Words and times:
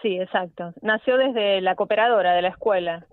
Sí, 0.00 0.18
exacto. 0.18 0.72
Nació 0.80 1.16
desde 1.16 1.60
la 1.60 1.74
cooperadora 1.74 2.32
de 2.32 2.42
la 2.42 2.48
escuela 2.48 3.06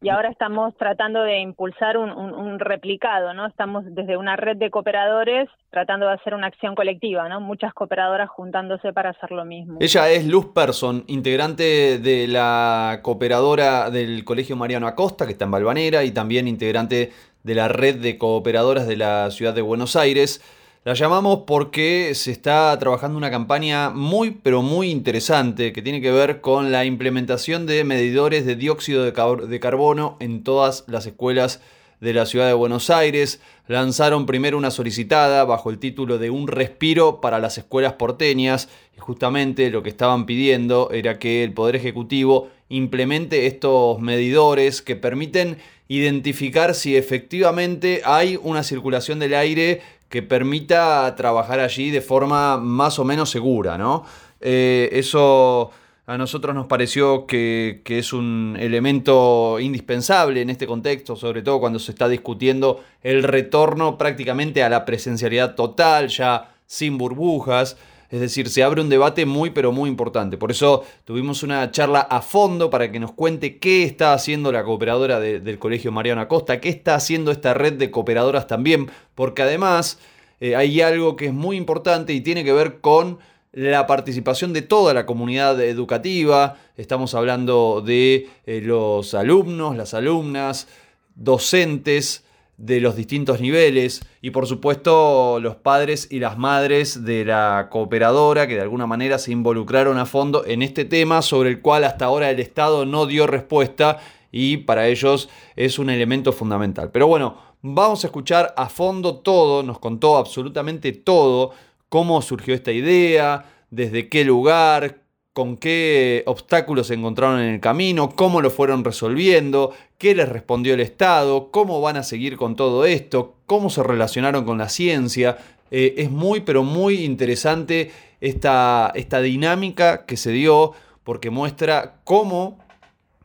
y 0.00 0.10
ahora 0.10 0.30
estamos 0.30 0.76
tratando 0.76 1.22
de 1.22 1.40
impulsar 1.40 1.96
un, 1.96 2.58
replicado, 2.60 3.34
¿no? 3.34 3.46
Estamos 3.46 3.84
desde 3.88 4.16
una 4.16 4.36
red 4.36 4.56
de 4.56 4.70
cooperadores 4.70 5.48
tratando 5.70 6.06
de 6.06 6.12
hacer 6.12 6.34
una 6.34 6.46
acción 6.46 6.76
colectiva, 6.76 7.28
¿no? 7.28 7.40
Muchas 7.40 7.74
cooperadoras 7.74 8.28
juntándose 8.28 8.92
para 8.92 9.10
hacer 9.10 9.32
lo 9.32 9.44
mismo. 9.44 9.78
Ella 9.80 10.08
es 10.08 10.24
Luz 10.24 10.46
Person, 10.54 11.02
integrante 11.08 11.98
de 11.98 12.28
la 12.28 13.00
cooperadora 13.02 13.90
del 13.90 14.24
Colegio 14.24 14.54
Mariano 14.54 14.86
Acosta, 14.86 15.26
que 15.26 15.32
está 15.32 15.46
en 15.46 15.50
Balvanera, 15.50 16.04
y 16.04 16.12
también 16.12 16.46
integrante 16.46 17.10
de 17.42 17.54
la 17.54 17.66
red 17.66 17.96
de 17.96 18.18
cooperadoras 18.18 18.86
de 18.86 18.96
la 18.96 19.30
ciudad 19.32 19.54
de 19.54 19.62
Buenos 19.62 19.96
Aires. 19.96 20.40
La 20.84 20.94
llamamos 20.94 21.40
porque 21.44 22.14
se 22.14 22.30
está 22.30 22.78
trabajando 22.78 23.18
una 23.18 23.32
campaña 23.32 23.90
muy 23.90 24.30
pero 24.30 24.62
muy 24.62 24.90
interesante 24.90 25.72
que 25.72 25.82
tiene 25.82 26.00
que 26.00 26.12
ver 26.12 26.40
con 26.40 26.70
la 26.70 26.84
implementación 26.84 27.66
de 27.66 27.82
medidores 27.82 28.46
de 28.46 28.54
dióxido 28.54 29.04
de, 29.04 29.60
carbono 29.60 30.16
en 30.20 30.44
todas 30.44 30.84
las 30.86 31.04
escuelas 31.04 31.60
de 32.00 32.14
la 32.14 32.26
ciudad 32.26 32.46
de 32.46 32.52
Buenos 32.52 32.90
Aires. 32.90 33.40
Lanzaron 33.66 34.24
primero 34.24 34.56
una 34.56 34.70
solicitada 34.70 35.44
bajo 35.44 35.70
el 35.70 35.80
título 35.80 36.16
de 36.16 36.30
Un 36.30 36.46
respiro 36.46 37.20
para 37.20 37.40
las 37.40 37.58
escuelas 37.58 37.94
porteñas 37.94 38.68
y 38.96 39.00
justamente 39.00 39.70
lo 39.70 39.82
que 39.82 39.90
estaban 39.90 40.26
pidiendo 40.26 40.90
era 40.92 41.18
que 41.18 41.42
el 41.42 41.54
Poder 41.54 41.74
Ejecutivo 41.74 42.50
implemente 42.68 43.46
estos 43.46 43.98
medidores 43.98 44.80
que 44.80 44.94
permiten 44.94 45.58
identificar 45.88 46.74
si 46.74 46.96
efectivamente 46.96 48.02
hay 48.04 48.38
una 48.42 48.62
circulación 48.62 49.18
del 49.18 49.34
aire 49.34 49.80
que 50.08 50.22
permita 50.22 51.14
trabajar 51.16 51.60
allí 51.60 51.90
de 51.90 52.00
forma 52.00 52.56
más 52.56 52.98
o 52.98 53.04
menos 53.04 53.30
segura, 53.30 53.76
¿no? 53.76 54.04
Eh, 54.40 54.88
eso 54.92 55.70
a 56.08 56.16
nosotros 56.16 56.54
nos 56.54 56.66
pareció 56.66 57.26
que, 57.26 57.82
es 57.84 58.14
un 58.14 58.56
elemento 58.58 59.60
indispensable 59.60 60.40
en 60.40 60.48
este 60.48 60.66
contexto, 60.66 61.16
sobre 61.16 61.42
todo 61.42 61.60
cuando 61.60 61.78
se 61.78 61.92
está 61.92 62.08
discutiendo 62.08 62.82
el 63.02 63.22
retorno 63.22 63.98
prácticamente 63.98 64.62
a 64.62 64.70
la 64.70 64.86
presencialidad 64.86 65.54
total, 65.54 66.08
ya 66.08 66.54
sin 66.64 66.96
burbujas. 66.96 67.76
Es 68.10 68.20
decir, 68.20 68.48
se 68.48 68.62
abre 68.62 68.80
un 68.80 68.88
debate 68.88 69.26
muy 69.26 69.50
pero 69.50 69.70
muy 69.70 69.90
importante. 69.90 70.38
Por 70.38 70.50
eso 70.50 70.84
tuvimos 71.04 71.42
una 71.42 71.70
charla 71.70 72.00
a 72.00 72.22
fondo 72.22 72.70
para 72.70 72.90
que 72.90 73.00
nos 73.00 73.12
cuente 73.12 73.58
qué 73.58 73.84
está 73.84 74.14
haciendo 74.14 74.50
la 74.50 74.64
cooperadora 74.64 75.20
del 75.20 75.58
Colegio 75.58 75.92
Mariano 75.92 76.20
Acosta, 76.20 76.60
qué 76.60 76.70
está 76.70 76.94
haciendo 76.94 77.30
esta 77.30 77.54
red 77.54 77.74
de 77.74 77.90
cooperadoras 77.90 78.46
también, 78.46 78.90
porque 79.14 79.42
además 79.42 79.98
eh, 80.40 80.56
hay 80.56 80.80
algo 80.80 81.16
que 81.16 81.26
es 81.26 81.34
muy 81.34 81.56
importante 81.56 82.12
y 82.12 82.20
tiene 82.20 82.44
que 82.44 82.52
ver 82.52 82.80
con 82.80 83.18
la 83.52 83.86
participación 83.86 84.52
de 84.52 84.62
toda 84.62 84.94
la 84.94 85.04
comunidad 85.04 85.60
educativa. 85.60 86.56
Estamos 86.76 87.14
hablando 87.14 87.82
de 87.84 88.28
eh, 88.46 88.60
los 88.62 89.14
alumnos, 89.14 89.76
las 89.76 89.94
alumnas, 89.94 90.68
docentes, 91.14 92.24
de 92.58 92.80
los 92.80 92.96
distintos 92.96 93.40
niveles 93.40 94.02
y 94.20 94.30
por 94.30 94.46
supuesto 94.46 95.38
los 95.40 95.56
padres 95.56 96.08
y 96.10 96.18
las 96.18 96.36
madres 96.36 97.04
de 97.04 97.24
la 97.24 97.68
cooperadora 97.70 98.48
que 98.48 98.56
de 98.56 98.62
alguna 98.62 98.86
manera 98.86 99.18
se 99.18 99.30
involucraron 99.30 99.96
a 99.96 100.06
fondo 100.06 100.44
en 100.44 100.62
este 100.62 100.84
tema 100.84 101.22
sobre 101.22 101.50
el 101.50 101.60
cual 101.60 101.84
hasta 101.84 102.04
ahora 102.04 102.30
el 102.30 102.40
Estado 102.40 102.84
no 102.84 103.06
dio 103.06 103.28
respuesta 103.28 103.98
y 104.32 104.58
para 104.58 104.88
ellos 104.88 105.28
es 105.54 105.78
un 105.78 105.88
elemento 105.88 106.32
fundamental. 106.32 106.90
Pero 106.90 107.06
bueno, 107.06 107.36
vamos 107.62 108.02
a 108.02 108.08
escuchar 108.08 108.52
a 108.56 108.68
fondo 108.68 109.16
todo, 109.16 109.62
nos 109.62 109.78
contó 109.78 110.16
absolutamente 110.16 110.92
todo, 110.92 111.52
cómo 111.88 112.20
surgió 112.22 112.54
esta 112.54 112.72
idea, 112.72 113.46
desde 113.70 114.08
qué 114.08 114.24
lugar, 114.24 115.02
con 115.38 115.56
qué 115.56 116.24
obstáculos 116.26 116.88
se 116.88 116.94
encontraron 116.94 117.38
en 117.38 117.54
el 117.54 117.60
camino, 117.60 118.10
cómo 118.16 118.40
lo 118.40 118.50
fueron 118.50 118.82
resolviendo, 118.82 119.72
qué 119.96 120.12
les 120.12 120.28
respondió 120.28 120.74
el 120.74 120.80
Estado, 120.80 121.52
cómo 121.52 121.80
van 121.80 121.96
a 121.96 122.02
seguir 122.02 122.36
con 122.36 122.56
todo 122.56 122.84
esto, 122.84 123.36
cómo 123.46 123.70
se 123.70 123.84
relacionaron 123.84 124.44
con 124.44 124.58
la 124.58 124.68
ciencia. 124.68 125.38
Eh, 125.70 125.94
es 125.98 126.10
muy, 126.10 126.40
pero 126.40 126.64
muy 126.64 127.04
interesante 127.04 127.92
esta, 128.20 128.90
esta 128.96 129.20
dinámica 129.20 130.06
que 130.06 130.16
se 130.16 130.32
dio 130.32 130.72
porque 131.04 131.30
muestra 131.30 132.00
cómo 132.02 132.58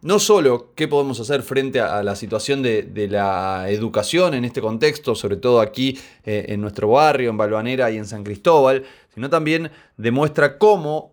no 0.04 0.20
solo 0.20 0.72
qué 0.76 0.88
podemos 0.88 1.20
hacer 1.20 1.42
frente 1.42 1.80
a, 1.80 2.04
la 2.04 2.16
situación 2.16 2.62
de, 2.62 3.08
la 3.10 3.66
educación 3.70 4.36
en 4.36 4.46
este 4.46 4.62
contexto, 4.62 5.16
sobre 5.16 5.38
todo 5.38 5.62
aquí 5.62 5.98
eh, 6.26 6.46
en 6.50 6.62
nuestro 6.62 6.90
barrio, 6.90 7.32
en 7.32 7.38
Balvanera 7.38 7.90
y 7.90 7.98
en 7.98 8.06
San 8.06 8.24
Cristóbal, 8.24 8.84
sino 9.16 9.32
también 9.32 9.72
demuestra 9.98 10.60
cómo 10.60 11.13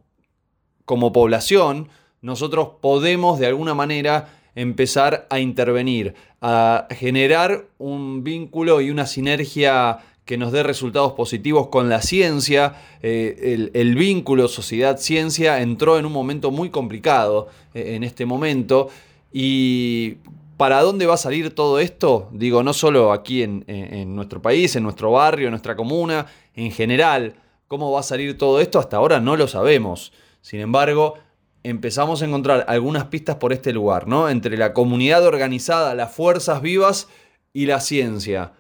como 0.91 1.13
población, 1.13 1.87
nosotros 2.21 2.71
podemos 2.81 3.39
de 3.39 3.47
alguna 3.47 3.75
manera 3.75 4.41
empezar 4.57 5.29
a 5.31 5.39
intervenir, 5.39 6.17
a 6.41 6.89
generar 6.91 7.67
un 7.79 8.25
vínculo 8.25 8.81
y 8.81 8.91
una 8.91 9.07
sinergia 9.07 9.99
que 10.25 10.37
nos 10.37 10.51
dé 10.51 10.65
resultados 10.65 11.13
positivos 11.13 11.69
con 11.69 11.89
la 11.89 12.03
ciencia. 12.03 12.75
Eh, 13.05 13.71
el, 13.73 13.95
vínculo 13.95 14.49
sociedad-ciencia 14.49 15.63
entró 15.63 15.97
en 15.97 16.07
un 16.07 16.13
momento 16.13 16.51
muy 16.51 16.71
complicado 16.71 17.47
eh, 17.73 17.95
en 17.95 18.03
este 18.03 18.27
momento. 18.27 18.89
¿Y 19.33 20.17
para 20.57 20.83
dónde 20.83 21.07
va 21.07 21.15
a 21.15 21.19
salir 21.19 21.55
todo 21.55 21.79
esto? 21.79 22.31
Digo, 22.33 22.65
no 22.65 22.73
solo 22.73 23.13
aquí 23.13 23.45
en, 23.45 23.63
en 23.69 24.17
nuestro 24.17 24.43
país, 24.43 24.75
en 24.75 24.83
nuestro 24.83 25.13
barrio, 25.13 25.47
en 25.47 25.53
nuestra 25.53 25.77
comuna, 25.77 26.27
en 26.57 26.73
general. 26.73 27.37
¿Cómo 27.69 27.93
va 27.93 28.01
a 28.01 28.03
salir 28.03 28.37
todo 28.37 28.59
esto? 28.61 28.81
Hasta 28.81 28.97
ahora 28.97 29.21
no 29.21 29.37
lo 29.37 29.47
sabemos. 29.47 30.13
Sin 30.41 30.61
embargo, 30.61 31.15
empezamos 31.63 32.23
a 32.23 32.27
encontrar 32.27 32.65
algunas 32.69 33.05
pistas 33.07 33.37
por 33.37 33.53
este 33.53 33.73
lugar, 33.73 34.09
¿no? 34.09 34.29
Entre 34.29 34.57
la 34.57 34.73
comunidad 34.73 35.25
organizada, 35.27 35.95
las 35.95 36.15
fuerzas 36.15 36.63
vivas 36.63 37.09
y 37.53 37.67
la 37.67 37.81
ciencia. 37.81 38.53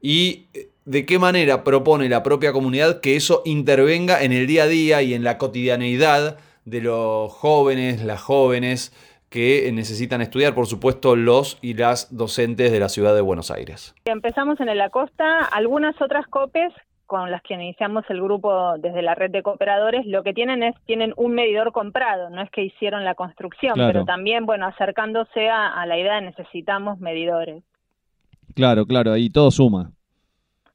Y 0.00 0.46
eh, 0.54 0.68
de 0.84 1.04
qué 1.06 1.18
manera 1.18 1.64
propone 1.64 2.08
la 2.08 2.22
propia 2.22 2.52
comunidad 2.52 3.00
que 3.00 3.16
eso 3.16 3.42
intervenga 3.44 4.22
en 4.22 4.32
el 4.32 4.46
día 4.46 4.64
a 4.64 4.68
día 4.68 5.02
y 5.02 5.14
en 5.14 5.22
la 5.22 5.38
cotidianeidad 5.38 6.38
de 6.64 6.80
los 6.80 7.32
jóvenes, 7.32 8.02
las 8.02 8.20
jóvenes 8.20 8.92
que 9.28 9.70
necesitan 9.72 10.22
estudiar, 10.22 10.54
por 10.54 10.66
supuesto, 10.66 11.14
los 11.14 11.58
y 11.60 11.74
las 11.74 12.16
docentes 12.16 12.72
de 12.72 12.80
la 12.80 12.88
ciudad 12.88 13.14
de 13.14 13.20
Buenos 13.20 13.50
Aires. 13.50 13.94
Empezamos 14.06 14.58
en 14.60 14.74
la 14.76 14.88
costa, 14.88 15.40
algunas 15.52 16.00
otras 16.00 16.26
COPES 16.28 16.72
con 17.08 17.30
las 17.30 17.42
que 17.42 17.54
iniciamos 17.54 18.04
el 18.10 18.22
grupo 18.22 18.76
desde 18.78 19.00
la 19.00 19.14
red 19.14 19.30
de 19.30 19.42
cooperadores, 19.42 20.06
lo 20.06 20.22
que 20.22 20.34
tienen 20.34 20.62
es, 20.62 20.76
tienen 20.84 21.14
un 21.16 21.32
medidor 21.32 21.72
comprado, 21.72 22.28
no 22.28 22.42
es 22.42 22.50
que 22.50 22.62
hicieron 22.62 23.02
la 23.02 23.14
construcción, 23.14 23.74
pero 23.76 24.04
también, 24.04 24.44
bueno, 24.44 24.66
acercándose 24.66 25.48
a, 25.48 25.84
la 25.86 25.98
idea 25.98 26.16
de 26.16 26.20
necesitamos 26.20 27.00
medidores. 27.00 27.64
Claro, 28.54 28.84
claro, 28.84 29.12
ahí 29.12 29.30
todo 29.30 29.50
suma. 29.50 29.90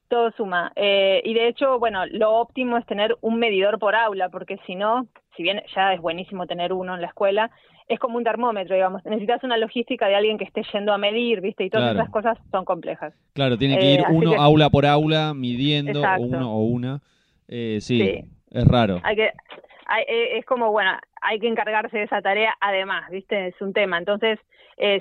Todo 0.08 0.32
suma. 0.32 0.72
Eh, 0.76 1.22
y 1.24 1.36
de 1.36 1.48
hecho, 1.50 1.78
bueno, 1.78 2.06
lo 2.08 2.34
óptimo 2.36 2.78
es 2.78 2.86
tener 2.88 3.16
un 3.22 3.38
medidor 3.38 3.78
por 3.78 3.96
aula, 3.96 4.30
porque 4.30 4.58
si 4.66 4.74
no, 4.74 5.06
si 5.38 5.44
bien 5.44 5.62
ya 5.76 5.94
es 5.94 6.02
buenísimo 6.02 6.48
tener 6.48 6.74
uno 6.74 6.96
en 6.96 7.02
la 7.02 7.08
escuela, 7.08 7.52
es 7.88 8.00
como 8.00 8.18
un 8.18 8.24
termómetro, 8.24 8.76
digamos. 8.76 9.04
Necesitas 9.06 9.44
una 9.44 9.58
logística 9.58 10.08
de 10.08 10.16
alguien 10.16 10.38
que 10.38 10.46
esté 10.46 10.64
yendo 10.74 10.94
a 10.94 10.98
medir, 10.98 11.42
¿viste? 11.42 11.66
Y 11.66 11.70
todas 11.70 11.94
esas 11.94 12.10
cosas 12.10 12.38
son 12.52 12.66
complejas. 12.66 13.14
Claro, 13.34 13.58
tiene 13.58 13.78
que 13.78 13.94
ir 13.94 14.00
eh, 14.00 14.06
uno 14.10 14.34
aula 14.42 14.70
por 14.70 14.86
aula 14.86 15.34
midiendo, 15.34 16.02
o 16.02 16.22
uno 16.22 16.56
o 16.56 16.64
una. 16.64 17.02
Eh, 17.48 17.80
sí, 17.82 18.24
es 18.52 18.68
raro. 18.68 19.00
Hay 19.04 19.16
que, 19.16 19.26
eh, 19.26 20.38
es 20.38 20.46
como, 20.46 20.72
bueno, 20.72 20.92
hay 21.22 21.40
que 21.40 21.48
encargarse 21.48 21.98
de 21.98 22.04
esa 22.04 22.22
tarea 22.22 22.56
además, 22.62 23.10
¿viste? 23.10 23.48
Es 23.48 23.62
un 23.62 23.74
tema. 23.74 23.98
Entonces, 23.98 24.40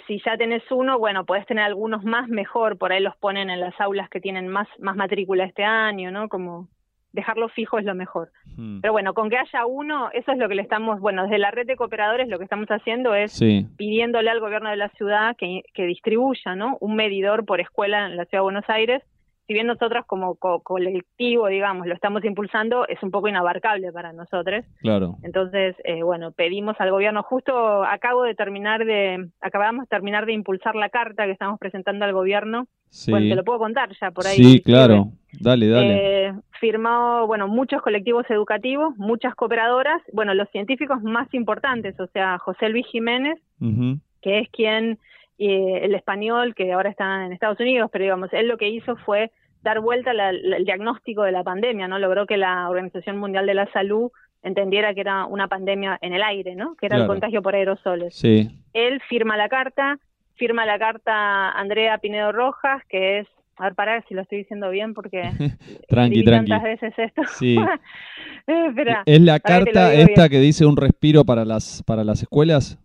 si 0.07 0.21
ya 0.25 0.37
tenés 0.37 0.63
uno, 0.71 0.99
bueno, 0.99 1.25
podés 1.25 1.47
tener 1.47 1.65
algunos 1.65 2.05
más 2.05 2.29
mejor, 2.29 2.79
por 2.79 2.93
ahí 2.93 3.01
los 3.01 3.17
ponen 3.17 3.49
en 3.51 3.61
las 3.61 3.81
aulas 3.81 4.09
que 4.11 4.21
tienen 4.21 4.49
más, 4.49 4.69
más 4.79 4.97
matrícula 4.97 5.45
este 5.45 5.65
año, 5.65 6.11
¿no? 6.11 6.29
Como 6.29 6.69
dejarlo 7.13 7.49
fijo 7.49 7.79
es 7.79 7.85
lo 7.85 7.95
mejor. 7.95 8.31
Hmm. 8.57 8.81
Pero 8.81 8.93
bueno, 8.93 9.15
con 9.15 9.31
que 9.31 9.39
haya 9.39 9.67
uno, 9.67 10.11
eso 10.13 10.33
es 10.33 10.39
lo 10.39 10.49
que 10.49 10.55
le 10.55 10.63
estamos, 10.63 11.01
bueno, 11.01 11.25
desde 11.25 11.39
la 11.39 11.51
red 11.51 11.67
de 11.67 11.77
cooperadores 11.77 12.29
lo 12.29 12.39
que 12.39 12.45
estamos 12.45 12.69
haciendo 12.69 13.15
es 13.15 13.39
pidiéndole 13.77 14.31
al 14.31 14.41
gobierno 14.41 14.71
de 14.71 14.77
la 14.77 14.89
ciudad 14.91 15.37
que, 15.37 15.63
que 15.75 15.85
distribuya, 15.85 16.55
¿no? 16.55 16.77
Un 16.81 16.97
medidor 16.97 17.45
por 17.45 17.61
escuela 17.61 18.07
en 18.07 18.17
la 18.17 18.25
ciudad 18.25 18.41
de 18.41 18.45
Buenos 18.45 18.69
Aires 18.69 19.03
si 19.47 19.55
bien 19.55 19.67
nosotros 19.67 20.05
como 20.07 20.37
colectivo, 20.37 21.49
digamos, 21.49 21.87
lo 21.87 21.95
estamos 21.95 22.25
impulsando, 22.25 22.87
es 22.87 23.03
un 23.03 23.11
poco 23.11 23.29
inabarcable 23.29 23.93
para 23.93 24.13
nosotros. 24.13 24.65
Claro. 24.81 25.17
Entonces, 25.23 25.75
eh, 25.85 26.03
bueno, 26.03 26.33
pedimos 26.33 26.77
al 26.79 26.91
gobierno, 26.91 27.23
justo 27.23 27.85
acabo 27.85 28.23
de 28.23 28.35
terminar 28.35 28.85
de, 28.85 29.29
acabamos 29.41 29.85
de 29.85 29.89
terminar 29.89 30.27
de 30.27 30.33
impulsar 30.33 30.77
la 30.77 30.91
carta 30.91 31.25
que 31.25 31.33
estamos 31.33 31.59
presentando 31.59 32.05
al 32.05 32.13
gobierno. 32.13 32.67
Sí. 32.89 33.11
Bueno, 33.11 33.29
te 33.31 33.35
lo 33.37 33.45
puedo 33.45 33.59
contar 33.59 33.91
ya 34.01 34.11
por 34.11 34.27
ahí. 34.27 34.37
Sí, 34.37 34.63
claro. 34.63 35.09
Dale, 35.41 35.69
dale. 35.69 36.12
Eh, 36.12 36.12
firmó, 36.63 37.27
bueno, 37.27 37.49
muchos 37.49 37.83
colectivos 37.83 38.25
educativos, 38.31 38.97
muchas 38.97 39.35
cooperadoras, 39.35 40.01
bueno, 40.13 40.33
los 40.33 40.49
científicos 40.51 41.03
más 41.03 41.27
importantes, 41.35 41.99
o 41.99 42.07
sea, 42.07 42.39
José 42.39 42.69
Luis 42.69 42.87
Jiménez, 42.87 43.37
que 44.21 44.39
es 44.39 44.49
quien 44.51 45.01
el 45.39 45.93
español 45.93 46.55
que 46.55 46.73
ahora 46.73 46.91
está 46.91 47.27
en 47.27 47.33
Estados 47.33 47.59
Unidos, 47.59 47.91
pero 47.93 48.05
digamos, 48.05 48.33
él 48.33 48.47
lo 48.47 48.59
que 48.59 48.69
hizo 48.69 48.95
fue 48.95 49.33
dar 49.63 49.81
vuelta 49.81 50.13
al 50.13 50.21
el 50.55 50.65
diagnóstico 50.65 51.25
de 51.25 51.33
la 51.33 51.43
pandemia, 51.43 51.89
¿no? 51.89 51.99
Logró 51.99 52.27
que 52.27 52.37
la 52.37 52.71
Organización 52.71 53.19
Mundial 53.19 53.45
de 53.45 53.55
la 53.55 53.67
Salud 53.73 54.13
entendiera 54.45 54.95
que 54.95 55.01
era 55.01 55.27
una 55.27 55.49
pandemia 55.49 55.99
en 56.01 56.13
el 56.13 56.23
aire, 56.23 56.55
¿no? 56.55 56.77
Que 56.77 56.87
era 56.87 56.97
el 56.97 57.09
contagio 57.09 57.43
por 57.43 57.57
aerosoles. 57.57 58.15
Sí. 58.15 58.51
Él 58.73 59.01
firma 59.09 59.37
la 59.37 59.49
carta, 59.49 59.99
firma 60.37 60.65
la 60.65 60.79
carta 60.79 61.51
Andrea 61.51 61.99
Pinedo 61.99 62.31
Rojas, 62.31 62.85
que 62.89 63.19
es, 63.19 63.27
a 63.57 63.65
ver, 63.65 63.75
para 63.75 64.03
si 64.03 64.15
lo 64.15 64.23
estoy 64.23 64.39
diciendo 64.39 64.71
bien 64.71 64.95
porque 64.95 65.23
tranqui, 65.89 66.25
tranqui. 66.25 66.51
tantas 66.51 66.63
veces 66.63 66.95
esto. 66.97 67.23
Sí. 67.35 67.57
¿Es 69.07 69.21
la 69.21 69.41
carta 69.41 69.95
esta 69.95 70.29
que 70.29 70.39
dice 70.39 70.67
un 70.67 70.77
respiro 70.77 71.25
para 71.25 71.45
las 71.45 71.83
para 71.87 72.05
las 72.05 72.23
escuelas? 72.23 72.79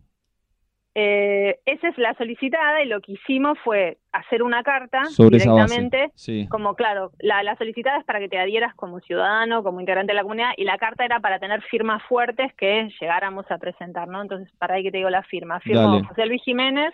Eh, 1.00 1.60
esa 1.68 1.90
es 1.90 1.98
la 2.00 2.16
solicitada 2.16 2.82
y 2.82 2.88
lo 2.88 3.02
que 3.02 3.12
hicimos 3.12 3.56
fue 3.64 4.00
hacer 4.12 4.42
una 4.42 4.64
carta 4.64 5.04
directamente, 5.16 6.12
como 6.50 6.74
claro, 6.74 7.12
la, 7.20 7.44
la, 7.44 7.56
solicitada 7.56 8.00
es 8.00 8.04
para 8.04 8.18
que 8.18 8.28
te 8.28 8.40
adhieras 8.40 8.74
como 8.74 9.00
ciudadano, 9.02 9.62
como 9.62 9.80
integrante 9.80 10.14
de 10.14 10.16
la 10.16 10.24
comunidad, 10.24 10.54
y 10.58 10.64
la 10.64 10.80
carta 10.80 11.06
era 11.06 11.20
para 11.20 11.38
tener 11.38 11.62
firmas 11.62 12.02
fuertes 12.10 12.52
que 12.56 12.90
llegáramos 13.00 13.46
a 13.52 13.60
presentar, 13.60 14.08
¿no? 14.08 14.24
Entonces, 14.24 14.52
para 14.58 14.74
ahí 14.74 14.82
que 14.82 14.90
te 14.90 14.98
digo 14.98 15.12
la 15.12 15.22
firma. 15.22 15.60
Firmó 15.60 16.04
José 16.04 16.26
Luis 16.26 16.42
Jiménez, 16.42 16.92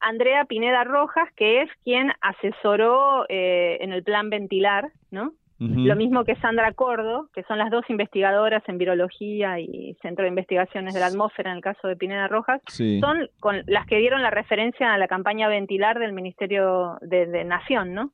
Andrea 0.00 0.44
Pineda 0.44 0.84
Rojas, 0.84 1.28
que 1.36 1.62
es 1.62 1.70
quien 1.84 2.12
asesoró 2.20 3.26
eh, 3.28 3.78
en 3.80 3.92
el 3.92 4.02
plan 4.02 4.30
ventilar, 4.30 4.90
¿no? 5.10 5.32
Lo 5.60 5.96
mismo 5.96 6.22
que 6.22 6.36
Sandra 6.36 6.72
Cordo, 6.72 7.30
que 7.34 7.42
son 7.42 7.58
las 7.58 7.72
dos 7.72 7.84
investigadoras 7.88 8.62
en 8.68 8.78
virología 8.78 9.58
y 9.58 9.96
Centro 10.02 10.22
de 10.22 10.28
Investigaciones 10.28 10.94
de 10.94 11.00
la 11.00 11.06
Atmósfera 11.06 11.50
en 11.50 11.56
el 11.56 11.62
caso 11.64 11.88
de 11.88 11.96
Pineda 11.96 12.28
Rojas, 12.28 12.62
son 13.00 13.28
con 13.40 13.64
las 13.66 13.84
que 13.86 13.98
dieron 13.98 14.22
la 14.22 14.30
referencia 14.30 14.94
a 14.94 14.98
la 14.98 15.08
campaña 15.08 15.48
ventilar 15.48 15.98
del 15.98 16.12
Ministerio 16.12 16.96
de, 17.00 17.44
Nación, 17.44 17.92
¿no? 17.92 18.12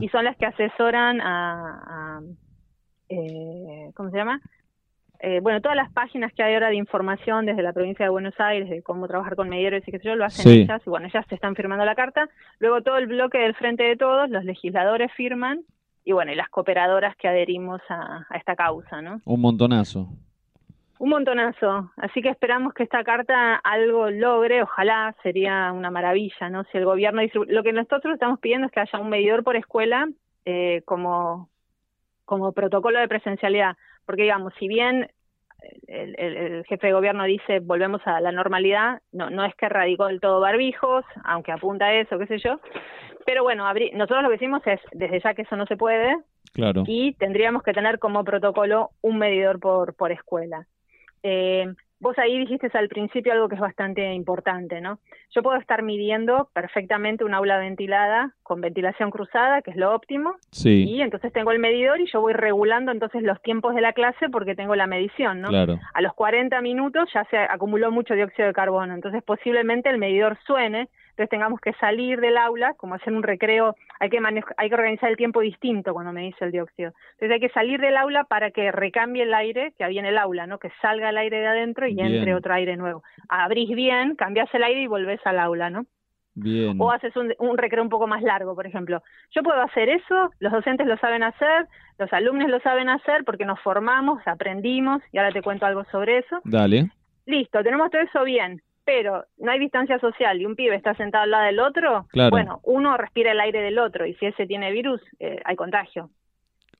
Y 0.00 0.08
son 0.08 0.24
las 0.24 0.34
que 0.38 0.46
asesoran 0.46 1.20
a, 1.20 2.20
eh, 3.10 3.90
¿cómo 3.94 4.10
se 4.10 4.16
llama? 4.16 4.40
Eh, 5.20 5.40
bueno, 5.40 5.60
todas 5.60 5.76
las 5.76 5.90
páginas 5.90 6.32
que 6.32 6.44
hay 6.44 6.54
ahora 6.54 6.68
de 6.68 6.76
información 6.76 7.44
desde 7.44 7.62
la 7.62 7.72
provincia 7.72 8.04
de 8.04 8.10
Buenos 8.10 8.38
Aires, 8.38 8.70
de 8.70 8.82
cómo 8.82 9.08
trabajar 9.08 9.34
con 9.34 9.48
medidores 9.48 9.86
y 9.86 9.90
qué 9.90 9.98
sé 9.98 10.06
yo, 10.06 10.14
lo 10.14 10.24
hacen 10.24 10.52
ellas, 10.52 10.80
y 10.86 10.90
bueno, 10.90 11.06
ellas 11.06 11.26
te 11.26 11.34
están 11.34 11.56
firmando 11.56 11.84
la 11.84 11.96
carta. 11.96 12.28
Luego 12.60 12.82
todo 12.82 12.98
el 12.98 13.08
bloque 13.08 13.38
del 13.38 13.54
Frente 13.56 13.82
de 13.82 13.96
Todos, 13.96 14.30
los 14.30 14.44
legisladores 14.44 15.12
firman, 15.14 15.62
y 16.04 16.12
bueno, 16.12 16.32
y 16.32 16.36
las 16.36 16.48
cooperadoras 16.48 17.16
que 17.16 17.26
adherimos 17.26 17.80
a, 17.88 18.26
esta 18.36 18.54
causa, 18.54 19.02
¿no? 19.02 19.20
Un 19.24 19.40
montonazo. 19.40 20.08
Un 21.00 21.10
montonazo. 21.10 21.90
Así 21.96 22.22
que 22.22 22.28
esperamos 22.28 22.72
que 22.72 22.84
esta 22.84 23.02
carta 23.02 23.56
algo 23.56 24.10
logre, 24.10 24.62
ojalá 24.62 25.14
sería 25.22 25.72
una 25.72 25.90
maravilla, 25.90 26.48
¿no? 26.48 26.64
Si 26.64 26.78
el 26.78 26.84
gobierno 26.84 27.22
lo 27.48 27.62
que 27.62 27.72
nosotros 27.72 28.14
estamos 28.14 28.38
pidiendo 28.38 28.68
es 28.68 28.72
que 28.72 28.80
haya 28.80 28.98
un 29.00 29.10
medidor 29.10 29.42
por 29.42 29.56
escuela 29.56 30.08
eh, 30.44 30.82
como 30.86 31.48
como 32.24 32.52
protocolo 32.52 33.00
de 33.00 33.08
presencialidad, 33.08 33.74
porque 34.08 34.22
digamos, 34.22 34.54
si 34.58 34.68
bien 34.68 35.10
el, 35.86 36.64
jefe 36.66 36.86
de 36.86 36.92
gobierno 36.94 37.24
dice 37.24 37.60
volvemos 37.60 38.00
a 38.06 38.22
la 38.22 38.32
normalidad, 38.32 39.02
no, 39.12 39.28
no 39.28 39.44
es 39.44 39.54
que 39.54 39.68
radicó 39.68 40.06
del 40.06 40.18
todo 40.18 40.40
barbijos, 40.40 41.04
aunque 41.24 41.52
apunta 41.52 41.84
a 41.84 41.94
eso, 41.94 42.18
qué 42.18 42.26
sé 42.26 42.38
yo, 42.38 42.58
pero 43.26 43.42
bueno, 43.42 43.70
nosotros 43.92 44.22
lo 44.22 44.30
que 44.30 44.36
decimos 44.36 44.62
es, 44.66 44.80
desde 44.92 45.20
ya 45.20 45.34
que 45.34 45.42
eso 45.42 45.56
no 45.56 45.66
se 45.66 45.76
puede, 45.76 46.16
claro. 46.54 46.84
y 46.86 47.12
tendríamos 47.16 47.62
que 47.62 47.74
tener 47.74 47.98
como 47.98 48.24
protocolo 48.24 48.92
un 49.02 49.18
medidor 49.18 49.60
por, 49.60 49.94
por 49.94 50.10
escuela. 50.10 50.66
Eh, 51.22 51.66
Vos 52.00 52.16
ahí 52.18 52.38
dijiste 52.38 52.70
al 52.74 52.88
principio 52.88 53.32
algo 53.32 53.48
que 53.48 53.56
es 53.56 53.60
bastante 53.60 54.12
importante, 54.12 54.80
¿no? 54.80 55.00
Yo 55.30 55.42
puedo 55.42 55.58
estar 55.58 55.82
midiendo 55.82 56.48
perfectamente 56.52 57.24
un 57.24 57.34
aula 57.34 57.58
ventilada 57.58 58.34
con 58.42 58.60
ventilación 58.60 59.10
cruzada, 59.10 59.62
que 59.62 59.72
es 59.72 59.76
lo 59.76 59.92
óptimo, 59.92 60.36
sí. 60.52 60.84
y 60.84 61.02
entonces 61.02 61.32
tengo 61.32 61.50
el 61.50 61.58
medidor 61.58 62.00
y 62.00 62.06
yo 62.10 62.20
voy 62.20 62.34
regulando 62.34 62.92
entonces 62.92 63.22
los 63.22 63.42
tiempos 63.42 63.74
de 63.74 63.80
la 63.80 63.92
clase 63.92 64.28
porque 64.30 64.54
tengo 64.54 64.76
la 64.76 64.86
medición, 64.86 65.40
¿no? 65.40 65.48
Claro. 65.48 65.78
A 65.92 66.00
los 66.00 66.14
40 66.14 66.60
minutos 66.60 67.08
ya 67.12 67.24
se 67.30 67.36
acumuló 67.36 67.90
mucho 67.90 68.14
dióxido 68.14 68.46
de 68.46 68.54
carbono, 68.54 68.94
entonces 68.94 69.22
posiblemente 69.24 69.90
el 69.90 69.98
medidor 69.98 70.38
suene 70.46 70.88
entonces 71.18 71.30
tengamos 71.30 71.60
que 71.60 71.72
salir 71.80 72.20
del 72.20 72.36
aula, 72.36 72.74
como 72.74 72.94
hacer 72.94 73.12
un 73.12 73.24
recreo, 73.24 73.74
hay 73.98 74.08
que, 74.08 74.20
hay 74.56 74.68
que 74.68 74.74
organizar 74.74 75.10
el 75.10 75.16
tiempo 75.16 75.40
distinto 75.40 75.92
cuando 75.92 76.12
me 76.12 76.22
dice 76.22 76.44
el 76.44 76.52
dióxido. 76.52 76.92
Entonces 77.14 77.32
hay 77.32 77.40
que 77.40 77.48
salir 77.48 77.80
del 77.80 77.96
aula 77.96 78.22
para 78.22 78.52
que 78.52 78.70
recambie 78.70 79.24
el 79.24 79.34
aire 79.34 79.72
que 79.76 79.82
había 79.82 79.98
en 79.98 80.06
el 80.06 80.16
aula, 80.16 80.46
¿no? 80.46 80.60
que 80.60 80.70
salga 80.80 81.10
el 81.10 81.18
aire 81.18 81.40
de 81.40 81.48
adentro 81.48 81.88
y 81.88 82.00
entre 82.00 82.36
otro 82.36 82.54
aire 82.54 82.76
nuevo. 82.76 83.02
Abrís 83.28 83.68
bien, 83.70 84.14
cambias 84.14 84.48
el 84.54 84.62
aire 84.62 84.82
y 84.82 84.86
volvés 84.86 85.18
al 85.24 85.40
aula, 85.40 85.70
¿no? 85.70 85.86
Bien. 86.36 86.76
O 86.78 86.92
haces 86.92 87.16
un, 87.16 87.34
un, 87.40 87.58
recreo 87.58 87.82
un 87.82 87.88
poco 87.88 88.06
más 88.06 88.22
largo, 88.22 88.54
por 88.54 88.64
ejemplo. 88.64 89.02
Yo 89.32 89.42
puedo 89.42 89.60
hacer 89.60 89.88
eso, 89.88 90.30
los 90.38 90.52
docentes 90.52 90.86
lo 90.86 90.96
saben 90.98 91.24
hacer, 91.24 91.66
los 91.98 92.12
alumnos 92.12 92.48
lo 92.48 92.60
saben 92.60 92.88
hacer 92.88 93.24
porque 93.24 93.44
nos 93.44 93.58
formamos, 93.58 94.22
aprendimos, 94.24 95.02
y 95.10 95.18
ahora 95.18 95.32
te 95.32 95.42
cuento 95.42 95.66
algo 95.66 95.82
sobre 95.90 96.18
eso. 96.18 96.38
Dale. 96.44 96.92
Listo, 97.26 97.60
tenemos 97.64 97.90
todo 97.90 98.02
eso 98.02 98.22
bien 98.22 98.62
pero 98.88 99.26
no 99.36 99.50
hay 99.50 99.58
distancia 99.58 99.98
social 99.98 100.40
y 100.40 100.46
un 100.46 100.56
pibe 100.56 100.74
está 100.74 100.94
sentado 100.94 101.24
al 101.24 101.30
lado 101.30 101.44
del 101.44 101.60
otro, 101.60 102.06
bueno, 102.30 102.60
uno 102.64 102.96
respira 102.96 103.32
el 103.32 103.40
aire 103.40 103.60
del 103.60 103.78
otro 103.78 104.06
y 104.06 104.14
si 104.14 104.24
ese 104.24 104.46
tiene 104.46 104.72
virus, 104.72 105.02
eh, 105.20 105.42
hay 105.44 105.56
contagio. 105.56 106.08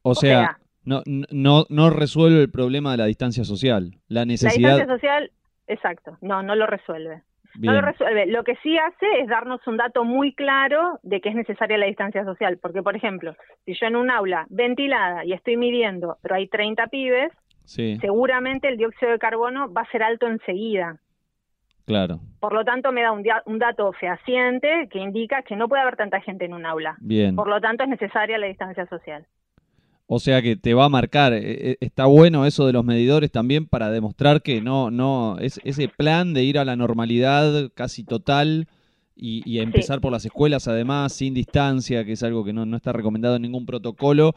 O, 0.01 0.15
sea, 0.15 0.57
no, 0.85 1.03
no, 1.05 1.67
no 1.69 1.91
resuelve 1.91 2.41
el 2.41 2.51
problema 2.51 2.93
de 2.93 2.97
la 2.97 3.05
distancia 3.05 3.45
social, 3.45 3.99
la 4.09 4.25
necesidad... 4.25 4.71
La 4.71 4.77
distancia 4.77 4.95
social, 4.95 5.33
exacto, 5.67 6.17
no, 6.23 6.43
no 6.43 6.55
lo 6.55 6.67
resuelve. 6.67 7.21
No 7.59 7.73
lo 7.73 7.83
resuelve. 7.83 8.25
Lo 8.25 8.43
que 8.43 8.57
sí 8.63 8.79
hace 8.79 9.07
es 9.21 9.29
darnos 9.29 9.61
un 9.67 9.77
dato 9.77 10.05
muy 10.05 10.33
claro 10.33 11.01
de 11.03 11.21
que 11.21 11.29
es 11.29 11.35
necesaria 11.35 11.77
la 11.77 11.87
distancia 11.87 12.25
social. 12.25 12.57
Porque, 12.59 12.83
por 12.83 12.95
ejemplo, 12.95 13.35
si 13.65 13.75
yo 13.75 13.87
en 13.87 13.97
un 13.97 14.11
aula 14.11 14.47
ventilada 14.49 15.25
y 15.25 15.33
estoy 15.33 15.57
midiendo, 15.57 16.19
pero 16.23 16.37
hay 16.37 16.47
30 16.47 16.87
pibes, 16.87 17.33
seguramente 17.65 18.69
el 18.69 18.77
dióxido 18.77 19.11
de 19.11 19.19
carbono 19.19 19.73
va 19.73 19.83
a 19.83 19.91
ser 19.91 20.05
alto 20.05 20.29
enseguida. 20.29 21.01
Claro. 21.89 22.21
Por 22.39 22.53
lo 22.53 22.67
tanto, 22.67 22.93
me 22.93 23.01
da 23.01 23.13
un, 23.13 23.25
un, 23.47 23.59
dato 23.59 23.91
fehaciente 23.95 24.91
que 24.93 24.99
indica 24.99 25.43
que 25.43 25.57
no 25.57 25.69
puede 25.69 25.81
haber 25.81 25.97
tanta 25.97 26.21
gente 26.21 26.45
en 26.45 26.53
un 26.53 26.67
aula. 26.67 26.99
Bien. 27.01 27.35
Por 27.35 27.49
lo 27.49 27.63
tanto, 27.63 27.83
es 27.83 27.89
necesaria 27.89 28.37
la 28.37 28.47
distancia 28.47 28.87
social. 28.89 29.27
O 30.07 30.19
sea 30.19 30.43
que 30.43 30.55
te 30.55 30.75
va 30.75 30.85
a 30.85 30.91
marcar. 30.91 31.33
Eh, 31.33 31.41
eh, 31.45 31.77
está 31.81 32.05
bueno 32.05 32.45
eso 32.45 32.67
de 32.67 32.75
los 32.75 32.85
medidores 32.85 33.33
también 33.33 33.65
para 33.65 33.91
demostrar 33.91 34.43
que 34.43 34.61
no, 34.61 34.91
no, 34.91 35.39
es 35.39 35.63
ese 35.65 35.89
plan 35.89 36.35
de 36.35 36.45
ir 36.45 36.59
a 36.59 36.67
la 36.67 36.77
normalidad 36.77 37.71
casi 37.75 38.05
total 38.05 38.69
y, 39.17 39.59
empezar 39.59 40.03
por 40.03 40.13
las 40.13 40.27
escuelas 40.27 40.69
además, 40.69 41.15
sin 41.15 41.33
distancia, 41.33 42.05
que 42.05 42.13
es 42.13 42.23
algo 42.23 42.45
que 42.45 42.53
no, 42.53 42.67
no 42.67 42.77
está 42.77 42.93
recomendado 42.93 43.37
en 43.37 43.43
ningún 43.43 43.65
protocolo, 43.65 44.35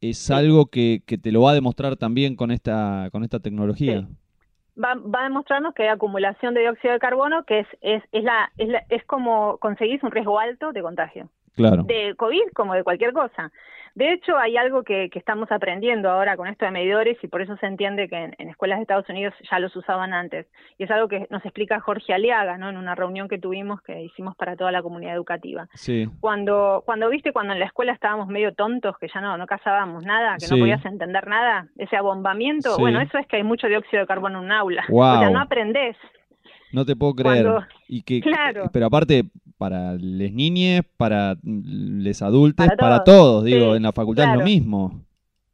es 0.00 0.28
algo 0.30 0.66
que, 0.66 1.02
que, 1.06 1.18
te 1.18 1.30
lo 1.30 1.42
va 1.42 1.52
a 1.52 1.54
demostrar 1.54 1.96
también 1.96 2.34
con 2.34 2.50
esta, 2.50 3.08
con 3.12 3.22
esta 3.22 3.38
tecnología 3.38 4.08
va, 4.82 4.94
va 4.94 5.20
a 5.20 5.24
demostrarnos 5.24 5.74
que 5.74 5.84
hay 5.84 5.88
acumulación 5.88 6.54
de 6.54 6.60
dióxido 6.60 6.94
de 6.94 7.00
carbono, 7.00 7.44
que 7.44 7.60
es, 7.60 7.66
es, 7.80 8.02
es, 8.12 8.24
la, 8.24 8.50
es, 8.58 8.68
es 8.88 9.04
como 9.04 9.58
conseguís 9.58 10.02
un 10.02 10.10
riesgo 10.10 10.38
alto 10.38 10.72
de 10.72 10.82
contagio. 10.82 11.28
Claro. 11.56 11.82
De 11.84 12.14
COVID 12.16 12.52
como 12.54 12.74
de 12.74 12.84
cualquier 12.84 13.12
cosa. 13.12 13.50
De 13.94 14.12
hecho, 14.12 14.38
hay 14.38 14.56
algo 14.56 14.84
que, 14.84 15.10
estamos 15.12 15.50
aprendiendo 15.50 16.10
ahora 16.10 16.36
con 16.36 16.46
esto 16.46 16.64
de 16.64 16.70
medidores 16.70 17.18
y 17.22 17.28
por 17.28 17.42
eso 17.42 17.56
se 17.56 17.66
entiende 17.66 18.08
que 18.08 18.16
en, 18.16 18.48
escuelas 18.48 18.78
de 18.78 18.82
Estados 18.82 19.08
Unidos 19.08 19.34
ya 19.50 19.58
los 19.58 19.74
usaban 19.74 20.14
antes. 20.14 20.46
Y 20.78 20.84
es 20.84 20.90
algo 20.90 21.08
que 21.08 21.26
nos 21.30 21.44
explica 21.44 21.80
Jorge 21.80 22.14
Aliaga, 22.14 22.56
¿no? 22.56 22.70
En 22.70 22.76
una 22.76 22.94
reunión 22.94 23.28
que 23.28 23.38
tuvimos 23.38 23.82
que 23.82 24.02
hicimos 24.02 24.36
para 24.36 24.56
toda 24.56 24.70
la 24.70 24.82
comunidad 24.82 25.14
educativa. 25.14 25.68
Sí. 25.74 26.08
Cuando, 26.20 26.82
cuando 26.86 27.08
viste 27.08 27.32
cuando 27.32 27.52
en 27.52 27.58
la 27.58 27.66
escuela 27.66 27.92
estábamos 27.92 28.28
medio 28.28 28.54
tontos, 28.54 28.96
que 28.98 29.08
ya 29.12 29.20
no, 29.20 29.36
no 29.36 29.46
cazábamos 29.46 30.04
nada, 30.04 30.36
que 30.38 30.46
no 30.48 30.60
podías 30.60 30.84
entender 30.84 31.26
nada, 31.26 31.66
ese 31.76 31.96
abombamiento, 31.96 32.78
bueno, 32.78 33.00
eso 33.00 33.18
es 33.18 33.26
que 33.26 33.36
hay 33.36 33.42
mucho 33.42 33.66
dióxido 33.66 34.00
de 34.00 34.06
carbono 34.06 34.38
en 34.38 34.44
un 34.46 34.52
aula. 34.52 34.84
O 34.90 35.18
sea, 35.18 35.30
no 35.30 35.40
aprendés. 35.40 35.96
No 36.72 36.84
te 36.84 36.94
puedo 36.94 37.14
creer. 37.14 37.46
y 37.88 38.02
que, 38.02 38.20
claro. 38.20 38.70
Pero 38.72 38.86
aparte, 38.86 39.24
para 39.60 39.92
les 39.92 40.32
niñes, 40.32 40.80
para 40.96 41.36
les 41.44 42.22
adultos, 42.22 42.66
para, 42.78 43.04
todos, 43.04 43.44
digo, 43.44 43.76
en 43.76 43.82
la 43.82 43.92
facultad 43.92 44.32
es 44.32 44.38
lo 44.38 44.42
mismo. 44.42 45.02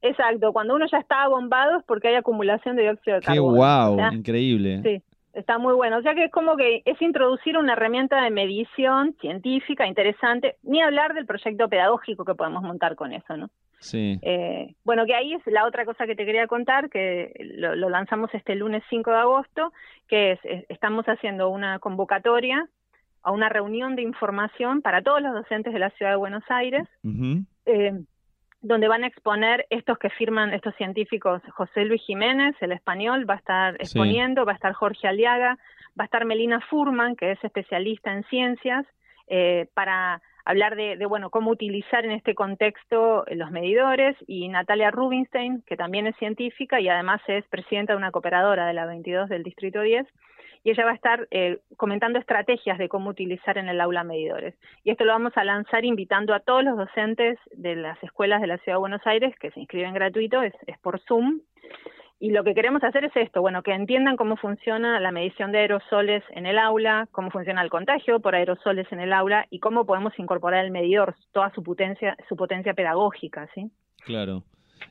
Exacto, 0.01 0.53
cuando 0.53 0.77
uno 0.77 0.87
ya 0.87 0.99
está 0.99 1.27
bombado 1.27 1.81
es 1.81 1.85
porque 1.87 2.07
hay 2.07 2.15
acumulación 2.15 2.77
de 2.77 2.83
dióxido 2.83 3.17
de 3.17 3.23
carbono. 3.23 3.53
Qué 3.53 3.57
guau, 3.57 4.13
increíble. 4.13 4.81
Sí, 4.85 5.03
está 5.33 5.59
muy 5.59 5.75
bueno. 5.75 5.99
O 5.99 6.03
sea 6.03 6.15
que 6.15 6.27
es 6.27 6.31
como 6.31 6.57
que 6.57 6.83
es 6.85 7.03
introducir 7.03 7.59
una 7.59 7.73
herramienta 7.73 8.23
de 8.23 8.31
medición 8.31 9.17
científica 9.21 9.89
interesante, 9.89 10.55
ni 10.63 10.81
hablar 10.81 11.13
del 11.13 11.27
proyecto 11.27 11.69
pedagógico 11.69 12.25
que 12.25 12.37
podemos 12.37 12.63
montar 12.63 12.95
con 12.95 13.13
eso, 13.13 13.37
¿no? 13.37 13.51
Sí. 13.81 14.21
Eh, 14.23 14.77
bueno, 14.85 15.05
que 15.05 15.17
ahí 15.17 15.35
es 15.35 15.43
la 15.47 15.67
otra 15.67 15.85
cosa 15.85 16.07
que 16.07 16.15
te 16.15 16.25
quería 16.25 16.47
contar, 16.47 16.91
que 16.91 17.33
lo, 17.57 17.75
lo 17.75 17.91
lanzamos 17.91 18.33
este 18.35 18.55
lunes 18.55 18.85
5 18.89 19.11
de 19.11 19.17
agosto, 19.17 19.73
que 20.07 20.33
es, 20.33 20.41
estamos 20.69 21.07
haciendo 21.07 21.49
una 21.49 21.81
convocatoria 21.81 22.69
a 23.27 23.33
una 23.33 23.49
reunión 23.49 23.97
de 23.97 24.03
información 24.03 24.83
para 24.83 25.03
todos 25.03 25.21
los 25.21 25.35
docentes 25.35 25.73
de 25.73 25.81
la 25.81 25.91
ciudad 25.91 26.13
de 26.13 26.17
Buenos 26.17 26.45
Aires, 26.49 26.87
eh, 27.67 27.93
donde 28.61 28.87
van 28.87 29.03
a 29.03 29.09
exponer 29.09 29.67
estos 29.69 29.99
que 29.99 30.11
firman 30.11 30.55
estos 30.55 30.77
científicos, 30.77 31.43
José 31.53 31.85
Luis 31.87 32.01
Jiménez, 32.03 32.55
el 32.61 32.71
español, 32.71 33.29
va 33.29 33.35
a 33.35 33.39
estar 33.39 33.75
exponiendo, 33.81 34.45
va 34.45 34.53
a 34.53 34.55
estar 34.55 34.73
Jorge 34.75 35.09
Aliaga, 35.09 35.59
va 35.99 36.05
a 36.05 36.05
estar 36.05 36.25
Melina 36.25 36.61
Furman, 36.71 37.17
que 37.17 37.33
es 37.33 37.43
especialista 37.43 38.13
en 38.13 38.23
ciencias, 38.31 38.87
eh, 39.27 39.67
para 39.75 40.23
hablar 40.45 40.77
de, 40.77 41.05
bueno, 41.07 41.29
cómo 41.31 41.51
utilizar 41.51 42.05
en 42.05 42.13
este 42.13 42.37
contexto 42.37 43.25
los 43.33 43.51
medidores 43.51 44.17
y 44.29 44.47
Natalia 44.47 44.93
Rubinstein, 44.93 45.65
que 45.67 45.77
también 45.77 46.07
es 46.07 46.15
científica 46.19 46.81
y 46.81 46.89
además 46.89 47.21
es 47.27 47.45
presidenta 47.49 47.93
de 47.93 47.97
una 47.97 48.13
cooperadora 48.13 48.67
de 48.67 48.73
la 48.73 48.87
22 48.87 49.29
del 49.29 49.43
Distrito 49.43 49.81
10, 49.81 50.07
y 50.67 50.71
ella 50.71 50.85
va 50.85 50.91
a 50.91 50.95
estar 50.97 51.29
eh, 51.31 51.61
comentando 51.77 52.19
estrategias 52.19 52.77
de 52.77 52.89
cómo 52.89 53.11
utilizar 53.11 53.57
en 53.57 53.69
el 53.69 53.81
aula 53.81 54.03
medidores. 54.03 54.57
Y 54.83 54.91
esto 54.91 55.05
lo 55.05 55.13
vamos 55.13 55.33
a 55.37 55.45
lanzar 55.45 55.85
invitando 55.85 56.35
a 56.35 56.41
todos 56.41 56.65
los 56.65 56.77
docentes 56.77 57.39
de 57.53 57.77
las 57.77 58.03
escuelas 58.03 58.41
de 58.41 58.49
la 58.49 58.59
Ciudad 58.59 58.75
de 58.75 58.81
Buenos 58.81 59.07
Aires 59.07 59.33
que 59.39 59.53
se 59.53 59.61
inscriben 59.61 59.95
gratuito, 59.95 60.43
es, 60.43 60.53
es 60.67 60.77
por 60.81 60.99
Zoom. 61.03 61.39
Y 62.19 62.33
lo 62.33 62.43
que 62.43 62.53
queremos 62.53 62.83
hacer 62.83 63.05
es 63.05 63.15
esto, 63.15 63.43
bueno, 63.43 63.63
que 63.63 63.75
entiendan 63.75 64.17
cómo 64.17 64.37
funciona 64.37 64.99
la 64.99 65.13
medición 65.13 65.53
de 65.53 65.59
aerosoles 65.59 66.25
en 66.31 66.47
el 66.47 66.59
aula, 66.59 67.07
cómo 67.13 67.31
funciona 67.31 67.63
el 67.63 67.71
contagio 67.71 68.19
por 68.19 68.35
aerosoles 68.35 68.91
en 68.91 68.99
el 68.99 69.13
aula 69.13 69.47
y 69.51 69.61
cómo 69.61 69.87
podemos 69.87 70.19
incorporar 70.19 70.65
el 70.65 70.73
medidor, 70.73 71.15
toda 71.31 71.53
su 71.55 71.63
potencia, 71.63 72.17
su 72.29 72.35
potencia 72.35 72.75
pedagógica, 72.75 73.49
¿sí? 73.55 73.71
Claro. 74.05 74.43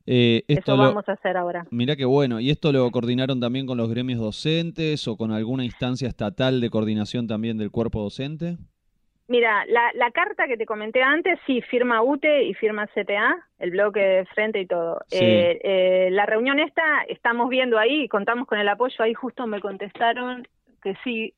Eh, 0.05 0.43
esto 0.47 0.73
Eso 0.73 0.81
vamos 0.81 1.07
a 1.07 1.13
hacer 1.13 1.37
ahora. 1.37 1.65
Mira 1.71 1.95
qué 1.95 2.05
bueno. 2.05 2.39
¿Y 2.39 2.49
esto 2.49 2.71
lo 2.71 2.89
coordinaron 2.91 3.39
también 3.39 3.65
con 3.65 3.77
los 3.77 3.89
gremios 3.89 4.19
docentes 4.19 5.07
o 5.07 5.17
con 5.17 5.31
alguna 5.31 5.65
instancia 5.65 6.07
estatal 6.07 6.61
de 6.61 6.69
coordinación 6.69 7.27
también 7.27 7.57
del 7.57 7.71
cuerpo 7.71 8.01
docente? 8.01 8.57
Mira, 9.27 9.65
la, 9.65 9.91
la 9.95 10.11
carta 10.11 10.47
que 10.47 10.55
te 10.55 10.67
comenté 10.67 11.01
antes, 11.01 11.39
sí, 11.47 11.61
firma 11.63 12.03
UTE 12.03 12.43
y 12.43 12.53
firma 12.53 12.85
CTA, 12.87 13.35
el 13.57 13.71
bloque 13.71 13.99
de 13.99 14.25
frente 14.27 14.61
y 14.61 14.67
todo. 14.67 14.99
Eh, 15.09 15.59
eh, 15.63 16.09
la 16.11 16.27
reunión 16.27 16.59
esta, 16.59 17.01
estamos 17.07 17.49
viendo 17.49 17.79
ahí, 17.79 18.07
contamos 18.07 18.47
con 18.47 18.59
el 18.59 18.69
apoyo, 18.69 18.95
ahí 18.99 19.15
justo 19.15 19.47
me 19.47 19.59
contestaron 19.59 20.47
que 20.83 20.95
sí, 21.03 21.33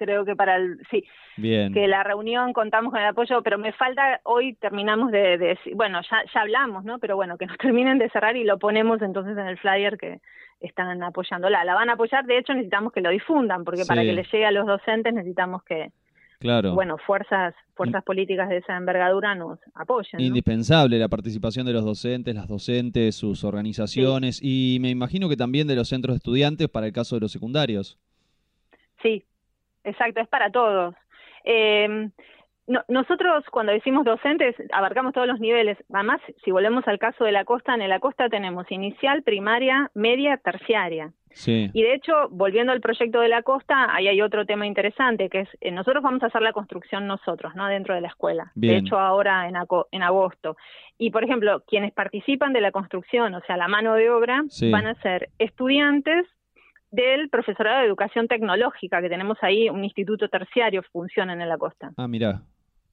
creo 0.00 0.24
que 0.24 0.34
para 0.34 0.56
el, 0.56 0.80
sí, 0.90 1.04
Bien. 1.36 1.74
que 1.74 1.86
la 1.86 2.02
reunión 2.02 2.54
contamos 2.54 2.90
con 2.90 3.00
el 3.00 3.08
apoyo, 3.08 3.42
pero 3.42 3.58
me 3.58 3.72
falta, 3.72 4.20
hoy 4.24 4.54
terminamos 4.54 5.12
de, 5.12 5.36
de, 5.36 5.58
bueno, 5.74 6.00
ya, 6.10 6.22
ya 6.34 6.40
hablamos, 6.40 6.84
¿no? 6.84 6.98
Pero 6.98 7.16
bueno, 7.16 7.36
que 7.36 7.44
nos 7.46 7.58
terminen 7.58 7.98
de 7.98 8.08
cerrar 8.08 8.36
y 8.36 8.44
lo 8.44 8.58
ponemos 8.58 9.02
entonces 9.02 9.36
en 9.36 9.46
el 9.46 9.58
flyer 9.58 9.98
que 9.98 10.20
están 10.60 11.02
apoyándola. 11.02 11.64
La 11.64 11.74
van 11.74 11.90
a 11.90 11.94
apoyar, 11.94 12.24
de 12.24 12.38
hecho 12.38 12.54
necesitamos 12.54 12.92
que 12.92 13.02
lo 13.02 13.10
difundan, 13.10 13.64
porque 13.64 13.84
para 13.86 14.02
que 14.02 14.12
les 14.14 14.30
llegue 14.32 14.46
a 14.46 14.50
los 14.50 14.66
docentes 14.66 15.12
necesitamos 15.12 15.62
que, 15.64 15.90
Claro. 16.38 16.74
bueno, 16.74 16.96
fuerzas, 16.96 17.54
fuerzas 17.74 18.02
políticas 18.02 18.48
de 18.48 18.58
esa 18.58 18.74
envergadura 18.74 19.34
nos 19.34 19.58
apoyen. 19.74 20.20
Indispensable 20.22 20.98
la 20.98 21.08
participación 21.08 21.66
de 21.66 21.74
los 21.74 21.84
docentes, 21.84 22.34
las 22.34 22.48
docentes, 22.48 23.14
sus 23.14 23.44
organizaciones 23.44 24.40
y 24.42 24.78
me 24.80 24.88
imagino 24.88 25.28
que 25.28 25.36
también 25.36 25.68
de 25.68 25.76
los 25.76 25.88
centros 25.88 26.14
de 26.14 26.16
estudiantes 26.16 26.68
para 26.68 26.86
el 26.86 26.92
caso 26.94 27.16
de 27.16 27.20
los 27.20 27.32
secundarios. 27.32 27.98
Sí, 29.02 29.24
exacto, 29.84 30.20
es 30.20 30.28
para 30.28 30.50
todos. 30.50 30.94
Eh, 31.44 32.10
nosotros 32.88 33.44
cuando 33.50 33.72
decimos 33.72 34.04
docentes 34.04 34.54
abarcamos 34.72 35.12
todos 35.12 35.26
los 35.26 35.40
niveles. 35.40 35.76
Además, 35.92 36.20
si 36.44 36.50
volvemos 36.50 36.86
al 36.86 36.98
caso 36.98 37.24
de 37.24 37.32
la 37.32 37.44
costa, 37.44 37.74
en 37.74 37.88
la 37.88 38.00
costa 38.00 38.28
tenemos 38.28 38.70
inicial, 38.70 39.22
primaria, 39.22 39.90
media, 39.94 40.36
terciaria. 40.36 41.12
Sí. 41.32 41.70
Y 41.72 41.82
de 41.82 41.94
hecho, 41.94 42.28
volviendo 42.30 42.72
al 42.72 42.80
proyecto 42.80 43.20
de 43.20 43.28
la 43.28 43.42
costa, 43.42 43.94
ahí 43.94 44.08
hay 44.08 44.20
otro 44.20 44.46
tema 44.46 44.66
interesante, 44.66 45.28
que 45.28 45.40
es, 45.40 45.48
eh, 45.60 45.70
nosotros 45.70 46.02
vamos 46.02 46.22
a 46.22 46.26
hacer 46.26 46.42
la 46.42 46.52
construcción 46.52 47.06
nosotros, 47.06 47.54
¿no? 47.54 47.68
Dentro 47.68 47.94
de 47.94 48.00
la 48.00 48.08
escuela. 48.08 48.50
De 48.56 48.76
hecho, 48.76 48.98
ahora 48.98 49.48
en, 49.48 49.54
en 49.92 50.02
agosto. 50.02 50.56
Y, 50.98 51.10
por 51.10 51.22
ejemplo, 51.22 51.62
quienes 51.68 51.92
participan 51.92 52.52
de 52.52 52.60
la 52.60 52.72
construcción, 52.72 53.32
o 53.34 53.40
sea, 53.42 53.56
la 53.56 53.68
mano 53.68 53.94
de 53.94 54.10
obra, 54.10 54.42
van 54.72 54.86
a 54.88 54.94
ser 54.96 55.30
estudiantes 55.38 56.26
del 56.90 57.28
profesorado 57.28 57.80
de 57.80 57.86
educación 57.86 58.28
tecnológica, 58.28 59.00
que 59.00 59.08
tenemos 59.08 59.38
ahí 59.42 59.68
un 59.68 59.84
instituto 59.84 60.28
terciario 60.28 60.82
funciona 60.92 61.32
en 61.32 61.48
la 61.48 61.58
costa. 61.58 61.92
Ah, 61.96 62.08
mira. 62.08 62.42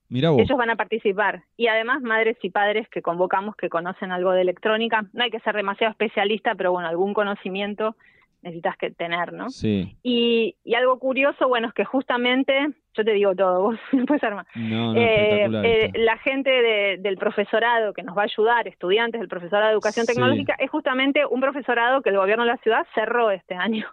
Mira 0.10 0.30
vos. 0.30 0.42
Ellos 0.42 0.58
van 0.58 0.70
a 0.70 0.75
participar. 0.75 1.44
Y 1.58 1.68
además 1.68 2.01
madres 2.01 2.38
y 2.42 2.50
padres 2.50 2.88
que 2.89 3.01
convocamos 3.01 3.56
que 3.56 3.70
conocen 3.70 4.12
algo 4.12 4.32
de 4.32 4.42
electrónica. 4.42 5.06
No 5.12 5.24
hay 5.24 5.32
que 5.32 5.42
ser 5.42 5.56
demasiado 5.56 5.92
especialista, 5.92 6.56
pero 6.56 6.72
bueno, 6.72 6.88
algún 6.88 7.13
conocimiento 7.13 7.96
necesitas 8.41 8.77
que 8.77 8.91
tener, 8.91 9.34
¿no? 9.34 9.50
Sí. 9.50 9.98
Y, 10.03 10.56
y 10.63 10.75
algo 10.75 11.00
curioso, 11.00 11.48
bueno, 11.48 11.67
es 11.67 11.74
que 11.74 11.86
justamente, 11.86 12.67
yo 12.94 13.03
te 13.03 13.12
digo 13.12 13.36
todo, 13.36 13.62
vos 13.62 13.79
puedes 14.08 14.24
armar. 14.24 14.46
No, 14.56 14.94
no, 14.94 15.00
eh, 15.00 15.46
eh, 15.63 15.91
la 15.96 16.17
gente 16.17 16.50
de, 16.50 16.98
del 17.00 17.17
profesorado 17.17 17.94
que 17.94 18.03
nos 18.03 18.17
va 18.17 18.22
a 18.22 18.25
ayudar, 18.25 18.67
estudiantes 18.67 19.20
del 19.20 19.29
profesorado 19.29 19.67
de 19.67 19.74
educación 19.74 20.06
tecnológica, 20.06 20.56
es 20.60 20.70
justamente 20.70 21.25
un 21.25 21.41
profesorado 21.41 22.01
que 22.01 22.10
el 22.10 22.17
gobierno 22.17 22.44
de 22.44 22.51
la 22.51 22.58
ciudad 22.58 22.86
cerró 22.94 23.32
este 23.32 23.56
año 23.56 23.88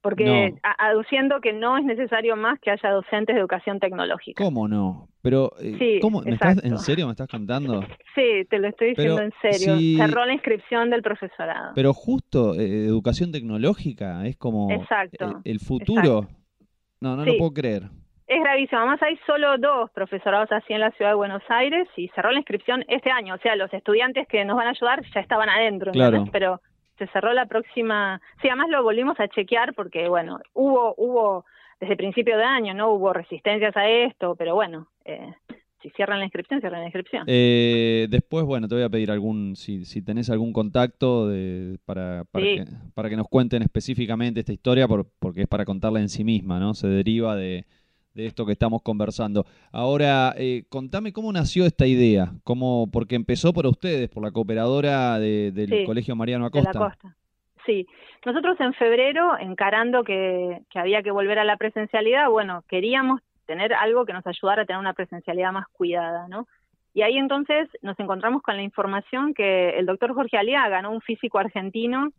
porque 0.00 0.54
aduciendo 0.78 1.40
que 1.40 1.52
no 1.52 1.76
es 1.76 1.84
necesario 1.84 2.36
más 2.36 2.60
que 2.60 2.70
haya 2.70 2.90
docentes 2.90 3.34
de 3.34 3.40
educación 3.40 3.80
tecnológica. 3.80 4.42
¿Cómo 4.42 4.68
no? 4.68 5.08
Pero, 5.20 5.50
eh, 5.60 5.98
¿cómo? 6.00 6.22
¿Me 6.22 6.34
estás, 6.34 6.62
¿En 6.64 6.78
serio 6.78 7.06
me 7.06 7.12
estás 7.12 7.28
contando? 7.28 7.80
Sí, 8.14 8.46
te 8.48 8.58
lo 8.58 8.68
estoy 8.68 8.94
diciendo 8.94 9.20
en 9.20 9.32
serio. 9.42 9.98
Cerró 9.98 10.24
la 10.24 10.32
inscripción 10.32 10.88
del 10.88 11.02
profesorado. 11.02 11.72
Pero 11.74 11.92
justo 11.92 12.54
eh, 12.54 12.86
educación 12.86 13.30
tecnológica 13.30 14.26
es 14.26 14.38
como 14.38 14.70
exacto, 14.70 15.42
el, 15.44 15.60
futuro. 15.60 16.26
No, 17.00 17.14
no 17.14 17.26
lo 17.26 17.36
puedo 17.36 17.52
creer. 17.52 17.90
Es 18.26 18.40
gravísimo. 18.40 18.80
Además 18.80 19.02
hay 19.02 19.18
solo 19.26 19.58
dos 19.58 19.90
profesorados 19.90 20.50
así 20.50 20.72
en 20.72 20.80
la 20.80 20.92
ciudad 20.92 21.10
de 21.10 21.16
Buenos 21.16 21.42
Aires 21.48 21.86
y 21.96 22.08
cerró 22.08 22.32
la 22.32 22.38
inscripción 22.38 22.84
este 22.88 23.10
año. 23.10 23.34
O 23.34 23.38
sea, 23.38 23.54
los 23.54 23.72
estudiantes 23.74 24.26
que 24.28 24.44
nos 24.46 24.56
van 24.56 24.68
a 24.68 24.70
ayudar 24.70 25.02
ya 25.14 25.20
estaban 25.20 25.50
adentro. 25.50 25.92
Claro. 25.92 26.24
Pero 26.32 26.60
se 26.98 27.06
cerró 27.08 27.32
la 27.32 27.46
próxima, 27.46 28.20
sí, 28.40 28.48
además 28.48 28.68
lo 28.70 28.82
volvimos 28.82 29.18
a 29.20 29.28
chequear 29.28 29.74
porque, 29.74 30.08
bueno, 30.08 30.40
hubo, 30.54 30.94
hubo, 30.96 31.44
desde 31.80 31.96
principio 31.96 32.36
de 32.36 32.44
año, 32.44 32.74
¿no? 32.74 32.92
Hubo 32.92 33.12
resistencias 33.12 33.76
a 33.76 33.88
esto, 33.88 34.34
pero 34.36 34.54
bueno, 34.54 34.88
eh, 35.04 35.32
si 35.82 35.90
cierran 35.90 36.18
la 36.18 36.24
inscripción, 36.24 36.60
cierran 36.60 36.80
la 36.80 36.86
inscripción. 36.86 37.24
Eh, 37.26 38.06
después, 38.10 38.44
bueno, 38.44 38.66
te 38.66 38.74
voy 38.74 38.84
a 38.84 38.88
pedir 38.88 39.10
algún, 39.10 39.56
si, 39.56 39.84
si 39.84 40.02
tenés 40.02 40.30
algún 40.30 40.52
contacto 40.52 41.28
de, 41.28 41.78
para, 41.84 42.24
para, 42.30 42.44
que, 42.44 42.64
para 42.94 43.08
que 43.10 43.16
nos 43.16 43.28
cuenten 43.28 43.62
específicamente 43.62 44.40
esta 44.40 44.52
historia, 44.52 44.88
por, 44.88 45.06
porque 45.18 45.42
es 45.42 45.48
para 45.48 45.64
contarla 45.64 46.00
en 46.00 46.08
sí 46.08 46.24
misma, 46.24 46.58
¿no? 46.58 46.74
Se 46.74 46.88
deriva 46.88 47.36
de, 47.36 47.66
de 48.16 48.26
esto 48.26 48.46
que 48.46 48.52
estamos 48.52 48.80
conversando. 48.82 49.44
Ahora, 49.70 50.34
eh, 50.38 50.64
contame 50.70 51.12
cómo 51.12 51.30
nació 51.32 51.66
esta 51.66 51.86
idea, 51.86 52.32
cómo, 52.44 52.88
porque 52.90 53.14
empezó 53.14 53.52
por 53.52 53.66
ustedes, 53.66 54.08
por 54.08 54.22
la 54.22 54.30
cooperadora 54.30 55.18
del 55.18 55.84
Colegio 55.84 56.16
Mariano 56.16 56.46
Acosta. 56.46 56.72
De 56.72 56.78
la 56.78 56.84
Costa. 56.86 57.16
Sí, 57.66 57.86
nosotros 58.24 58.58
en 58.60 58.72
febrero, 58.72 59.36
encarando 59.38 60.02
que, 60.02 60.62
que 60.70 60.78
había 60.78 61.02
que 61.02 61.10
volver 61.10 61.38
a 61.38 61.44
la 61.44 61.58
presencialidad, 61.58 62.30
bueno, 62.30 62.64
queríamos 62.68 63.20
tener 63.44 63.74
algo 63.74 64.06
que 64.06 64.14
nos 64.14 64.26
ayudara 64.26 64.62
a 64.62 64.64
tener 64.64 64.80
una 64.80 64.94
presencialidad 64.94 65.52
más 65.52 65.66
cuidada, 65.68 66.26
¿no? 66.28 66.46
Y 66.94 67.02
ahí 67.02 67.18
entonces 67.18 67.68
nos 67.82 68.00
encontramos 68.00 68.40
con 68.40 68.56
la 68.56 68.62
información 68.62 69.34
que 69.34 69.78
el 69.78 69.84
doctor 69.84 70.14
Jorge 70.14 70.38
Aliaga, 70.38 70.80
¿no? 70.80 70.92
un 70.92 71.02
físico 71.02 71.38
argentino, 71.38 72.12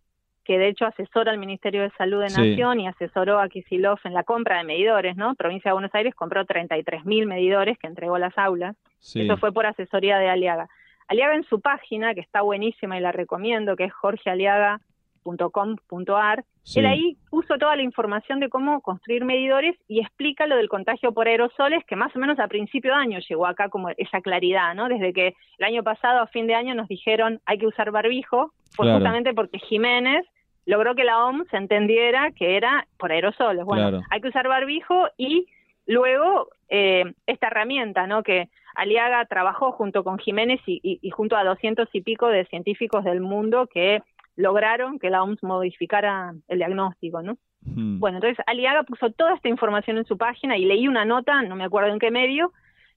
que 0.48 0.58
de 0.58 0.70
hecho 0.70 0.86
asesora 0.86 1.32
al 1.32 1.39
Ministerio 1.39 1.82
de 1.82 1.89
Salud 1.98 2.22
de 2.22 2.30
Nación 2.30 2.80
y 2.80 2.88
asesoró 2.88 3.42
a 3.42 3.50
Kisilov 3.50 4.00
en 4.06 4.13
la 4.13 4.24
compra 4.24 4.60
de 4.60 4.63
medidores, 4.63 5.18
¿no? 5.18 5.36
Provincia 5.36 5.72
de 5.72 5.74
Buenos 5.74 5.94
Aires 5.94 6.16
compró 6.16 6.46
33 6.46 7.04
mil 7.04 7.27
medidores 7.27 7.77
que 7.77 7.88
entregó 7.88 8.16
a 8.16 8.20
las 8.20 8.38
aulas. 8.38 8.77
Eso 9.13 9.36
fue 9.36 9.51
por 9.51 9.66
asesoría 9.66 10.20
de 10.20 10.30
Aliaga. 10.30 10.70
Aliaga 11.10 11.36
en 11.36 11.44
su 11.44 11.60
página, 11.60 12.13
que 12.13 12.22
está 12.22 12.44
buenísima 12.44 12.98
y 12.98 13.01
la 13.01 13.12
recomiendo, 13.12 13.75
que 13.75 13.84
es 13.84 13.94
jorgealiaga.com.ar, 13.94 16.46
él 16.75 16.86
ahí 16.86 17.18
puso 17.30 17.58
toda 17.58 17.75
la 17.75 17.82
información 17.82 18.39
de 18.39 18.48
cómo 18.48 18.80
construir 18.80 19.25
medidores 19.25 19.75
y 19.89 20.00
explica 20.00 20.48
lo 20.48 20.56
del 20.56 20.70
contagio 20.70 21.13
por 21.13 21.27
aerosoles, 21.27 21.84
que 21.86 21.98
más 21.98 22.16
o 22.16 22.20
menos 22.20 22.39
a 22.39 22.48
principio 22.48 22.94
de 22.94 23.00
año 23.00 23.20
llegó 23.20 23.48
acá 23.48 23.68
como 23.68 23.89
esa 23.98 24.22
claridad, 24.22 24.74
¿no? 24.75 24.88
Desde 24.88 25.12
que 25.12 25.36
el 25.58 25.66
año 25.66 25.84
pasado, 25.84 26.22
a 26.22 26.27
fin 26.27 26.48
de 26.48 26.56
año, 26.56 26.74
nos 26.74 26.88
dijeron 26.88 27.42
hay 27.46 27.58
que 27.58 27.68
usar 27.68 27.92
barbijo, 27.92 28.54
fue 28.75 28.94
justamente 28.94 29.34
porque 29.34 29.60
Jiménez 29.60 30.25
logró 30.67 30.95
que 30.95 31.05
la 31.05 31.25
OMS 31.25 31.51
entendiera 31.53 32.31
que 32.31 32.57
era 32.57 32.88
por 32.97 33.12
aerosoles. 33.12 33.65
Bueno, 33.65 34.01
hay 34.09 34.21
que 34.21 34.27
usar 34.27 34.47
barbijo 34.47 35.07
y 35.17 35.47
luego 35.86 36.50
eh, 36.69 37.05
esta 37.25 37.47
herramienta, 37.47 38.05
¿no? 38.05 38.21
Que 38.21 38.50
Aliaga 38.75 39.25
trabajó 39.25 39.71
junto 39.71 40.03
con 40.03 40.19
Jiménez 40.19 40.59
y, 40.67 41.09
junto 41.09 41.38
a 41.38 41.45
doscientos 41.45 41.88
y 41.93 42.01
pico 42.01 42.27
de 42.27 42.45
científicos 42.45 43.05
del 43.05 43.21
mundo 43.21 43.67
que 43.67 44.03
lograron 44.36 45.00
que 45.00 45.09
la 45.09 45.24
OMS 45.24 45.41
modificara 45.41 46.33
el 46.50 46.57
diagnóstico, 46.59 47.24
¿no? 47.24 47.38
Bueno, 47.62 48.17
entonces 48.17 48.38
Aliaga 48.45 48.83
puso 48.83 49.09
toda 49.12 49.36
esta 49.36 49.50
información 49.50 49.97
en 49.97 50.05
su 50.05 50.17
página 50.17 50.57
y 50.57 50.65
leí 50.65 50.88
una 50.88 51.05
nota, 51.05 51.41
no 51.41 51.55
me 51.55 51.65
acuerdo 51.65 51.91
en 51.91 52.00
qué 52.00 52.12
medio, 52.12 52.53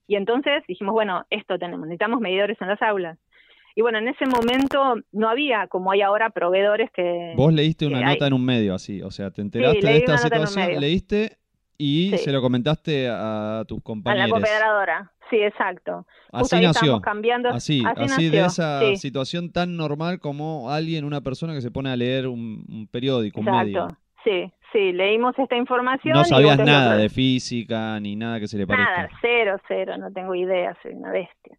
y 0.06 0.16
entonces 0.16 0.62
dijimos, 0.68 0.92
bueno, 0.92 1.24
esto 1.30 1.58
tenemos, 1.58 1.86
necesitamos 1.86 2.20
medidores 2.20 2.60
en 2.60 2.68
las 2.68 2.82
aulas. 2.82 3.18
Y 3.74 3.82
bueno, 3.82 3.98
en 3.98 4.08
ese 4.08 4.26
momento 4.26 4.96
no 5.12 5.28
había, 5.28 5.66
como 5.68 5.92
hay 5.92 6.02
ahora, 6.02 6.30
proveedores 6.30 6.90
que... 6.92 7.34
Vos 7.36 7.52
leíste 7.52 7.86
una 7.86 8.00
nota 8.00 8.26
en 8.26 8.32
un 8.32 8.44
medio, 8.44 8.74
así, 8.74 9.02
o 9.02 9.10
sea, 9.10 9.30
te 9.30 9.42
enteraste 9.42 9.86
de 9.86 9.96
esta 9.98 10.18
situación, 10.18 10.80
leíste 10.80 11.38
y 11.78 12.16
se 12.18 12.30
lo 12.30 12.42
comentaste 12.42 13.08
a 13.08 13.64
tus 13.66 13.82
compañeros. 13.82 14.24
A 14.24 14.26
la 14.26 14.32
cooperadora, 14.32 15.12
sí, 15.30 15.36
exacto. 15.36 16.06
así 16.30 16.60
nació. 16.60 17.00
Cambiando. 17.00 17.48
Así, 17.48 17.82
así, 17.96 18.28
de 18.28 18.44
esa 18.44 18.96
situación 18.96 19.50
tan 19.50 19.76
normal 19.76 20.20
como 20.20 20.70
alguien, 20.70 21.04
una 21.04 21.22
persona 21.22 21.54
que 21.54 21.62
se 21.62 21.70
pone 21.70 21.90
a 21.90 21.96
leer 21.96 22.26
un, 22.28 22.88
periódico, 22.90 23.40
un 23.40 23.46
medio. 23.46 23.88
Sí, 24.24 24.52
sí, 24.72 24.92
leímos 24.92 25.38
esta 25.38 25.56
información. 25.56 26.14
No 26.14 26.24
sabías 26.24 26.58
nada 26.58 26.96
de 26.96 27.08
física 27.08 27.98
ni 28.00 28.16
nada 28.16 28.40
que 28.40 28.48
se 28.48 28.58
le 28.58 28.66
parezca. 28.66 28.96
Nada, 28.96 29.08
cero, 29.20 29.56
cero, 29.68 29.96
no 29.98 30.12
tengo 30.12 30.34
idea, 30.34 30.76
soy 30.82 30.92
una 30.92 31.10
bestia. 31.10 31.56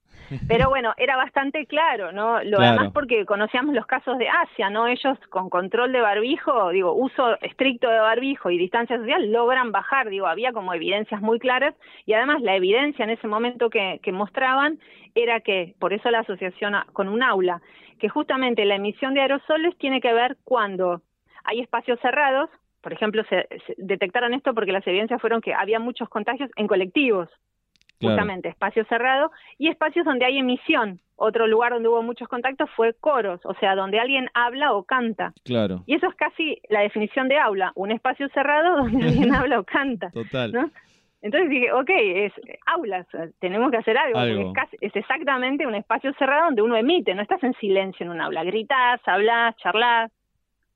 Pero 0.47 0.69
bueno, 0.69 0.93
era 0.97 1.17
bastante 1.17 1.65
claro, 1.65 2.11
¿no? 2.11 2.41
Lo 2.43 2.59
demás 2.59 2.91
porque 2.93 3.25
conocíamos 3.25 3.75
los 3.75 3.85
casos 3.85 4.17
de 4.17 4.29
Asia, 4.29 4.69
¿no? 4.69 4.87
Ellos 4.87 5.17
con 5.29 5.49
control 5.49 5.91
de 5.91 5.99
barbijo, 5.99 6.69
digo, 6.69 6.93
uso 6.93 7.37
estricto 7.41 7.89
de 7.89 7.99
barbijo 7.99 8.49
y 8.49 8.57
distancia 8.57 8.97
social 8.97 9.31
logran 9.31 9.71
bajar, 9.71 10.09
digo, 10.09 10.27
había 10.27 10.53
como 10.53 10.73
evidencias 10.73 11.21
muy 11.21 11.39
claras 11.39 11.75
y 12.05 12.13
además 12.13 12.41
la 12.41 12.55
evidencia 12.55 13.03
en 13.03 13.11
ese 13.11 13.27
momento 13.27 13.69
que, 13.69 13.99
que 14.01 14.11
mostraban 14.11 14.79
era 15.15 15.41
que, 15.41 15.75
por 15.79 15.91
eso 15.91 16.09
la 16.09 16.19
asociación 16.19 16.75
con 16.93 17.09
un 17.09 17.23
aula, 17.23 17.61
que 17.99 18.09
justamente 18.09 18.65
la 18.65 18.75
emisión 18.75 19.13
de 19.13 19.21
aerosoles 19.21 19.77
tiene 19.77 19.99
que 19.99 20.13
ver 20.13 20.37
cuando 20.43 21.01
hay 21.43 21.59
espacios 21.59 21.99
cerrados, 22.01 22.49
por 22.81 22.93
ejemplo, 22.93 23.23
se, 23.29 23.47
detectaron 23.77 24.33
esto 24.33 24.53
porque 24.53 24.71
las 24.71 24.85
evidencias 24.85 25.21
fueron 25.21 25.41
que 25.41 25.53
había 25.53 25.79
muchos 25.79 26.09
contagios 26.09 26.49
en 26.55 26.67
colectivos, 26.67 27.29
justamente, 27.99 28.49
espacios 28.49 28.87
cerrados, 28.87 29.31
y 29.59 29.69
espacios 29.69 30.05
donde 30.05 30.25
hay 30.25 30.39
emisión. 30.39 30.99
Otro 31.15 31.45
lugar 31.45 31.71
donde 31.71 31.87
hubo 31.87 32.01
muchos 32.01 32.27
contactos 32.27 32.67
fue 32.75 32.95
coros, 32.95 33.39
o 33.43 33.53
sea, 33.55 33.75
donde 33.75 33.99
alguien 33.99 34.27
habla 34.33 34.73
o 34.73 34.83
canta. 34.83 35.33
Claro. 35.43 35.83
Y 35.85 35.93
eso 35.93 36.07
es 36.07 36.15
casi 36.15 36.59
la 36.69 36.81
definición 36.81 37.27
de 37.27 37.37
aula, 37.37 37.71
un 37.75 37.91
espacio 37.91 38.27
cerrado 38.29 38.77
donde 38.83 39.07
alguien 39.07 39.35
habla 39.35 39.59
o 39.59 39.63
canta. 39.63 40.09
Total. 40.09 40.51
¿no? 40.51 40.71
Entonces 41.21 41.51
dije, 41.51 41.71
ok, 41.71 41.89
es 41.91 42.33
aulas, 42.65 43.05
tenemos 43.39 43.69
que 43.69 43.77
hacer 43.77 43.95
algo, 43.95 44.19
Porque 44.19 44.75
es, 44.81 44.89
es, 44.89 44.95
exactamente 44.95 45.67
un 45.67 45.75
espacio 45.75 46.11
cerrado 46.13 46.45
donde 46.45 46.63
uno 46.63 46.75
emite, 46.75 47.13
no 47.13 47.21
estás 47.21 47.43
en 47.43 47.53
silencio 47.59 48.03
en 48.03 48.11
un 48.11 48.21
aula, 48.21 48.43
gritas, 48.43 48.99
hablas, 49.05 49.55
charlas 49.57 50.11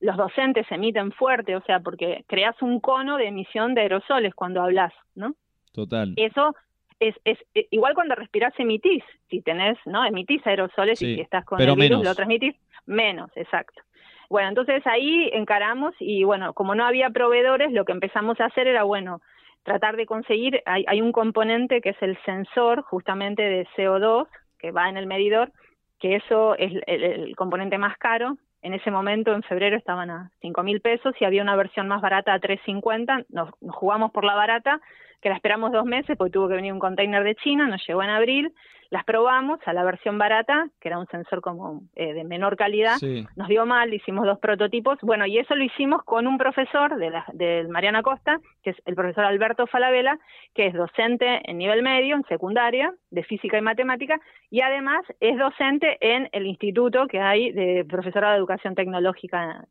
los 0.06 0.18
docentes 0.18 0.66
emiten 0.72 1.12
fuerte, 1.12 1.56
o 1.56 1.62
sea, 1.64 1.80
porque 1.80 2.24
creas 2.28 2.56
un 2.62 2.80
cono 2.80 3.18
de 3.18 3.28
emisión 3.28 3.74
de 3.74 3.82
aerosoles 3.82 4.36
cuando 4.36 4.62
hablas, 4.62 4.94
¿no? 5.16 5.34
Total. 5.74 6.14
Eso 6.16 6.56
es, 7.00 7.16
es, 7.26 7.40
eh, 7.56 7.68
igual 7.72 7.96
cuando 7.96 8.14
respiras 8.14 8.54
emitís, 8.60 9.04
si 9.30 9.42
tenés, 9.42 9.78
¿no? 9.86 10.06
Emitís 10.06 10.46
aerosoles 10.46 11.02
y 11.02 11.16
si 11.16 11.22
estás 11.22 11.44
con 11.44 11.60
el 11.60 11.76
virus 11.76 12.04
lo 12.04 12.14
transmitís, 12.14 12.56
menos, 12.86 13.32
exacto. 13.36 13.82
Bueno, 14.30 14.50
entonces 14.50 14.86
ahí 14.86 15.30
encaramos 15.34 15.94
y 16.00 16.24
bueno, 16.24 16.54
como 16.54 16.76
no 16.76 16.86
había 16.86 17.10
proveedores, 17.10 17.72
lo 17.72 17.84
que 17.84 17.92
empezamos 17.92 18.40
a 18.40 18.46
hacer 18.46 18.68
era, 18.68 18.84
bueno, 18.84 19.22
tratar 19.64 19.96
de 19.96 20.06
conseguir, 20.06 20.62
hay, 20.68 20.86
hay 20.88 21.02
un 21.02 21.12
componente 21.12 21.82
que 21.82 21.90
es 21.90 22.02
el 22.02 22.16
sensor 22.26 22.84
justamente 22.84 23.42
de 23.42 23.68
CO2 23.76 24.28
que 24.60 24.72
va 24.72 24.88
en 24.88 24.98
el 24.98 25.08
medidor, 25.08 25.52
que 26.00 26.16
eso 26.16 26.56
es 26.58 26.74
el 26.86 27.36
componente 27.36 27.80
más 27.80 27.98
caro, 27.98 28.38
en 28.66 28.74
ese 28.74 28.90
momento, 28.90 29.32
en 29.32 29.44
febrero, 29.44 29.78
estaban 29.78 30.10
a 30.10 30.32
5 30.42 30.64
mil 30.64 30.82
pesos 30.82 31.14
y 31.20 31.26
había 31.26 31.44
una 31.44 31.56
versión 31.56 31.88
más 31.88 32.02
barata 32.02 32.34
a 32.34 32.40
3.50. 32.40 33.28
Nos, 33.30 33.52
nos 33.62 33.76
jugamos 33.76 34.12
por 34.12 34.26
la 34.26 34.34
barata, 34.34 34.82
que 35.26 35.30
la 35.30 35.38
esperamos 35.38 35.72
dos 35.72 35.86
meses 35.86 36.16
porque 36.18 36.34
tuvo 36.34 36.48
que 36.48 36.54
venir 36.54 36.72
un 36.72 36.78
container 36.78 37.24
de 37.24 37.34
China, 37.34 37.66
nos 37.66 37.84
llegó 37.88 38.04
en 38.04 38.12
abril 38.12 38.54
las 38.92 39.04
probamos 39.06 39.60
a 39.66 39.74
la 39.74 39.84
versión 39.84 40.20
barata, 40.20 40.68
que 40.80 40.88
era 40.88 41.00
un 41.00 41.08
sensor 41.08 41.42
como 41.42 41.82
eh, 41.96 42.14
de 42.14 42.24
menor 42.24 42.56
calidad, 42.56 42.98
nos 43.36 43.48
dio 43.48 43.66
mal, 43.66 43.92
hicimos 43.92 44.28
dos 44.28 44.38
prototipos, 44.38 45.00
bueno, 45.02 45.26
y 45.26 45.40
eso 45.40 45.56
lo 45.56 45.64
hicimos 45.64 46.04
con 46.04 46.28
un 46.28 46.38
profesor 46.38 46.98
de, 46.98 47.10
la, 47.10 47.26
de 47.34 47.68
Mariana 47.68 48.04
Costa, 48.04 48.40
que 48.62 48.70
es 48.70 48.78
el 48.86 48.94
profesor 48.94 49.26
Alberto 49.26 49.66
Falabella, 49.66 50.20
que 50.54 50.68
es 50.68 50.76
docente 50.76 51.42
en 51.50 51.58
nivel 51.58 51.82
medio, 51.82 52.16
en 52.16 52.24
secundaria, 52.26 52.94
de 53.10 53.24
física 53.24 53.58
y 53.58 53.62
matemática, 53.62 54.22
y 54.52 54.62
además 54.62 55.02
es 55.20 55.40
docente 55.40 55.98
en 56.02 56.30
el 56.34 56.46
instituto 56.46 57.08
que 57.08 57.20
hay 57.20 57.52
de 57.52 57.84
profesora 57.90 58.30
de 58.30 58.38
educación 58.38 58.76
tecnológica 58.76 59.66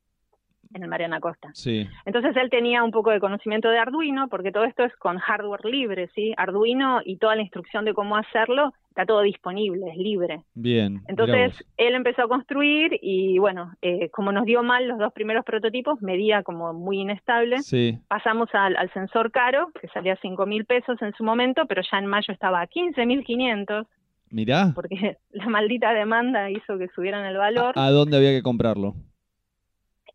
en 0.74 0.82
el 0.82 0.88
Mariana 0.88 1.20
Costa. 1.20 1.50
Sí. 1.54 1.88
Entonces 2.04 2.36
él 2.36 2.50
tenía 2.50 2.82
un 2.82 2.90
poco 2.90 3.10
de 3.10 3.20
conocimiento 3.20 3.70
de 3.70 3.78
Arduino, 3.78 4.28
porque 4.28 4.52
todo 4.52 4.64
esto 4.64 4.84
es 4.84 4.94
con 4.96 5.18
hardware 5.18 5.64
libre, 5.64 6.10
¿sí? 6.14 6.34
Arduino 6.36 7.00
y 7.04 7.16
toda 7.16 7.36
la 7.36 7.42
instrucción 7.42 7.84
de 7.84 7.94
cómo 7.94 8.16
hacerlo 8.16 8.72
está 8.94 9.06
todo 9.06 9.22
disponible, 9.22 9.90
es 9.90 9.96
libre. 9.96 10.42
Bien. 10.54 11.02
Entonces 11.08 11.64
él 11.76 11.96
empezó 11.96 12.22
a 12.22 12.28
construir 12.28 12.96
y 13.02 13.38
bueno, 13.40 13.72
eh, 13.82 14.08
como 14.10 14.30
nos 14.30 14.44
dio 14.44 14.62
mal 14.62 14.86
los 14.86 14.98
dos 14.98 15.12
primeros 15.12 15.44
prototipos, 15.44 16.00
medía 16.00 16.44
como 16.44 16.72
muy 16.72 17.00
inestable. 17.00 17.58
Sí. 17.58 17.98
Pasamos 18.06 18.48
al, 18.52 18.92
sensor 18.92 19.32
caro, 19.32 19.72
que 19.80 19.88
salía 19.88 20.16
5 20.22 20.46
mil 20.46 20.64
pesos 20.64 21.00
en 21.02 21.12
su 21.14 21.24
momento, 21.24 21.66
pero 21.66 21.82
ya 21.90 21.98
en 21.98 22.06
mayo 22.06 22.32
estaba 22.32 22.60
a 22.60 22.66
15 22.68 23.04
mil 23.06 23.24
500. 23.24 23.86
Mirá. 24.30 24.70
Porque 24.74 25.16
la 25.32 25.46
maldita 25.48 25.92
demanda 25.92 26.50
hizo 26.50 26.78
que 26.78 26.88
subieran 26.94 27.24
el 27.24 27.36
valor. 27.36 27.72
¿A 27.74 27.90
dónde 27.90 28.16
había 28.16 28.30
que 28.30 28.42
comprarlo? 28.42 28.94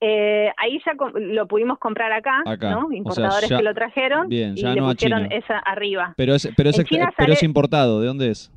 Eh, 0.02 0.50
ahí 0.56 0.82
ya 0.86 0.94
lo 1.14 1.48
pudimos 1.48 1.78
comprar 1.78 2.12
acá, 2.14 2.44
¿no? 2.62 2.92
Importadores 2.92 3.50
que 3.50 3.62
lo 3.62 3.74
trajeron 3.74 4.30
bien, 4.30 4.56
ya 4.56 4.72
y 4.72 4.76
le 4.76 4.82
pusieron 4.82 5.32
esa 5.32 5.60
arriba. 5.60 6.14
Pero 6.16 6.36
es, 6.36 6.50
pero, 6.56 6.70
es, 6.70 6.82
pero 7.18 7.34
es 7.34 7.44
importado, 7.44 8.00
¿de 8.00 8.08
dónde 8.08 8.32
es? 8.32 8.52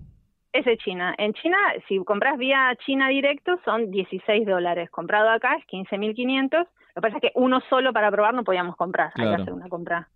Es 0.53 0.65
de 0.65 0.77
China. 0.77 1.15
En 1.19 1.33
China, 1.33 1.57
si 1.89 1.99
compras 2.05 2.39
vía 2.39 2.77
China 2.85 3.09
directo, 3.09 3.59
son 3.65 3.91
16 3.91 4.47
dólares. 4.47 4.91
Comprado 4.91 5.31
acá 5.31 5.57
es 5.57 5.67
15.500. 5.67 6.59
Lo 6.59 6.67
que 6.95 7.01
pasa 7.01 7.17
es 7.17 7.23
que 7.23 7.33
uno 7.35 7.61
solo 7.71 7.93
para 7.93 8.11
probar 8.11 8.35
no 8.35 8.45
podíamos 8.45 8.77
comprar, 8.77 9.13
hay 9.15 9.29
que 9.29 9.43
hacer 9.43 9.53
una 9.55 9.69
compra. 9.69 10.09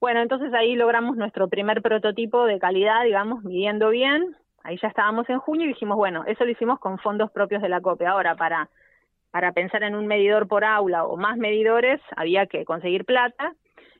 Bueno, 0.00 0.20
entonces 0.20 0.52
ahí 0.54 0.74
logramos 0.74 1.16
nuestro 1.16 1.48
primer 1.48 1.82
prototipo 1.82 2.46
de 2.46 2.58
calidad, 2.58 3.04
digamos, 3.04 3.44
midiendo 3.44 3.90
bien. 3.90 4.34
Ahí 4.62 4.78
ya 4.82 4.88
estábamos 4.88 5.28
en 5.30 5.38
junio 5.38 5.66
y 5.66 5.68
dijimos, 5.68 5.96
bueno, 5.96 6.24
eso 6.26 6.44
lo 6.44 6.50
hicimos 6.50 6.80
con 6.80 6.98
fondos 6.98 7.30
propios 7.30 7.62
de 7.62 7.68
la 7.68 7.80
COPE. 7.80 8.06
Ahora, 8.06 8.34
para 8.34 8.68
para 9.30 9.52
pensar 9.52 9.82
en 9.82 9.94
un 9.94 10.06
medidor 10.06 10.48
por 10.48 10.64
aula 10.64 11.04
o 11.04 11.16
más 11.16 11.36
medidores 11.36 12.00
había 12.16 12.46
que 12.46 12.64
conseguir 12.64 13.04
plata. 13.04 13.54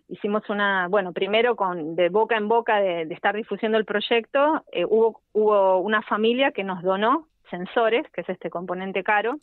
Hicimos 0.09 0.49
una, 0.51 0.88
bueno, 0.88 1.12
primero 1.12 1.55
con 1.55 1.95
de 1.95 2.09
boca 2.09 2.37
en 2.37 2.49
boca 2.49 2.81
de, 2.81 3.03
estar 3.03 3.37
difusiendo 3.37 3.79
el 3.79 3.85
proyecto, 3.85 4.64
eh, 4.73 4.85
hubo, 4.85 5.21
hubo 5.33 5.79
una 5.79 6.03
familia 6.03 6.51
que 6.51 6.64
nos 6.64 6.83
donó 6.83 7.29
sensores, 7.49 8.05
que 8.12 8.23
es 8.23 8.29
este 8.29 8.51
componente 8.51 9.05
caro, 9.05 9.38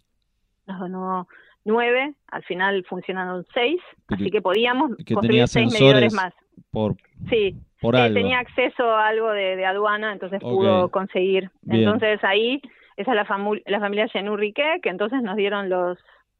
nos 0.65 0.79
donó 0.79 1.27
nueve, 1.63 2.13
al 2.27 2.43
final 2.43 2.83
funcionaron 2.89 3.45
seis, 3.53 3.79
así 4.09 4.29
que 4.29 4.41
podíamos 4.41 4.91
construir 5.13 5.47
seis 5.47 5.71
medidores 5.71 6.13
más. 6.13 6.33
Por, 6.71 6.95
sí, 7.29 7.55
por 7.81 7.95
eh, 7.95 8.11
tenía 8.13 8.39
acceso 8.39 8.83
a 8.83 9.07
algo 9.07 9.31
de, 9.31 9.65
aduana, 9.65 10.11
entonces 10.11 10.41
pudo 10.41 10.89
conseguir. 10.89 11.49
Entonces 11.67 12.21
ahí 12.23 12.61
esa 12.97 13.11
es 13.11 13.15
la, 13.15 13.59
la 13.67 13.79
familia 13.79 14.07
Genurrique, 14.09 14.79
que 14.81 14.89
entonces 14.89 15.21
nos 15.21 15.37
dieron 15.37 15.69
los... 15.69 15.97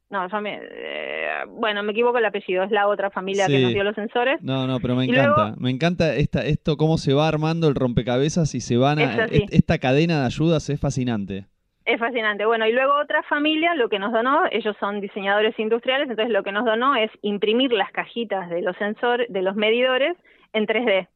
No, 0.09 0.25
eh, 0.25 1.29
bueno, 1.49 1.83
me 1.83 1.91
equivoco 1.91 2.17
el 2.17 2.25
apellido, 2.25 2.63
es 2.63 2.71
la 2.71 2.87
otra 2.87 3.11
familia 3.11 3.47
que 3.47 3.59
nos 3.59 3.73
dio 3.73 3.83
los 3.83 3.93
sensores. 3.93 4.41
No, 4.41 4.65
no, 4.65 4.79
pero 4.79 4.95
me 4.95 5.03
encanta, 5.03 5.53
me 5.57 5.69
encanta 5.69 6.15
esta, 6.15 6.45
esto, 6.45 6.77
cómo 6.77 6.97
se 6.97 7.13
va 7.13 7.27
armando 7.27 7.67
el 7.67 7.75
rompecabezas 7.75 8.55
y 8.55 8.61
se 8.61 8.77
van 8.77 8.99
a... 8.99 9.25
Esta 9.25 9.77
cadena 9.79 10.21
de 10.21 10.25
ayudas 10.25 10.69
es 10.69 10.79
fascinante. 10.79 11.45
Es 11.85 11.99
fascinante. 11.99 12.45
Bueno, 12.45 12.65
y 12.65 12.71
luego 12.71 12.93
otra 13.01 13.21
familia, 13.23 13.75
lo 13.75 13.89
que 13.89 13.99
nos 13.99 14.13
donó, 14.13 14.43
ellos 14.51 14.75
son 14.79 15.01
diseñadores 15.01 15.59
industriales, 15.59 16.09
entonces 16.09 16.33
lo 16.33 16.41
que 16.41 16.53
nos 16.53 16.65
donó 16.65 16.95
es 16.95 17.11
imprimir 17.21 17.71
las 17.73 17.91
cajitas 17.91 18.49
de 18.49 18.61
los 18.61 18.77
sensores, 18.77 19.27
de 19.31 19.41
los 19.41 19.55
medidores 19.55 20.15
en 20.53 20.67
3D. 20.67 21.07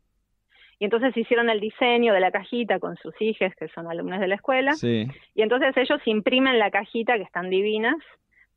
Y 0.82 0.86
entonces 0.86 1.15
hicieron 1.15 1.52
el 1.52 1.60
diseño 1.60 2.12
de 2.12 2.20
la 2.20 2.32
cajita 2.32 2.80
con 2.80 2.98
sus 2.98 3.13
hijas, 3.22 3.54
que 3.56 3.67
son 3.67 3.86
alumnos 3.86 4.20
de 4.20 4.28
la 4.28 4.34
escuela. 4.34 4.72
Y 4.82 5.41
entonces 5.44 5.78
ellos 5.78 6.02
imprimen 6.06 6.58
la 6.58 6.72
cajita, 6.72 7.17
que 7.17 7.22
están 7.22 7.52
divinas, 7.52 7.98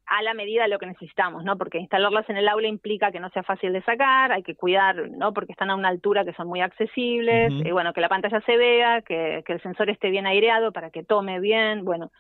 a 0.07 0.23
la 0.23 0.33
medida 0.33 0.63
de 0.63 0.71
lo 0.71 0.79
que 0.79 0.87
necesitamos, 0.87 1.45
¿no? 1.45 1.59
Porque 1.59 1.77
instalarlas 1.77 2.27
en 2.31 2.39
el 2.39 2.49
aula 2.49 2.67
implica 2.67 3.13
que 3.13 3.21
no 3.21 3.29
sea 3.29 3.43
fácil 3.43 3.75
de 3.75 3.83
sacar, 3.83 4.33
hay 4.33 4.43
que 4.43 4.55
cuidar, 4.55 5.11
¿no? 5.11 5.35
Porque 5.35 5.53
están 5.53 5.69
a 5.69 5.75
una 5.75 5.89
altura 5.89 6.25
que 6.25 6.33
son 6.33 6.49
muy 6.49 6.63
accesibles, 6.63 7.53
y 7.53 7.71
bueno, 7.73 7.93
que 7.93 8.01
la 8.01 8.09
pantalla 8.09 8.41
se 8.41 8.57
vea, 8.57 9.03
que, 9.03 9.43
que 9.45 9.53
el 9.53 9.61
sensor 9.61 9.91
esté 9.91 10.09
bien 10.09 10.27
aireado 10.27 10.73
para 10.73 10.89
que 10.89 11.05
tome 11.05 11.41
bien, 11.41 11.85
bueno, 11.85 12.11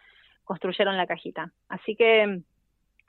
construyeron 0.44 0.98
la 0.98 1.06
cajita. 1.06 1.50
Así 1.70 1.96
que 1.96 2.40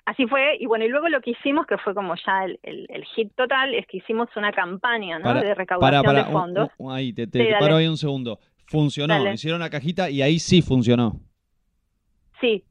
Así 0.06 0.28
fue, 0.28 0.58
y 0.60 0.68
bueno, 0.68 0.86
y 0.86 0.88
luego 0.88 1.10
lo 1.10 1.20
que 1.20 1.32
hicimos, 1.32 1.66
que 1.66 1.80
fue 1.80 1.96
como 1.96 2.14
ya 2.16 2.46
el, 2.46 2.60
el, 2.62 3.04
hit 3.16 3.34
total, 3.36 3.74
es 3.74 3.88
que 3.88 3.98
hicimos 3.98 4.30
una 4.36 4.52
campaña 4.52 5.18
¿no? 5.18 5.34
de 5.34 5.56
recaudación 5.56 6.16
de 6.16 6.26
fondos. 6.26 6.70
ahí, 6.92 7.12
te, 7.12 7.28
paro 7.60 7.78
ahí 7.78 7.88
un 7.88 7.98
segundo. 7.98 8.40
Funcionó, 8.68 9.32
hicieron 9.32 9.60
la 9.60 9.70
cajita 9.70 10.10
y 10.12 10.22
ahí 10.22 10.38
sí 10.38 10.62
funcionó. 10.62 11.20
Sí, 12.40 12.64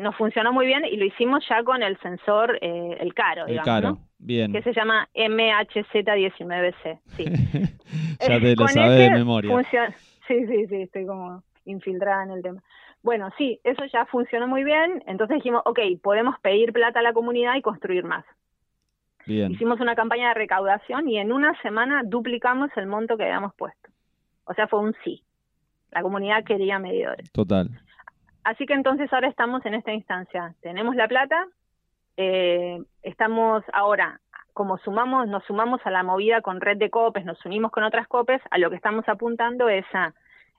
nos 0.00 0.16
funcionó 0.16 0.52
muy 0.52 0.66
bien 0.66 0.84
y 0.84 0.96
lo 0.96 1.04
hicimos 1.04 1.44
ya 1.48 1.62
con 1.62 1.82
el 1.82 1.98
sensor, 2.00 2.58
eh, 2.60 2.96
el 3.00 3.14
caro, 3.14 3.46
el 3.46 3.60
caro, 3.62 3.98
bien. 4.18 4.52
Que 4.52 4.62
se 4.62 4.72
llama 4.72 5.08
MHZ19C, 5.14 7.00
sí. 7.16 7.24
ya 8.20 8.40
te 8.40 8.54
lo 8.54 8.68
sabes 8.68 8.98
de 8.98 9.10
memoria. 9.10 9.50
Sí, 10.26 10.46
sí, 10.46 10.66
sí, 10.66 10.82
estoy 10.82 11.06
como 11.06 11.42
infiltrada 11.64 12.24
en 12.24 12.30
el 12.32 12.42
tema. 12.42 12.62
Bueno, 13.02 13.30
sí, 13.38 13.60
eso 13.64 13.84
ya 13.86 14.06
funcionó 14.06 14.48
muy 14.48 14.64
bien, 14.64 15.02
entonces 15.06 15.36
dijimos, 15.36 15.62
ok, 15.64 15.78
podemos 16.02 16.38
pedir 16.40 16.72
plata 16.72 17.00
a 17.00 17.02
la 17.02 17.12
comunidad 17.12 17.54
y 17.56 17.62
construir 17.62 18.04
más. 18.04 18.24
Bien. 19.26 19.52
Hicimos 19.52 19.80
una 19.80 19.94
campaña 19.94 20.28
de 20.28 20.34
recaudación 20.34 21.08
y 21.08 21.18
en 21.18 21.32
una 21.32 21.60
semana 21.60 22.02
duplicamos 22.04 22.70
el 22.76 22.86
monto 22.86 23.16
que 23.16 23.24
habíamos 23.24 23.54
puesto. 23.54 23.90
O 24.44 24.54
sea, 24.54 24.66
fue 24.66 24.80
un 24.80 24.94
sí. 25.04 25.22
La 25.90 26.02
comunidad 26.02 26.44
quería 26.44 26.78
medidores. 26.78 27.30
Total. 27.32 27.68
Así 28.44 28.64
que 28.64 28.72
entonces 28.72 29.12
ahora 29.12 29.28
estamos 29.28 29.64
en 29.66 29.74
esta 29.74 29.92
instancia. 29.92 30.54
Tenemos 30.62 30.96
la 30.96 31.06
plata, 31.08 31.46
eh, 32.16 32.82
estamos 33.02 33.62
ahora 33.72 34.20
como 34.58 34.76
sumamos, 34.78 35.28
nos 35.28 35.44
sumamos 35.44 35.80
a 35.84 35.90
la 35.90 36.02
movida 36.02 36.40
con 36.40 36.60
red 36.60 36.78
de 36.78 36.90
copes, 36.90 37.24
nos 37.24 37.44
unimos 37.46 37.70
con 37.70 37.84
otras 37.84 38.08
copes, 38.08 38.42
a 38.50 38.58
lo 38.58 38.70
que 38.70 38.76
estamos 38.76 39.08
apuntando 39.08 39.68
es 39.68 39.84
a 39.92 40.12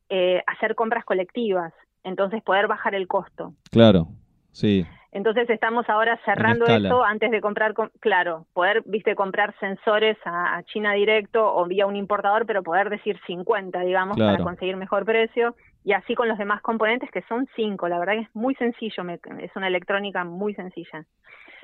eh, 0.08 0.42
hacer 0.48 0.76
compras 0.76 1.04
colectivas, 1.04 1.74
entonces 2.10 2.44
poder 2.44 2.68
bajar 2.68 2.96
el 2.96 3.08
costo. 3.08 3.54
Claro, 3.72 4.08
sí. 4.52 4.86
Entonces 5.12 5.50
estamos 5.50 5.90
ahora 5.90 6.20
cerrando 6.24 6.66
eso 6.66 7.04
antes 7.04 7.32
de 7.32 7.42
comprar, 7.42 7.74
claro, 8.00 8.46
poder, 8.54 8.84
viste, 8.86 9.16
comprar 9.16 9.56
sensores 9.60 10.18
a, 10.24 10.62
China 10.66 10.94
directo 10.94 11.56
o 11.56 11.66
vía 11.66 11.88
un 11.88 11.96
importador, 11.96 12.46
pero 12.46 12.62
poder 12.62 12.90
decir 12.90 13.20
50, 13.26 13.80
digamos, 13.82 14.18
para 14.18 14.38
conseguir 14.38 14.78
mejor 14.78 15.06
precio. 15.06 15.56
Y 15.84 15.94
así 15.94 16.14
con 16.14 16.28
los 16.28 16.38
demás 16.38 16.62
componentes, 16.62 17.10
que 17.10 17.24
son 17.24 17.48
cinco, 17.56 17.88
la 17.88 17.98
verdad 17.98 18.14
que 18.14 18.22
es 18.22 18.36
muy 18.36 18.54
sencillo, 18.56 19.04
es 19.40 19.56
una 19.56 19.68
electrónica 19.68 20.24
muy 20.26 20.54
sencilla. 20.54 21.06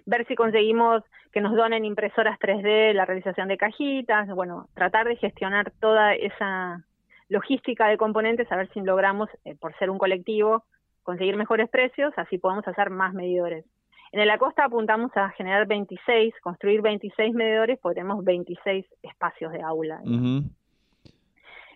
Ver 0.07 0.25
si 0.27 0.35
conseguimos 0.35 1.03
que 1.31 1.41
nos 1.41 1.55
donen 1.55 1.85
impresoras 1.85 2.39
3D, 2.39 2.93
la 2.93 3.05
realización 3.05 3.47
de 3.47 3.57
cajitas, 3.57 4.27
bueno, 4.29 4.69
tratar 4.73 5.07
de 5.07 5.17
gestionar 5.17 5.71
toda 5.79 6.15
esa 6.15 6.83
logística 7.29 7.87
de 7.87 7.97
componentes, 7.97 8.51
a 8.51 8.55
ver 8.55 8.69
si 8.73 8.81
logramos, 8.81 9.29
eh, 9.43 9.55
por 9.55 9.75
ser 9.77 9.89
un 9.89 9.97
colectivo, 9.97 10.63
conseguir 11.03 11.37
mejores 11.37 11.69
precios, 11.69 12.13
así 12.17 12.37
podemos 12.37 12.67
hacer 12.67 12.89
más 12.89 13.13
medidores. 13.13 13.65
En 14.11 14.25
la 14.27 14.37
costa 14.37 14.65
apuntamos 14.65 15.11
a 15.15 15.29
generar 15.31 15.67
26, 15.67 16.33
construir 16.41 16.81
26 16.81 17.33
medidores, 17.33 17.77
porque 17.81 17.95
tenemos 17.95 18.23
26 18.23 18.85
espacios 19.03 19.51
de 19.51 19.61
aula. 19.61 20.01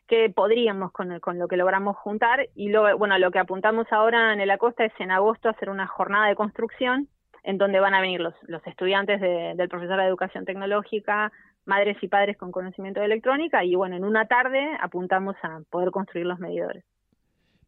Que 0.08 0.30
podríamos 0.30 0.92
con, 0.92 1.20
con, 1.20 1.38
lo 1.38 1.48
que 1.48 1.58
logramos 1.58 1.98
juntar. 1.98 2.48
Y 2.56 2.70
lo, 2.70 2.98
bueno, 2.98 3.18
lo 3.20 3.32
que 3.32 3.40
apuntamos 3.40 3.88
ahora 3.92 4.34
en 4.34 4.48
la 4.48 4.58
costa 4.58 4.86
es 4.86 4.94
en 5.00 5.12
agosto 5.12 5.50
hacer 5.50 5.70
una 5.70 5.86
jornada 5.86 6.28
de 6.28 6.36
construcción 6.36 7.10
en 7.44 7.58
donde 7.58 7.80
van 7.80 7.94
a 7.94 8.02
venir 8.02 8.22
los, 8.22 8.34
los 8.44 8.66
estudiantes 8.66 9.20
del 9.20 9.70
profesor 9.70 9.98
de 9.98 10.06
educación 10.06 10.46
tecnológica, 10.46 11.32
madres 11.66 11.98
y 12.02 12.08
padres 12.08 12.38
con 12.38 12.52
conocimiento 12.52 13.00
de 13.00 13.08
electrónica, 13.08 13.64
y 13.64 13.76
bueno, 13.76 13.96
en 13.96 14.04
una 14.04 14.26
tarde 14.26 14.60
apuntamos 14.82 15.36
a 15.44 15.62
poder 15.70 15.92
construir 15.92 16.26
los 16.26 16.40
medidores. 16.40 16.84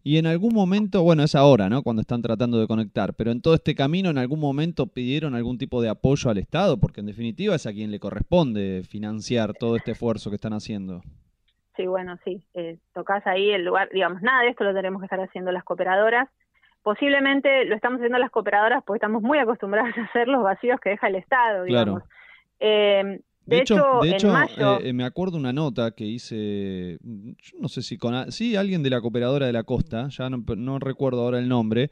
Y 0.04 0.18
en 0.18 0.26
algún 0.26 0.54
momento, 0.54 1.04
bueno, 1.04 1.22
es 1.24 1.36
ahora, 1.36 1.70
¿no? 1.70 1.84
Cuando 1.84 2.02
están 2.02 2.24
tratando 2.24 2.60
de 2.60 2.66
conectar, 2.66 3.14
pero 3.14 3.32
en 3.32 3.42
todo 3.42 3.54
este 3.54 3.76
camino, 3.76 4.10
¿en 4.10 4.18
algún 4.18 4.40
momento 4.40 4.88
pidieron 4.88 5.36
algún 5.36 5.60
tipo 5.60 5.80
de 5.82 5.90
apoyo 5.90 6.32
al 6.32 6.40
Estado? 6.40 6.80
Porque 6.80 7.02
en 7.02 7.06
definitiva 7.06 7.54
es 7.54 7.68
a 7.68 7.72
quien 7.72 7.92
le 7.92 8.00
corresponde 8.00 8.82
financiar 8.84 9.54
todo 9.54 9.76
este 9.76 9.92
esfuerzo 9.92 10.32
que 10.32 10.38
están 10.38 10.54
haciendo. 10.54 11.02
Sí, 11.76 11.86
bueno, 11.86 12.18
sí. 12.26 12.44
Eh, 12.56 12.80
tocas 12.94 13.26
ahí 13.28 13.52
el 13.52 13.64
lugar, 13.64 13.90
digamos, 13.94 14.24
nada 14.24 14.42
de 14.42 14.50
esto 14.50 14.64
lo 14.64 14.74
tenemos 14.74 15.02
que 15.02 15.06
estar 15.06 15.20
haciendo 15.20 15.52
las 15.52 15.64
cooperadoras. 15.64 16.30
Posiblemente 16.82 17.66
lo 17.66 17.76
estamos 17.76 17.98
haciendo 17.98 18.18
las 18.18 18.32
cooperadoras 18.32 18.84
porque 18.84 18.98
estamos 18.98 19.22
muy 19.22 19.38
acostumbradas 19.38 19.96
a 20.00 20.04
hacer 20.06 20.28
los 20.28 20.42
vacíos 20.42 20.80
que 20.80 20.90
deja 20.90 21.10
el 21.10 21.16
Estado, 21.16 21.64
digamos. 21.64 22.02
Claro. 22.02 22.16
Eh, 22.60 23.22
de, 23.46 23.60
hecho, 23.60 24.00
de 24.02 24.12
hecho 24.12 24.34
eh, 24.82 24.94
me 24.94 25.04
acuerdo 25.04 25.38
una 25.38 25.52
nota 25.52 25.92
que 25.92 26.06
hice, 26.06 27.00
no 27.60 27.68
sé 27.68 27.82
si 27.82 27.98
con 27.98 28.32
sí, 28.32 28.56
alguien 28.56 28.84
de 28.84 28.90
la 28.92 29.02
cooperadora 29.02 29.48
de 29.48 29.54
la 29.54 29.64
costa, 29.64 30.10
ya 30.10 30.30
no, 30.30 30.80
recuerdo 30.80 31.22
ahora 31.22 31.40
el 31.40 31.50
nombre, 31.50 31.90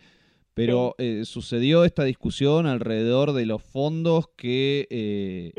pero 0.53 0.95
eh, 0.97 1.21
sucedió 1.25 1.85
esta 1.85 2.03
discusión 2.03 2.67
alrededor 2.67 3.33
de 3.33 3.45
los 3.45 3.63
fondos 3.63 4.29
que 4.35 4.87
eh, 4.89 5.51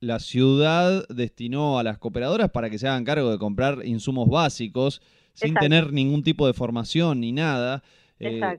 la 0.00 0.20
ciudad 0.20 1.06
destinó 1.08 1.78
a 1.78 1.82
las 1.82 1.98
cooperadoras 1.98 2.50
para 2.50 2.70
que 2.70 2.78
se 2.78 2.86
hagan 2.86 3.04
cargo 3.04 3.30
de 3.30 3.38
comprar 3.38 3.84
insumos 3.84 4.28
básicos 4.28 5.00
sin 5.32 5.54
tener 5.54 5.92
ningún 5.92 6.22
tipo 6.22 6.46
de 6.46 6.52
formación 6.52 7.20
ni 7.20 7.32
nada. 7.32 7.82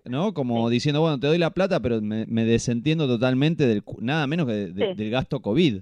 ¿no? 0.05 0.33
Como 0.33 0.69
diciendo, 0.69 1.01
bueno, 1.01 1.19
te 1.19 1.27
doy 1.27 1.37
la 1.37 1.51
plata, 1.51 1.79
pero 1.79 2.01
me, 2.01 2.25
desentiendo 2.45 3.07
totalmente 3.07 3.65
del 3.65 3.83
nada 3.99 4.27
menos 4.27 4.47
que 4.47 4.53
del 4.53 5.09
gasto 5.09 5.41
COVID. 5.41 5.81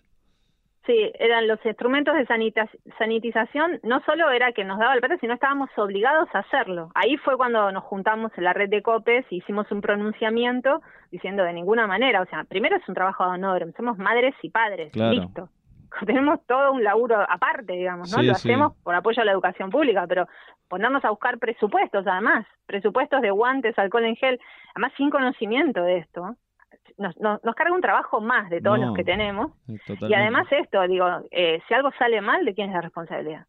Sí, 0.85 1.11
eran 1.17 1.47
los 1.47 1.63
instrumentos 1.65 2.13
de 2.13 2.27
sanitización, 2.97 3.79
no 3.81 4.01
solo 4.05 4.29
era 4.29 4.51
que 4.51 4.63
nos 4.63 4.77
daba 4.77 4.93
el 4.93 4.99
plata, 4.99 5.17
sino 5.19 5.33
estábamos 5.33 5.69
obligados 5.77 6.29
a 6.33 6.39
hacerlo. 6.39 6.91
Ahí 6.93 7.17
fue 7.17 7.37
cuando 7.37 7.71
nos 7.71 7.83
juntamos 7.83 8.31
en 8.37 8.43
la 8.43 8.53
red 8.53 8.69
de 8.69 8.83
COPES 8.83 9.25
y 9.31 9.37
hicimos 9.37 9.71
un 9.71 9.81
pronunciamiento 9.81 10.81
diciendo 11.11 11.43
de 11.43 11.53
ninguna 11.53 11.87
manera, 11.87 12.21
o 12.21 12.25
sea, 12.25 12.43
primero 12.43 12.75
es 12.77 12.87
un 12.87 12.93
trabajo 12.93 13.23
de 13.23 13.31
honor, 13.31 13.73
somos 13.75 13.97
madres 13.97 14.35
y 14.43 14.49
padres, 14.51 14.95
listo. 14.95 15.49
Tenemos 16.05 16.45
todo 16.45 16.73
un 16.73 16.83
laburo 16.83 17.19
aparte, 17.27 17.73
digamos, 17.73 18.15
¿no? 18.15 18.21
Lo 18.21 18.33
hacemos 18.33 18.73
por 18.83 18.93
apoyo 18.93 19.21
a 19.21 19.25
la 19.25 19.31
educación 19.31 19.71
pública, 19.71 20.05
pero 20.07 20.27
ponernos 20.67 21.03
a 21.05 21.09
buscar 21.09 21.39
presupuestos, 21.39 22.05
además, 22.05 22.45
presupuestos 22.67 23.21
de 23.21 23.31
guantes, 23.31 23.77
alcohol 23.79 24.05
en 24.05 24.17
gel, 24.17 24.39
además 24.75 24.91
sin 24.97 25.09
conocimiento 25.09 25.81
de 25.81 25.99
esto, 25.99 26.35
nos, 26.97 27.15
nos, 27.17 27.55
carga 27.55 27.73
un 27.73 27.81
trabajo 27.81 28.21
más 28.21 28.49
de 28.49 28.61
todos 28.61 28.79
los 28.79 28.95
que 28.95 29.03
tenemos. 29.03 29.51
Eh, 29.67 29.77
y 30.01 30.13
además 30.13 30.47
esto, 30.51 30.81
digo, 30.87 31.05
eh, 31.31 31.61
si 31.67 31.73
algo 31.73 31.91
sale 31.97 32.21
mal, 32.21 32.45
¿de 32.45 32.53
quién 32.53 32.69
es 32.69 32.75
la 32.75 32.81
responsabilidad? 32.81 33.45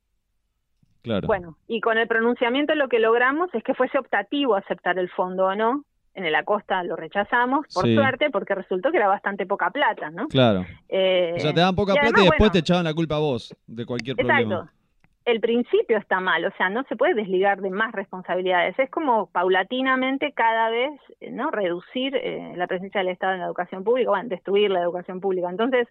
Claro. 1.02 1.26
Bueno, 1.26 1.56
y 1.68 1.80
con 1.80 1.98
el 1.98 2.08
pronunciamiento 2.08 2.74
lo 2.74 2.88
que 2.88 2.98
logramos 2.98 3.48
es 3.54 3.62
que 3.62 3.74
fuese 3.74 3.98
optativo 3.98 4.56
aceptar 4.56 4.98
el 4.98 5.08
fondo 5.10 5.46
o 5.46 5.54
no. 5.54 5.84
En 6.14 6.24
el 6.24 6.34
Acosta 6.34 6.82
lo 6.82 6.96
rechazamos, 6.96 7.66
por 7.74 7.84
suerte, 7.84 8.30
porque 8.30 8.54
resultó 8.54 8.90
que 8.90 8.96
era 8.96 9.06
bastante 9.06 9.44
poca 9.44 9.68
plata, 9.68 10.08
¿no? 10.08 10.28
Claro. 10.28 10.64
Eh, 10.88 11.34
o 11.36 11.40
sea, 11.40 11.52
te 11.52 11.60
dan 11.60 11.76
poca 11.76 11.92
plata 11.92 12.22
y 12.22 12.24
después 12.24 12.50
te 12.52 12.60
echaban 12.60 12.84
la 12.84 12.94
culpa 12.94 13.16
a 13.16 13.18
vos 13.18 13.54
de 13.66 13.84
cualquier 13.84 14.16
problema. 14.16 14.40
Exacto 14.40 14.75
el 15.26 15.40
principio 15.40 15.98
está 15.98 16.20
mal, 16.20 16.44
o 16.44 16.52
sea, 16.52 16.70
no 16.70 16.84
se 16.84 16.94
puede 16.94 17.14
desligar 17.14 17.60
de 17.60 17.68
más 17.68 17.92
responsabilidades. 17.92 18.78
Es 18.78 18.88
como 18.90 19.26
paulatinamente 19.26 20.32
cada 20.32 20.70
vez, 20.70 20.92
eh, 21.20 21.32
¿no? 21.32 21.50
Reducir 21.50 22.14
eh, 22.14 22.52
la 22.56 22.68
presencia 22.68 23.00
del 23.00 23.08
Estado 23.08 23.34
en 23.34 23.40
la 23.40 23.46
educación 23.46 23.82
pública, 23.82 24.10
bueno, 24.10 24.28
destruir 24.28 24.70
la 24.70 24.80
educación 24.80 25.20
pública. 25.20 25.50
Entonces, 25.50 25.88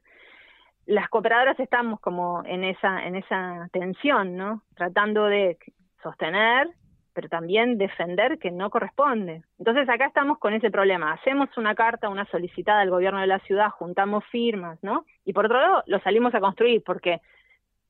las 0.85 1.09
cooperadoras 1.09 1.59
estamos 1.59 1.99
como 1.99 2.43
en 2.45 2.63
esa, 2.63 3.05
en 3.05 3.15
esa 3.17 3.67
tensión, 3.73 4.37
¿no? 4.37 4.61
Tratando 4.73 5.25
de 5.25 5.57
sostener, 6.01 6.69
pero 7.13 7.27
también 7.27 7.77
defender 7.77 8.39
que 8.39 8.51
no 8.51 8.69
corresponde. 8.69 9.43
Entonces 9.59 9.89
acá 9.89 10.05
estamos 10.05 10.37
con 10.37 10.53
ese 10.53 10.71
problema. 10.71 11.11
Hacemos 11.11 11.49
una 11.57 11.75
carta, 11.75 12.07
una 12.07 12.25
solicitada 12.27 12.79
al 12.81 12.89
gobierno 12.89 13.19
de 13.19 13.27
la 13.27 13.39
ciudad, 13.39 13.69
juntamos 13.71 14.23
firmas, 14.31 14.81
¿no? 14.81 15.05
Y 15.25 15.33
por 15.33 15.45
otro 15.45 15.59
lado, 15.59 15.83
lo 15.87 15.99
salimos 15.99 16.33
a 16.35 16.39
construir 16.39 16.83
porque 16.85 17.19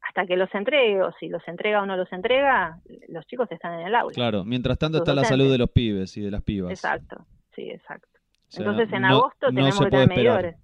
hasta 0.08 0.26
que 0.26 0.38
los 0.38 0.54
entregue, 0.54 1.02
o 1.02 1.12
si 1.20 1.30
los 1.30 1.46
entrega 1.48 1.82
o 1.82 1.86
no 1.86 1.98
los 1.98 2.12
entrega, 2.12 2.80
los 3.08 3.26
chicos 3.26 3.52
están 3.52 3.80
en 3.80 3.88
el 3.88 3.96
aula. 3.96 4.14
Claro, 4.14 4.46
mientras 4.46 4.78
tanto 4.78 5.00
está 5.00 5.14
la 5.14 5.24
salud 5.24 5.52
de 5.52 5.58
los 5.58 5.70
pibes 5.72 6.16
y 6.18 6.22
de 6.22 6.32
las 6.32 6.44
pibas. 6.44 6.72
Exacto, 6.72 7.26
sí, 7.56 7.70
exacto. 7.70 8.08
Entonces 8.56 8.92
en 8.94 9.06
agosto 9.06 9.48
tenemos 9.48 9.80
que 9.80 9.90
tener 9.90 10.08
medidores. 10.08 10.56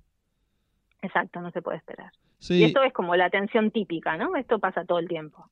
Exacto, 1.02 1.42
no 1.42 1.52
se 1.52 1.62
puede 1.62 1.78
esperar. 1.78 2.12
Y 2.50 2.64
esto 2.64 2.84
es 2.84 2.94
como 2.94 3.16
la 3.16 3.26
atención 3.26 3.72
típica, 3.72 4.18
¿no? 4.18 4.36
Esto 4.36 4.60
pasa 4.60 4.86
todo 4.86 5.00
el 5.00 5.08
tiempo. 5.08 5.50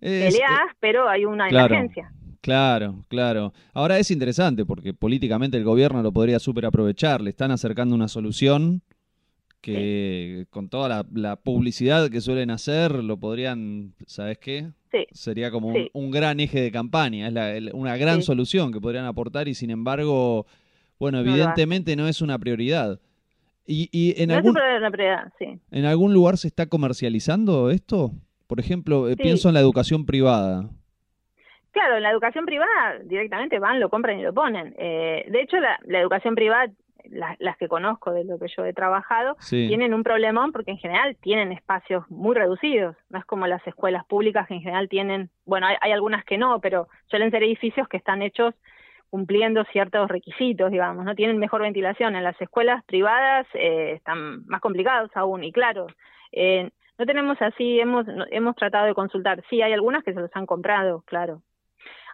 Peleas, 0.00 0.32
eh, 0.32 0.76
pero 0.78 1.08
hay 1.08 1.24
una 1.24 1.48
emergencia. 1.48 2.12
Claro, 2.40 3.04
claro. 3.08 3.52
Ahora 3.74 3.98
es 3.98 4.10
interesante 4.10 4.64
porque 4.64 4.94
políticamente 4.94 5.56
el 5.56 5.64
gobierno 5.64 6.02
lo 6.02 6.12
podría 6.12 6.38
súper 6.38 6.66
aprovechar. 6.66 7.20
Le 7.20 7.30
están 7.30 7.50
acercando 7.50 7.94
una 7.94 8.08
solución 8.08 8.82
que 9.60 10.46
con 10.50 10.68
toda 10.68 11.04
la, 11.12 11.36
publicidad 11.36 12.10
que 12.10 12.20
suelen 12.20 12.50
hacer 12.50 12.92
lo 12.92 13.18
podrían, 13.18 13.94
¿sabes 14.06 14.38
qué? 14.38 14.68
Sería 15.12 15.50
como 15.50 15.74
un, 15.92 16.10
gran 16.10 16.40
eje 16.40 16.60
de 16.60 16.72
campaña, 16.72 17.28
es 17.28 17.72
una 17.72 17.96
gran 17.96 18.22
solución 18.22 18.72
que 18.72 18.80
podrían 18.80 19.04
aportar 19.04 19.48
y 19.48 19.54
sin 19.54 19.70
embargo, 19.70 20.46
bueno, 20.98 21.20
evidentemente 21.20 21.96
no, 21.96 22.08
es 22.08 22.22
una 22.22 22.38
prioridad. 22.38 23.00
Y, 23.66 23.90
y 23.92 24.22
en, 24.22 24.30
algún, 24.30 24.56
¿En 25.70 25.84
algún 25.84 26.14
lugar 26.14 26.38
se 26.38 26.48
está 26.48 26.66
comercializando 26.66 27.70
esto? 27.70 28.12
Por 28.46 28.60
ejemplo, 28.60 29.10
eh, 29.10 29.16
pienso 29.16 29.48
en 29.48 29.54
la 29.54 29.60
educación 29.60 30.06
privada. 30.06 30.70
Claro, 31.72 31.98
en 31.98 32.02
la 32.02 32.10
educación 32.10 32.46
privada 32.46 32.98
directamente 33.04 33.58
van, 33.58 33.78
lo 33.78 33.90
compran 33.90 34.18
y 34.18 34.22
lo 34.22 34.32
ponen. 34.32 34.74
Eh, 34.78 35.26
de 35.28 35.42
hecho, 35.42 35.60
la, 35.60 35.78
la 35.84 36.00
educación 36.00 36.34
privada 36.34 36.72
las 37.04 37.56
que 37.56 37.68
conozco 37.68 38.12
de 38.12 38.24
lo 38.24 38.38
que 38.38 38.48
yo 38.48 38.64
he 38.64 38.72
trabajado, 38.72 39.36
tienen 39.48 39.94
un 39.94 40.02
problemón 40.02 40.52
porque 40.52 40.70
en 40.70 40.78
general 40.78 41.16
tienen 41.20 41.52
espacios 41.52 42.04
muy 42.10 42.34
reducidos. 42.34 42.96
No 43.08 43.18
es 43.18 43.24
como 43.24 43.46
las 43.46 43.66
escuelas 43.66 44.04
públicas 44.06 44.46
que 44.46 44.54
en 44.54 44.62
general 44.62 44.88
tienen, 44.88 45.30
bueno, 45.44 45.66
hay, 45.80 45.92
algunas 45.92 46.24
que 46.24 46.38
no, 46.38 46.60
pero 46.60 46.88
suelen 47.06 47.30
ser 47.30 47.42
edificios 47.42 47.88
que 47.88 47.96
están 47.96 48.22
hechos 48.22 48.54
cumpliendo 49.10 49.64
ciertos 49.72 50.08
requisitos, 50.08 50.70
digamos, 50.70 51.04
no 51.04 51.14
tienen 51.14 51.38
mejor 51.38 51.62
ventilación. 51.62 52.14
En 52.14 52.24
las 52.24 52.38
escuelas 52.40 52.84
privadas 52.84 53.46
eh, 53.54 53.92
están 53.96 54.44
más 54.46 54.60
complicados 54.60 55.10
aún 55.14 55.44
y 55.44 55.52
claro, 55.52 55.86
eh, 56.32 56.70
no 56.98 57.06
tenemos 57.06 57.40
así, 57.40 57.80
hemos, 57.80 58.06
hemos 58.30 58.56
tratado 58.56 58.86
de 58.86 58.94
consultar. 58.94 59.42
Sí, 59.48 59.62
hay 59.62 59.72
algunas 59.72 60.04
que 60.04 60.12
se 60.12 60.20
los 60.20 60.30
han 60.34 60.46
comprado, 60.46 61.02
claro, 61.06 61.42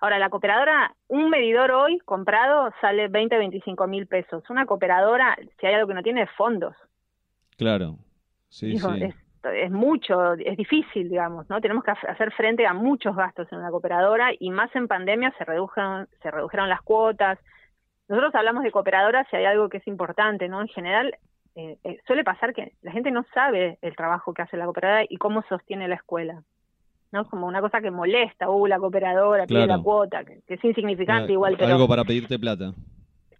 Ahora, 0.04 0.18
la 0.18 0.28
cooperadora, 0.28 0.94
un 1.08 1.30
medidor 1.30 1.70
hoy 1.70 1.98
comprado 2.00 2.70
sale 2.82 3.08
20, 3.08 3.38
25 3.38 3.86
mil 3.86 4.06
pesos. 4.06 4.44
Una 4.50 4.66
cooperadora, 4.66 5.34
si 5.58 5.66
hay 5.66 5.72
algo 5.72 5.88
que 5.88 5.94
no 5.94 6.02
tiene, 6.02 6.24
es 6.24 6.30
fondos. 6.32 6.76
Claro, 7.56 7.96
sí, 8.50 8.76
sí. 8.76 8.86
Es, 9.44 9.70
mucho, 9.70 10.34
es 10.34 10.58
difícil, 10.58 11.08
digamos, 11.08 11.48
¿no? 11.48 11.58
Tenemos 11.62 11.84
que 11.84 11.92
hacer 11.92 12.32
frente 12.32 12.66
a 12.66 12.74
muchos 12.74 13.16
gastos 13.16 13.50
en 13.50 13.60
una 13.60 13.70
cooperadora 13.70 14.32
y 14.38 14.50
más 14.50 14.68
en 14.76 14.88
pandemia 14.88 15.32
se 15.38 15.44
redujeron, 15.46 16.06
se 16.22 16.30
redujeron 16.30 16.68
las 16.68 16.82
cuotas. 16.82 17.38
Nosotros 18.06 18.34
hablamos 18.34 18.62
de 18.62 18.72
cooperadoras 18.72 19.26
y 19.32 19.36
hay 19.36 19.46
algo 19.46 19.70
que 19.70 19.78
es 19.78 19.86
importante, 19.86 20.48
¿no? 20.50 20.60
En 20.60 20.68
general, 20.68 21.16
eh, 21.54 21.78
eh, 21.82 21.98
suele 22.06 22.24
pasar 22.24 22.52
que 22.52 22.74
la 22.82 22.92
gente 22.92 23.10
no 23.10 23.24
sabe 23.32 23.78
el 23.80 23.96
trabajo 23.96 24.34
que 24.34 24.42
hace 24.42 24.58
la 24.58 24.66
cooperadora 24.66 25.06
y 25.08 25.16
cómo 25.16 25.40
sostiene 25.48 25.88
la 25.88 25.94
escuela. 25.94 26.42
¿No? 27.14 27.24
Como 27.26 27.46
una 27.46 27.60
cosa 27.60 27.80
que 27.80 27.92
molesta, 27.92 28.50
uh, 28.50 28.66
la 28.66 28.78
cooperadora 28.78 29.46
pide 29.46 29.66
la 29.66 29.78
cuota, 29.78 30.24
que, 30.24 30.42
es 30.46 30.64
insignificante 30.64 31.32
igual. 31.32 31.56
Pero... 31.56 31.72
Algo 31.72 31.88
para 31.88 32.04
pedirte 32.04 32.38
plata. 32.38 32.74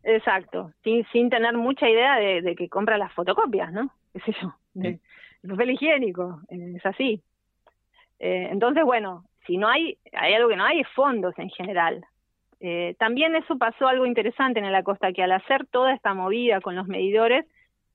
Exacto, 0.05 0.71
sin, 0.85 1.05
sin 1.13 1.29
tener 1.29 1.55
mucha 1.55 1.89
idea 1.89 2.17
de, 2.17 2.55
que 2.55 2.69
compra 2.69 2.97
las 2.99 3.13
fotocopias, 3.13 3.73
¿no? 3.73 3.91
¿Qué 4.13 4.21
sé 4.21 4.37
yo? 4.41 4.55
De, 4.75 5.01
papel 5.49 5.73
higiénico, 5.73 6.41
eh, 6.49 6.75
es 6.77 6.87
así. 6.87 7.21
entonces, 8.19 8.85
bueno, 8.85 9.25
si 9.47 9.57
no 9.57 9.69
hay, 9.69 9.99
hay 10.13 10.35
algo 10.35 10.49
que 10.49 10.57
no 10.57 10.65
hay, 10.65 10.81
es 10.81 10.89
fondos 10.95 11.35
en 11.39 11.51
general. 11.51 12.05
también 12.99 13.35
eso 13.35 13.59
pasó 13.59 13.89
algo 13.89 14.07
interesante 14.07 14.61
en 14.61 14.71
la 14.71 14.85
costa, 14.85 15.13
que 15.13 15.23
al 15.23 15.33
hacer 15.33 15.67
toda 15.67 15.93
esta 15.93 16.15
movida 16.15 16.61
con 16.61 16.77
los 16.77 16.87
medidores, 16.87 17.45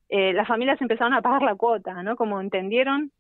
eh, 0.10 0.34
las 0.34 0.48
familias 0.48 0.82
empezaron 0.82 1.14
a 1.14 1.22
pagar 1.22 1.44
la 1.44 1.56
cuota, 1.56 2.02
¿no? 2.02 2.16
Como 2.16 2.42
entendieron 2.42 3.12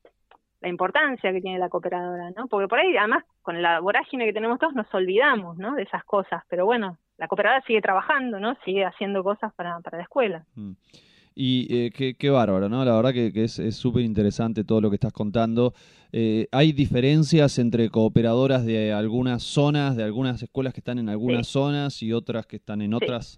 la 0.62 0.69
importancia 0.69 1.32
que 1.32 1.41
tiene 1.41 1.60
la 1.60 1.69
cooperadora, 1.69 2.32
¿no? 2.32 2.48
Porque 2.48 2.67
por 2.67 2.80
ahí, 2.80 2.95
además, 2.98 3.24
con 3.41 3.62
la 3.62 3.80
vorágine 3.80 4.26
que 4.26 4.34
tenemos 4.34 4.60
todos, 4.60 4.74
nos 4.76 4.93
olvidamos, 4.93 5.58
¿no? 5.58 5.76
De 5.76 5.84
esas 5.84 6.04
cosas, 6.04 6.43
pero 6.50 6.65
bueno, 6.65 6.98
la 7.17 7.28
cooperadora 7.28 7.63
sigue 7.65 7.82
trabajando, 7.82 8.39
¿no? 8.39 8.56
Sigue 8.65 8.86
haciendo 8.86 9.24
cosas 9.24 9.54
para, 9.54 9.80
para 9.80 9.98
la 9.98 10.04
escuela. 10.04 10.45
Mm. 10.56 10.72
Y 11.36 11.67
eh, 11.74 11.91
qué, 11.91 12.15
qué, 12.15 12.30
bárbaro, 12.30 12.67
¿no? 12.67 12.84
La 12.84 12.93
verdad 12.95 13.13
que, 13.13 13.32
es 13.34 13.76
súper 13.76 14.04
interesante 14.04 14.65
todo 14.65 14.82
lo 14.82 14.89
que 14.89 14.95
estás 14.95 15.13
contando. 15.13 15.74
Eh, 16.12 16.48
¿Hay 16.52 16.74
diferencias 16.74 17.60
entre 17.60 17.89
cooperadoras 17.89 18.65
de 18.65 18.91
algunas 18.91 19.43
zonas, 19.43 19.95
de 19.95 20.04
algunas 20.04 20.43
escuelas 20.43 20.74
que 20.74 20.82
están 20.82 21.00
en 21.00 21.08
algunas 21.08 21.48
zonas 21.48 22.02
y 22.04 22.12
otras 22.12 22.45
que 22.45 22.58
están 22.58 22.82
en 22.82 22.93
otras? 22.93 23.38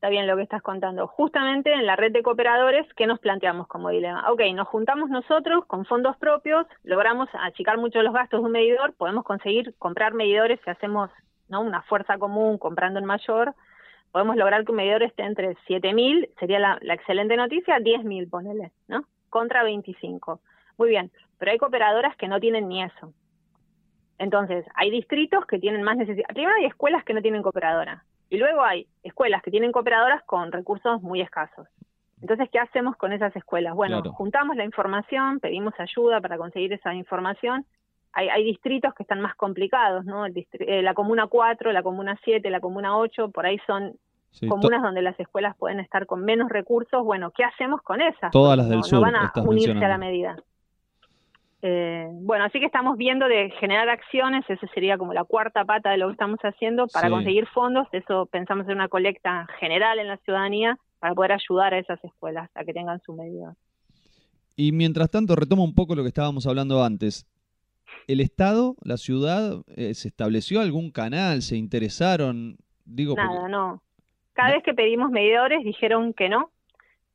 Está 0.00 0.08
bien 0.08 0.26
lo 0.26 0.34
que 0.34 0.44
estás 0.44 0.62
contando. 0.62 1.06
Justamente 1.08 1.70
en 1.74 1.84
la 1.84 1.94
red 1.94 2.10
de 2.10 2.22
cooperadores, 2.22 2.86
¿qué 2.94 3.06
nos 3.06 3.18
planteamos 3.20 3.66
como 3.66 3.90
dilema? 3.90 4.32
Ok, 4.32 4.40
nos 4.54 4.66
juntamos 4.66 5.10
nosotros 5.10 5.66
con 5.66 5.84
fondos 5.84 6.16
propios, 6.16 6.66
logramos 6.84 7.28
achicar 7.34 7.76
mucho 7.76 8.00
los 8.00 8.14
gastos 8.14 8.40
de 8.40 8.46
un 8.46 8.52
medidor, 8.52 8.94
podemos 8.94 9.24
conseguir 9.24 9.74
comprar 9.78 10.14
medidores 10.14 10.58
si 10.64 10.70
hacemos 10.70 11.10
una 11.50 11.82
fuerza 11.82 12.16
común 12.16 12.56
comprando 12.56 12.98
en 12.98 13.04
mayor, 13.04 13.54
podemos 14.10 14.36
lograr 14.36 14.64
que 14.64 14.72
un 14.72 14.76
medidor 14.76 15.02
esté 15.02 15.22
entre 15.22 15.54
7.000, 15.68 16.30
sería 16.38 16.60
la, 16.60 16.78
la, 16.80 16.94
excelente 16.94 17.36
noticia, 17.36 17.78
10.000, 17.78 18.30
ponele, 18.30 18.72
¿no? 18.88 19.04
Contra 19.28 19.64
25. 19.64 20.40
Muy 20.78 20.88
bien, 20.88 21.12
pero 21.38 21.52
hay 21.52 21.58
cooperadoras 21.58 22.16
que 22.16 22.26
no 22.26 22.40
tienen 22.40 22.68
ni 22.68 22.82
eso. 22.82 23.12
Entonces, 24.16 24.64
hay 24.76 24.90
distritos 24.90 25.44
que 25.44 25.58
tienen 25.58 25.82
más 25.82 25.98
necesidad. 25.98 26.28
Primero 26.28 26.56
hay 26.56 26.64
escuelas 26.64 27.04
que 27.04 27.12
no 27.12 27.20
tienen 27.20 27.42
cooperadora. 27.42 28.02
Y 28.30 28.38
luego 28.38 28.62
hay 28.62 28.86
escuelas 29.02 29.42
que 29.42 29.50
tienen 29.50 29.72
cooperadoras 29.72 30.22
con 30.22 30.52
recursos 30.52 31.02
muy 31.02 31.20
escasos. 31.20 31.66
Entonces, 32.22 32.48
¿qué 32.50 32.58
hacemos 32.58 32.96
con 32.96 33.12
esas 33.12 33.34
escuelas? 33.34 33.74
Bueno, 33.74 34.02
juntamos 34.12 34.56
la 34.56 34.64
información, 34.64 35.40
pedimos 35.40 35.74
ayuda 35.78 36.20
para 36.20 36.38
conseguir 36.38 36.72
esa 36.72 36.94
información. 36.94 37.66
Hay, 38.12 38.28
hay 38.28 38.44
distritos 38.44 38.94
que 38.94 39.02
están 39.02 39.20
más 39.20 39.34
complicados, 39.34 40.04
¿no? 40.04 40.26
Eh, 40.26 40.82
la 40.82 40.94
comuna 40.94 41.26
4, 41.26 41.72
la 41.72 41.82
comuna 41.82 42.18
7, 42.22 42.48
la 42.50 42.60
comuna 42.60 42.96
8, 42.96 43.30
por 43.30 43.46
ahí 43.46 43.58
son 43.66 43.96
comunas 44.48 44.82
donde 44.82 45.02
las 45.02 45.18
escuelas 45.18 45.56
pueden 45.56 45.80
estar 45.80 46.06
con 46.06 46.24
menos 46.24 46.50
recursos. 46.50 47.02
Bueno, 47.04 47.30
¿qué 47.30 47.42
hacemos 47.42 47.82
con 47.82 48.00
esas? 48.00 48.30
Todas 48.30 48.56
las 48.56 48.68
del 48.68 48.84
sur. 48.84 49.00
No 49.00 49.00
van 49.00 49.16
a 49.16 49.32
unirse 49.44 49.84
a 49.84 49.88
la 49.88 49.98
medida. 49.98 50.36
Eh, 51.62 52.08
bueno, 52.10 52.44
así 52.44 52.58
que 52.58 52.66
estamos 52.66 52.96
viendo 52.96 53.28
de 53.28 53.50
generar 53.60 53.88
acciones, 53.90 54.44
eso 54.48 54.66
sería 54.72 54.96
como 54.96 55.12
la 55.12 55.24
cuarta 55.24 55.64
pata 55.64 55.90
de 55.90 55.98
lo 55.98 56.06
que 56.06 56.12
estamos 56.12 56.38
haciendo 56.40 56.86
para 56.88 57.10
conseguir 57.10 57.46
fondos, 57.48 57.86
eso 57.92 58.26
pensamos 58.26 58.66
en 58.68 58.74
una 58.76 58.88
colecta 58.88 59.46
general 59.58 59.98
en 59.98 60.08
la 60.08 60.16
ciudadanía 60.18 60.78
para 61.00 61.14
poder 61.14 61.32
ayudar 61.32 61.74
a 61.74 61.78
esas 61.78 62.02
escuelas 62.02 62.50
a 62.54 62.64
que 62.64 62.72
tengan 62.72 63.00
su 63.02 63.12
medida. 63.12 63.54
Y 64.56 64.72
mientras 64.72 65.10
tanto, 65.10 65.36
retomo 65.36 65.64
un 65.64 65.74
poco 65.74 65.94
lo 65.94 66.02
que 66.02 66.08
estábamos 66.08 66.46
hablando 66.46 66.82
antes. 66.82 67.26
¿El 68.06 68.20
Estado, 68.20 68.76
la 68.82 68.96
ciudad, 68.96 69.62
eh, 69.76 69.94
se 69.94 70.08
estableció 70.08 70.60
algún 70.60 70.90
canal? 70.90 71.42
¿Se 71.42 71.56
interesaron? 71.56 72.56
Digo, 72.84 73.14
Nada, 73.14 73.48
no. 73.48 73.82
Cada 74.32 74.54
vez 74.54 74.62
que 74.62 74.74
pedimos 74.74 75.10
medidores 75.10 75.62
dijeron 75.64 76.14
que 76.14 76.28
no. 76.28 76.50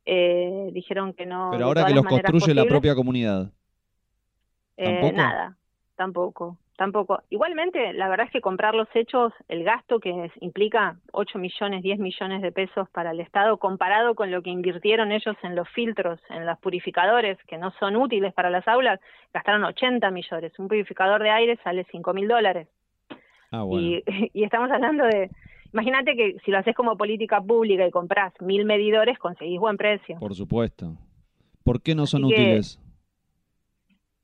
Eh, 0.05 0.69
dijeron 0.73 1.13
que 1.13 1.25
no. 1.25 1.49
Pero 1.51 1.65
ahora 1.65 1.85
que 1.85 1.93
los 1.93 2.05
construye 2.05 2.53
la 2.53 2.65
propia 2.65 2.93
comunidad. 2.93 3.51
Eh, 4.77 5.11
nada, 5.13 5.55
tampoco, 5.95 6.57
tampoco. 6.77 7.21
Igualmente, 7.29 7.93
la 7.93 8.09
verdad 8.09 8.27
es 8.27 8.31
que 8.31 8.41
comprar 8.41 8.75
los 8.75 8.87
hechos, 8.93 9.33
el 9.47 9.63
gasto 9.63 9.99
que 9.99 10.31
implica 10.41 10.97
8 11.11 11.39
millones, 11.39 11.83
10 11.83 11.99
millones 11.99 12.41
de 12.41 12.51
pesos 12.51 12.89
para 12.89 13.11
el 13.11 13.19
Estado, 13.19 13.57
comparado 13.57 14.15
con 14.15 14.31
lo 14.31 14.41
que 14.41 14.49
invirtieron 14.49 15.11
ellos 15.11 15.35
en 15.43 15.55
los 15.55 15.69
filtros, 15.69 16.19
en 16.29 16.45
los 16.45 16.57
purificadores, 16.59 17.37
que 17.47 17.57
no 17.57 17.71
son 17.79 17.95
útiles 17.95 18.33
para 18.33 18.49
las 18.49 18.67
aulas, 18.67 18.99
gastaron 19.33 19.63
80 19.63 20.11
millones. 20.11 20.57
Un 20.59 20.67
purificador 20.67 21.23
de 21.23 21.29
aire 21.29 21.59
sale 21.63 21.85
5 21.91 22.13
mil 22.13 22.27
dólares. 22.27 22.67
Ah, 23.51 23.63
y, 23.71 24.03
y 24.33 24.43
estamos 24.43 24.69
hablando 24.71 25.05
de, 25.05 25.29
Imagínate 25.75 26.15
que 26.15 26.37
si 26.45 26.51
lo 26.51 26.59
haces 26.59 26.73
como 26.73 26.95
política 26.95 27.41
pública 27.41 27.85
y 27.85 27.91
compras 27.91 28.31
mil 28.39 28.63
medidores, 28.63 29.19
conseguís 29.19 29.59
buen 29.59 29.75
precio. 29.75 30.17
Por 30.19 30.33
supuesto. 30.33 30.95
¿Por 31.65 31.81
qué 31.81 31.93
no 31.95 32.05
son 32.05 32.23
útiles? 32.23 32.79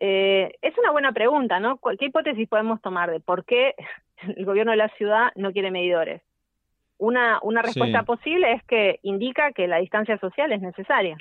Eh, 0.03 0.55
es 0.63 0.75
una 0.79 0.91
buena 0.91 1.11
pregunta, 1.11 1.59
¿no? 1.59 1.79
¿Qué 1.99 2.05
hipótesis 2.07 2.49
podemos 2.49 2.81
tomar 2.81 3.11
de 3.11 3.19
por 3.19 3.45
qué 3.45 3.75
el 4.35 4.45
gobierno 4.45 4.71
de 4.71 4.77
la 4.77 4.89
ciudad 4.97 5.31
no 5.35 5.53
quiere 5.53 5.69
medidores? 5.69 6.23
Una, 6.97 7.39
una 7.43 7.61
respuesta 7.61 8.03
posible 8.03 8.53
es 8.53 8.63
que 8.63 8.99
indica 9.03 9.51
que 9.53 9.67
la 9.67 9.77
distancia 9.77 10.19
social 10.19 10.51
es 10.51 10.61
necesaria. 10.61 11.17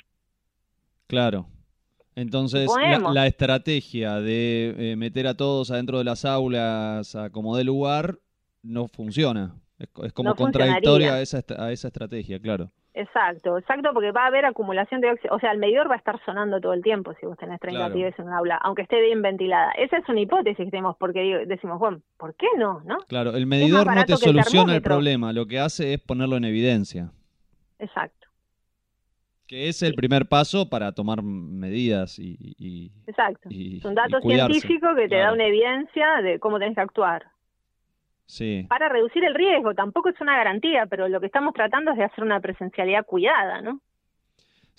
Claro. 1.07 1.45
Entonces, 2.15 2.69
la, 3.13 3.25
estrategia 3.25 4.19
de 4.19 4.75
eh, 4.77 4.95
meter 4.95 5.27
a 5.27 5.35
todos 5.35 5.71
adentro 5.71 5.99
de 5.99 6.03
las 6.03 6.25
aulas 6.25 7.15
a 7.15 7.29
como 7.29 7.57
de 7.57 7.63
lugar 7.63 8.19
no 8.63 8.87
funciona. 8.87 9.55
Es, 9.79 10.13
como 10.13 10.35
contradictoria 10.35 11.15
a 11.15 11.21
esa, 11.21 11.43
a 11.57 11.71
esa 11.71 11.87
estrategia, 11.87 12.39
claro. 12.39 12.71
Exacto, 12.93 13.57
exacto, 13.57 13.91
porque 13.93 14.11
va 14.11 14.23
a 14.23 14.27
haber 14.27 14.45
acumulación 14.45 14.99
de 14.99 15.11
óxido. 15.11 15.33
O 15.33 15.39
sea, 15.39 15.51
el 15.51 15.59
medidor 15.59 15.89
va 15.89 15.95
a 15.95 15.97
estar 15.97 16.19
sonando 16.25 16.59
todo 16.59 16.73
el 16.73 16.83
tiempo 16.83 17.13
si 17.19 17.25
vos 17.25 17.37
tenés 17.37 17.59
30 17.61 17.93
pibes 17.93 18.19
en 18.19 18.25
un 18.25 18.33
aula, 18.33 18.57
aunque 18.57 18.81
esté 18.81 18.99
bien 18.99 19.21
ventilada. 19.21 19.71
Esa 19.71 19.97
es 19.97 20.09
una 20.09 20.19
hipótesis 20.19 20.65
que 20.65 20.71
tenemos, 20.71 20.97
porque 20.97 21.45
decimos, 21.47 21.79
bueno, 21.79 22.01
¿por 22.17 22.35
qué 22.35 22.47
no? 22.57 22.81
¿no? 22.81 22.97
Claro, 23.07 23.35
el 23.35 23.47
medidor 23.47 23.87
no 23.87 24.03
te 24.03 24.17
soluciona 24.17 24.75
el, 24.75 24.81
problema, 24.81 25.31
lo 25.31 25.45
que 25.45 25.59
hace 25.59 25.93
es 25.93 26.01
ponerlo 26.01 26.35
en 26.35 26.45
evidencia. 26.45 27.11
Exacto. 27.79 28.27
Que 29.47 29.69
es 29.69 29.81
el 29.83 29.93
primer 29.95 30.27
paso 30.27 30.69
para 30.69 30.91
tomar 30.93 31.21
medidas 31.23 32.19
y. 32.19 32.91
Exacto. 33.07 33.49
es 33.49 33.85
un 33.85 33.95
dato 33.95 34.19
científico 34.21 34.87
que 34.95 35.07
te 35.07 35.15
da 35.15 35.31
una 35.31 35.45
evidencia 35.45 36.21
de 36.21 36.39
cómo 36.39 36.59
tenés 36.59 36.75
que 36.75 36.81
actuar 36.81 37.25
para 38.67 38.89
reducir 38.89 39.23
el 39.23 39.33
riesgo. 39.33 39.73
Tampoco 39.73 40.09
es 40.09 40.19
una 40.21 40.35
garantía, 40.35 40.85
pero 40.85 41.07
lo 41.07 41.19
que 41.19 41.25
estamos 41.25 41.53
tratando 41.53 41.91
es 41.91 41.97
de 41.97 42.03
hacer 42.03 42.23
una 42.23 42.39
presencialidad 42.39 43.05
cuidada, 43.05 43.61
¿no? 43.61 43.81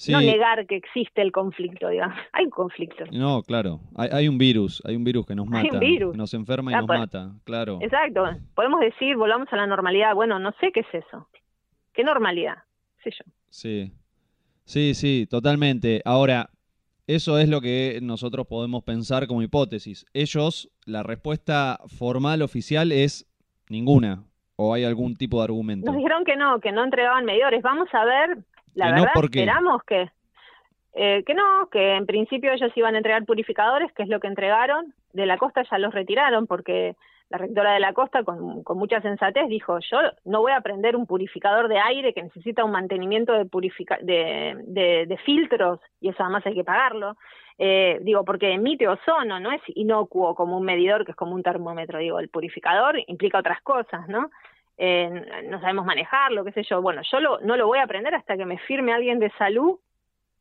No 0.08 0.20
negar 0.20 0.66
que 0.66 0.76
existe 0.76 1.22
el 1.22 1.30
conflicto, 1.30 1.88
digamos. 1.88 2.16
Hay 2.32 2.46
un 2.46 2.50
conflicto. 2.50 3.04
No, 3.12 3.42
claro. 3.42 3.80
Hay, 3.96 4.26
un 4.26 4.38
virus, 4.38 4.82
hay 4.84 4.96
un 4.96 5.04
virus 5.04 5.26
que 5.26 5.34
nos 5.34 5.46
mata. 5.46 5.78
Nos 6.14 6.34
enferma 6.34 6.72
y 6.72 6.74
ah, 6.74 6.78
nos 6.78 6.86
pues, 6.86 6.98
mata, 6.98 7.30
claro. 7.44 7.78
Exacto. 7.80 8.24
Podemos 8.54 8.80
decir, 8.80 9.16
volvamos 9.16 9.48
a 9.52 9.56
la 9.56 9.66
normalidad. 9.66 10.14
Bueno, 10.14 10.38
no 10.38 10.52
sé 10.60 10.72
qué 10.72 10.80
es 10.80 10.94
eso. 10.94 11.28
¿Qué 11.92 12.02
normalidad? 12.02 12.56
Sé 13.04 13.10
yo. 13.10 13.24
Sí. 13.50 13.92
Sí, 14.64 14.94
sí, 14.94 15.26
totalmente. 15.28 16.00
Ahora, 16.04 16.50
eso 17.06 17.38
es 17.38 17.48
lo 17.48 17.60
que 17.60 17.98
nosotros 18.02 18.46
podemos 18.46 18.82
pensar 18.84 19.26
como 19.26 19.42
hipótesis. 19.42 20.06
Ellos, 20.14 20.70
la 20.84 21.02
respuesta 21.02 21.78
formal 21.86 22.42
oficial 22.42 22.90
es 22.90 23.31
Ninguna. 23.72 24.22
¿O 24.56 24.74
hay 24.74 24.85
algún 24.85 25.16
tipo 25.16 25.38
de 25.38 25.44
argumento? 25.44 25.87
Nos 25.87 25.96
dijeron 25.96 26.26
que 26.26 26.37
no, 26.37 26.61
que 26.61 26.72
no 26.72 26.85
entregaban 26.85 27.24
medidores. 27.24 27.62
Vamos 27.62 27.88
a 27.94 28.04
ver, 28.04 28.37
la 28.74 28.92
verdad, 28.92 29.12
esperamos 29.16 29.82
que, 29.85 30.11
eh, 30.92 31.24
que 31.24 31.32
no, 31.32 31.68
que 31.70 31.94
en 31.94 32.04
principio 32.04 32.52
ellos 32.52 32.70
iban 32.76 32.94
a 32.94 32.98
entregar 32.98 33.24
purificadores, 33.24 33.90
que 33.94 34.02
es 34.02 34.11
lo 34.11 34.20
que 34.20 34.28
entregaron. 34.28 34.94
De 35.14 35.24
la 35.24 35.38
costa 35.38 35.62
ya 35.70 35.78
los 35.78 35.94
retiraron 35.94 36.46
porque 36.46 36.96
la 37.32 37.38
rectora 37.38 37.72
de 37.72 37.80
la 37.80 37.94
costa, 37.94 38.22
con, 38.24 38.62
mucha 38.76 39.00
sensatez, 39.00 39.48
dijo, 39.48 39.78
yo 39.78 39.98
no 40.26 40.42
voy 40.42 40.52
a 40.52 40.60
prender 40.60 40.96
un 40.96 41.06
purificador 41.06 41.66
de 41.68 41.78
aire 41.78 42.12
que 42.12 42.22
necesita 42.22 42.62
un 42.62 42.72
mantenimiento 42.72 43.32
de, 43.32 43.48
de, 44.02 45.06
de 45.06 45.16
filtros 45.24 45.80
y 45.98 46.10
eso 46.10 46.22
además 46.22 46.44
hay 46.46 46.54
que 46.54 46.64
pagarlo. 46.64 47.16
Eh, 47.56 48.00
digo, 48.02 48.22
porque 48.24 48.52
emite 48.52 48.86
ozono, 48.86 49.40
no 49.40 49.50
es 49.50 49.62
inocuo 49.68 50.34
como 50.34 50.58
un 50.58 50.64
medidor 50.64 51.06
que 51.06 51.12
es 51.12 51.16
como 51.16 51.34
un 51.34 51.42
termómetro, 51.42 51.98
digo, 51.98 52.18
el 52.18 52.28
purificador 52.28 52.98
implica 53.06 53.38
otras 53.38 53.62
cosas, 53.62 54.06
¿no? 54.08 54.30
Eh, 54.76 55.44
no 55.48 55.58
sabemos 55.60 55.86
manejarlo, 55.86 56.44
qué 56.44 56.52
sé 56.52 56.64
yo. 56.64 56.82
Bueno, 56.82 57.00
yo 57.10 57.18
no 57.40 57.56
lo 57.56 57.66
voy 57.66 57.78
a 57.78 57.84
aprender 57.84 58.14
hasta 58.14 58.36
que 58.36 58.44
me 58.44 58.58
firme 58.58 58.92
alguien 58.92 59.18
de 59.18 59.30
salud 59.38 59.78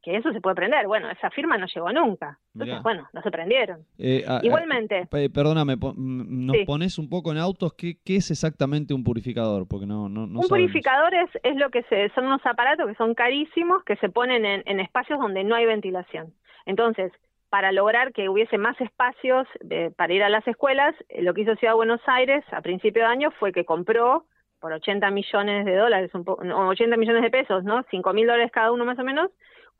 que 0.01 0.17
eso 0.17 0.31
se 0.33 0.41
puede 0.41 0.55
prender. 0.55 0.87
Bueno, 0.87 1.09
esa 1.09 1.29
firma 1.29 1.57
no 1.57 1.67
llegó 1.67 1.91
nunca. 1.91 2.39
Entonces, 2.53 2.81
bueno, 2.81 3.07
no 3.13 3.21
se 3.21 3.31
prendieron. 3.31 3.85
Eh, 3.97 4.25
Igualmente. 4.41 5.07
perdóname, 5.33 5.77
nos 5.95 6.57
pones 6.65 6.97
un 6.97 7.09
poco 7.09 7.31
en 7.31 7.37
autos. 7.37 7.73
¿Qué, 7.73 7.97
¿Qué, 8.03 8.15
es 8.17 8.31
exactamente 8.31 8.93
un 8.93 9.03
purificador? 9.03 9.67
Porque 9.67 9.85
no, 9.85 10.09
no, 10.09 10.23
Un 10.23 10.47
purificador 10.47 11.13
es, 11.13 11.29
es 11.43 11.55
lo 11.55 11.69
que 11.69 11.83
se, 11.83 12.09
son 12.09 12.25
unos 12.25 12.45
aparatos 12.45 12.87
que 12.87 12.95
son 12.95 13.13
carísimos 13.13 13.83
que 13.83 13.95
se 13.97 14.09
ponen 14.09 14.45
en, 14.45 14.63
en 14.65 14.79
espacios 14.79 15.19
donde 15.19 15.43
no 15.43 15.55
hay 15.55 15.65
ventilación. 15.65 16.33
Entonces, 16.65 17.11
para 17.51 17.73
lograr 17.73 18.13
que 18.13 18.29
hubiese 18.29 18.57
más 18.57 18.79
espacios 18.79 19.45
para 19.97 20.13
ir 20.13 20.23
a 20.23 20.29
las 20.29 20.47
escuelas, 20.47 20.95
eh, 21.09 21.21
lo 21.21 21.33
que 21.33 21.41
hizo 21.41 21.55
Ciudad 21.57 21.73
de 21.73 21.77
Buenos 21.77 22.01
Aires 22.07 22.45
a 22.51 22.61
principio 22.61 23.03
de 23.03 23.09
año 23.09 23.31
fue 23.31 23.51
que 23.51 23.65
compró 23.65 24.25
por 24.61 24.71
80 24.71 25.11
millones 25.11 25.65
de 25.65 25.75
dólares, 25.75 26.11
un 26.13 26.23
80 26.25 26.95
millones 26.95 27.23
de 27.23 27.29
pesos, 27.29 27.65
¿no? 27.65 27.83
5 27.91 28.13
mil 28.13 28.25
dólares 28.25 28.51
cada 28.53 28.71
uno 28.71 28.85
más 28.85 28.97
o 28.99 29.03
menos, 29.03 29.31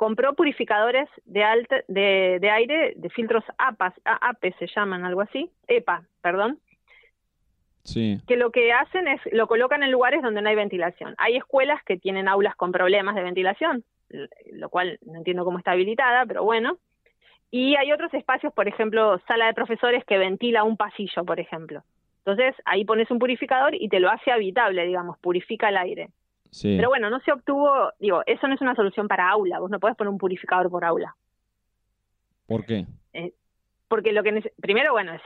compró 0.02 0.34
purificadores 0.34 1.08
de, 1.26 1.44
alta, 1.44 1.84
de, 1.88 2.40
de, 2.42 2.50
aire 2.50 2.94
de 2.96 3.10
filtros 3.12 3.44
APA, 3.60 3.94
APE 4.04 4.56
se 4.58 4.66
llaman, 4.66 5.06
algo 5.06 5.22
así, 5.22 5.52
EPA, 5.68 6.02
perdón. 6.24 6.58
Sí. 7.84 8.20
Que 8.26 8.36
lo 8.36 8.50
que 8.50 8.74
hacen 8.74 9.08
es, 9.08 9.22
lo 9.32 9.46
colocan 9.46 9.84
en 9.84 9.92
lugares 9.92 10.24
donde 10.24 10.42
no 10.42 10.50
hay 10.50 10.56
ventilación. 10.56 11.14
Hay 11.20 11.36
escuelas 11.36 11.84
que 11.84 11.98
tienen 11.98 12.28
aulas 12.28 12.56
con 12.56 12.72
problemas 12.72 13.14
de 13.14 13.22
ventilación, 13.22 13.84
lo 14.52 14.70
cual 14.70 14.98
no 15.06 15.20
entiendo 15.20 15.46
cómo 15.46 15.60
está 15.60 15.74
habilitada, 15.74 16.26
pero 16.26 16.44
bueno. 16.44 16.80
Y 17.52 17.76
hay 17.76 17.92
otros 17.92 18.12
espacios, 18.16 18.52
por 18.54 18.68
ejemplo, 18.68 19.22
sala 19.28 19.46
de 19.46 19.54
profesores 19.54 20.04
que 20.04 20.18
ventila 20.18 20.64
un 20.64 20.78
pasillo, 20.78 21.24
por 21.26 21.40
ejemplo. 21.40 21.84
Entonces 22.26 22.56
ahí 22.66 22.86
pones 22.86 23.12
un 23.12 23.20
purificador 23.20 23.76
y 23.76 23.88
te 23.88 24.00
lo 24.00 24.10
hace 24.10 24.32
habitable, 24.32 24.84
digamos, 24.88 25.20
purifica 25.20 25.70
el 25.70 25.78
aire. 25.78 26.10
Pero 26.62 26.90
bueno, 26.90 27.10
no 27.10 27.20
se 27.22 27.32
obtuvo, 27.32 27.92
digo, 28.00 28.24
eso 28.26 28.48
no 28.48 28.56
es 28.56 28.62
una 28.62 28.76
solución 28.76 29.08
para 29.08 29.30
aula, 29.30 29.60
vos 29.60 29.72
no 29.72 29.80
podés 29.80 29.96
poner 29.96 30.12
un 30.12 30.18
purificador 30.18 30.70
por 30.70 30.84
aula. 30.84 31.16
¿Por 32.46 32.66
qué? 32.66 32.86
Eh, 33.14 33.32
porque 33.88 34.12
lo 34.12 34.24
que 34.24 34.52
primero, 34.62 34.92
bueno, 34.94 35.14
es 35.14 35.22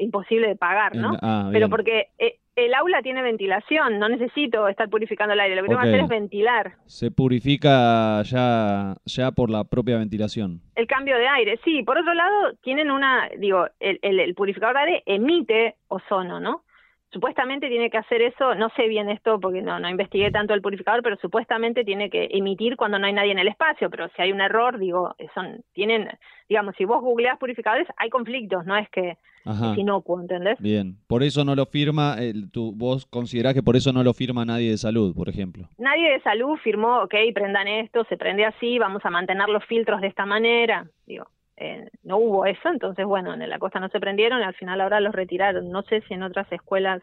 imposible 0.00 0.48
de 0.48 0.56
pagar, 0.56 0.94
¿no? 0.94 1.12
Ah, 1.22 1.48
Pero 1.52 1.68
porque 1.68 2.08
eh, 2.18 2.38
el 2.54 2.74
aula 2.74 3.00
tiene 3.02 3.22
ventilación, 3.22 3.98
no 3.98 4.08
necesito 4.08 4.68
estar 4.68 4.88
purificando 4.90 5.32
el 5.32 5.40
aire, 5.40 5.56
lo 5.56 5.62
que 5.62 5.68
tengo 5.68 5.82
que 5.82 5.88
hacer 5.88 6.00
es 6.00 6.08
ventilar. 6.08 6.76
Se 6.86 7.10
purifica 7.10 8.22
ya, 8.22 8.94
ya 9.04 9.30
por 9.32 9.48
la 9.48 9.64
propia 9.64 9.96
ventilación. 9.98 10.60
El 10.74 10.86
cambio 10.86 11.16
de 11.16 11.28
aire, 11.28 11.58
sí. 11.64 11.82
Por 11.82 11.98
otro 11.98 12.12
lado, 12.14 12.54
tienen 12.62 12.90
una, 12.90 13.28
digo, 13.38 13.66
el, 13.80 13.98
el 14.02 14.34
purificador 14.34 14.76
de 14.76 14.80
aire 14.82 15.02
emite 15.06 15.76
ozono, 15.88 16.40
¿no? 16.40 16.64
Supuestamente 17.10 17.68
tiene 17.68 17.90
que 17.90 17.98
hacer 17.98 18.22
eso, 18.22 18.54
no 18.54 18.68
sé 18.76 18.88
bien 18.88 19.08
esto 19.08 19.40
porque 19.40 19.62
no, 19.62 19.78
no 19.78 19.88
investigué 19.88 20.30
tanto 20.30 20.54
el 20.54 20.62
purificador, 20.62 21.02
pero 21.02 21.16
supuestamente 21.16 21.84
tiene 21.84 22.10
que 22.10 22.28
emitir 22.32 22.76
cuando 22.76 22.98
no 22.98 23.06
hay 23.06 23.12
nadie 23.12 23.32
en 23.32 23.38
el 23.38 23.48
espacio, 23.48 23.90
pero 23.90 24.08
si 24.14 24.22
hay 24.22 24.32
un 24.32 24.40
error, 24.40 24.78
digo, 24.78 25.14
son, 25.34 25.62
tienen, 25.72 26.08
digamos, 26.48 26.74
si 26.76 26.84
vos 26.84 27.02
googleás 27.02 27.38
purificadores, 27.38 27.88
hay 27.96 28.10
conflictos, 28.10 28.64
no 28.66 28.76
es 28.76 28.88
que 28.90 29.16
es 29.44 29.78
inocuo, 29.78 30.20
¿entendés? 30.20 30.58
Bien, 30.60 30.96
por 31.06 31.22
eso 31.22 31.42
no 31.42 31.54
lo 31.54 31.64
firma, 31.64 32.16
el, 32.18 32.50
tu, 32.50 32.72
vos 32.74 33.06
considerás 33.06 33.54
que 33.54 33.62
por 33.62 33.76
eso 33.76 33.92
no 33.92 34.04
lo 34.04 34.12
firma 34.12 34.44
nadie 34.44 34.70
de 34.70 34.76
salud, 34.76 35.14
por 35.14 35.30
ejemplo. 35.30 35.68
Nadie 35.78 36.12
de 36.12 36.20
salud 36.20 36.56
firmó, 36.62 36.98
ok, 37.02 37.14
prendan 37.32 37.66
esto, 37.66 38.04
se 38.10 38.18
prende 38.18 38.44
así, 38.44 38.78
vamos 38.78 39.02
a 39.06 39.10
mantener 39.10 39.48
los 39.48 39.64
filtros 39.64 40.02
de 40.02 40.08
esta 40.08 40.26
manera, 40.26 40.86
digo, 41.06 41.26
eh, 41.60 41.90
no 42.04 42.18
hubo 42.18 42.46
eso, 42.46 42.68
entonces 42.68 43.04
bueno, 43.04 43.34
en 43.34 43.48
la 43.48 43.58
costa 43.58 43.80
no 43.80 43.88
se 43.88 43.98
prendieron 43.98 44.40
y 44.40 44.44
al 44.44 44.54
final 44.54 44.80
ahora 44.80 45.00
los 45.00 45.14
retiraron. 45.14 45.70
No 45.70 45.82
sé 45.82 46.02
si 46.02 46.14
en 46.14 46.22
otras 46.22 46.50
escuelas 46.52 47.02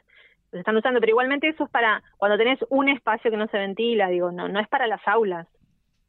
los 0.51 0.59
están 0.59 0.77
usando, 0.77 1.01
pero 1.01 1.11
igualmente 1.11 1.49
eso 1.49 1.65
es 1.65 1.69
para 1.69 2.01
cuando 2.17 2.37
tenés 2.37 2.59
un 2.69 2.87
espacio 2.87 3.29
que 3.29 3.37
no 3.37 3.47
se 3.47 3.57
ventila, 3.57 4.07
digo, 4.07 4.31
no, 4.31 4.47
no 4.47 4.61
es 4.61 4.67
para 4.69 4.87
las 4.87 5.05
aulas. 5.07 5.47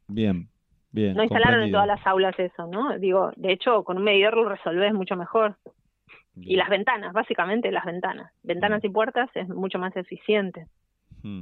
Bien, 0.07 0.47
bien. 0.91 1.13
No 1.13 1.23
instalaron 1.23 1.63
en 1.63 1.71
todas 1.71 1.87
las 1.87 2.05
aulas 2.07 2.39
eso, 2.39 2.67
¿no? 2.67 2.97
Digo, 2.97 3.31
de 3.35 3.51
hecho, 3.51 3.83
con 3.83 3.97
un 3.97 4.03
medidor 4.03 4.37
lo 4.37 4.47
resolvés 4.47 4.93
mucho 4.93 5.17
mejor. 5.17 5.57
Y 6.39 6.55
las 6.55 6.69
ventanas, 6.69 7.13
básicamente 7.13 7.71
las 7.71 7.83
ventanas. 7.83 8.31
Ventanas 8.43 8.83
y 8.83 8.89
puertas 8.89 9.27
es 9.33 9.49
mucho 9.49 9.79
más 9.79 9.95
eficiente. 9.97 10.67
Hmm. 11.23 11.41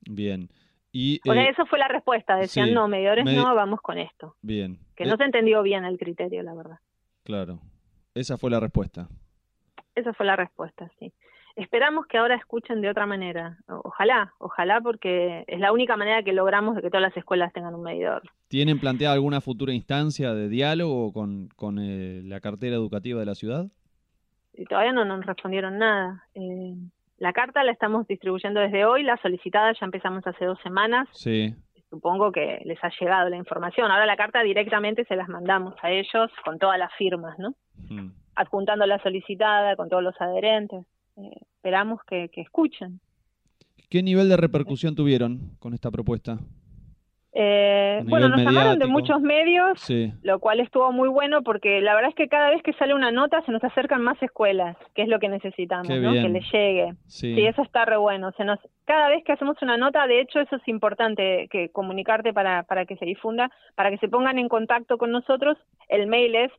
Bien. 0.00 0.48
Y, 0.90 1.20
eh, 1.24 1.48
eso 1.48 1.64
fue 1.66 1.78
la 1.78 1.88
respuesta. 1.88 2.36
Decían, 2.36 2.74
no, 2.74 2.86
medidores 2.86 3.24
no, 3.24 3.54
vamos 3.54 3.80
con 3.80 3.98
esto. 3.98 4.36
Bien. 4.42 4.78
Que 5.02 5.08
no 5.08 5.14
eh, 5.14 5.18
se 5.18 5.24
entendió 5.24 5.62
bien 5.62 5.84
el 5.84 5.98
criterio, 5.98 6.42
la 6.42 6.54
verdad. 6.54 6.78
Claro. 7.24 7.60
Esa 8.14 8.36
fue 8.36 8.50
la 8.50 8.60
respuesta. 8.60 9.08
Esa 9.94 10.12
fue 10.12 10.26
la 10.26 10.36
respuesta, 10.36 10.90
sí. 10.98 11.12
Esperamos 11.54 12.06
que 12.06 12.16
ahora 12.16 12.34
escuchen 12.36 12.80
de 12.80 12.88
otra 12.88 13.04
manera. 13.04 13.58
Ojalá, 13.68 14.32
ojalá, 14.38 14.80
porque 14.80 15.44
es 15.46 15.60
la 15.60 15.72
única 15.72 15.96
manera 15.96 16.22
que 16.22 16.32
logramos 16.32 16.76
de 16.76 16.82
que 16.82 16.88
todas 16.88 17.02
las 17.02 17.16
escuelas 17.16 17.52
tengan 17.52 17.74
un 17.74 17.82
medidor. 17.82 18.22
¿Tienen 18.48 18.80
planteada 18.80 19.14
alguna 19.14 19.42
futura 19.42 19.72
instancia 19.74 20.32
de 20.32 20.48
diálogo 20.48 21.12
con, 21.12 21.48
con 21.56 21.78
eh, 21.78 22.22
la 22.24 22.40
cartera 22.40 22.76
educativa 22.76 23.20
de 23.20 23.26
la 23.26 23.34
ciudad? 23.34 23.66
Y 24.54 24.64
todavía 24.64 24.92
no 24.92 25.04
nos 25.04 25.26
respondieron 25.26 25.78
nada. 25.78 26.24
Eh, 26.34 26.74
la 27.18 27.32
carta 27.32 27.62
la 27.64 27.72
estamos 27.72 28.06
distribuyendo 28.06 28.60
desde 28.60 28.84
hoy, 28.86 29.02
la 29.02 29.16
solicitada 29.18 29.72
ya 29.72 29.84
empezamos 29.84 30.26
hace 30.26 30.44
dos 30.46 30.58
semanas. 30.62 31.08
Sí. 31.12 31.54
Supongo 31.92 32.32
que 32.32 32.62
les 32.64 32.82
ha 32.82 32.90
llegado 32.98 33.28
la 33.28 33.36
información. 33.36 33.90
Ahora 33.90 34.06
la 34.06 34.16
carta 34.16 34.42
directamente 34.42 35.04
se 35.04 35.14
las 35.14 35.28
mandamos 35.28 35.74
a 35.82 35.90
ellos 35.90 36.30
con 36.42 36.58
todas 36.58 36.78
las 36.78 36.90
firmas, 36.94 37.38
¿no? 37.38 37.54
Adjuntando 38.34 38.86
la 38.86 38.98
solicitada 39.02 39.76
con 39.76 39.90
todos 39.90 40.02
los 40.02 40.18
adherentes. 40.18 40.86
Eh, 41.18 41.36
esperamos 41.56 42.00
que 42.08 42.30
escuchen. 42.36 42.98
¿Qué 43.90 44.02
nivel 44.02 44.30
de 44.30 44.38
repercusión 44.38 44.94
tuvieron 44.94 45.50
con 45.58 45.74
esta 45.74 45.90
propuesta? 45.90 46.38
Eh, 47.34 48.02
bueno, 48.04 48.28
nos 48.28 48.42
llamaron 48.42 48.78
de 48.78 48.86
muchos 48.86 49.22
medios, 49.22 49.90
lo 50.22 50.38
cual 50.38 50.60
estuvo 50.60 50.92
muy 50.92 51.08
bueno 51.08 51.42
porque 51.42 51.80
la 51.80 51.94
verdad 51.94 52.10
es 52.10 52.14
que 52.14 52.28
cada 52.28 52.50
vez 52.50 52.62
que 52.62 52.74
sale 52.74 52.92
una 52.94 53.10
nota 53.10 53.40
se 53.42 53.52
nos 53.52 53.64
acercan 53.64 54.02
más 54.02 54.22
escuelas, 54.22 54.76
que 54.94 55.00
es 55.02 55.08
lo 55.08 55.18
que 55.18 55.30
necesitamos, 55.30 55.88
¿no? 55.88 56.12
que 56.12 56.28
le 56.28 56.42
llegue. 56.52 56.92
Sí. 57.06 57.34
eso 57.46 57.62
está 57.62 57.86
re 57.86 57.96
bueno. 57.96 58.32
Se 58.36 58.44
nos, 58.44 58.58
cada 58.84 59.08
vez 59.08 59.24
que 59.24 59.32
hacemos 59.32 59.56
una 59.62 59.78
nota, 59.78 60.06
de 60.06 60.20
hecho, 60.20 60.40
eso 60.40 60.56
es 60.56 60.68
importante 60.68 61.48
que 61.50 61.70
comunicarte 61.70 62.34
para, 62.34 62.64
para 62.64 62.84
que 62.84 62.96
se 62.96 63.06
difunda, 63.06 63.50
para 63.76 63.88
que 63.90 63.96
se 63.98 64.08
pongan 64.08 64.38
en 64.38 64.50
contacto 64.50 64.98
con 64.98 65.10
nosotros. 65.10 65.56
El 65.88 66.08
mail 66.08 66.34
es 66.34 66.52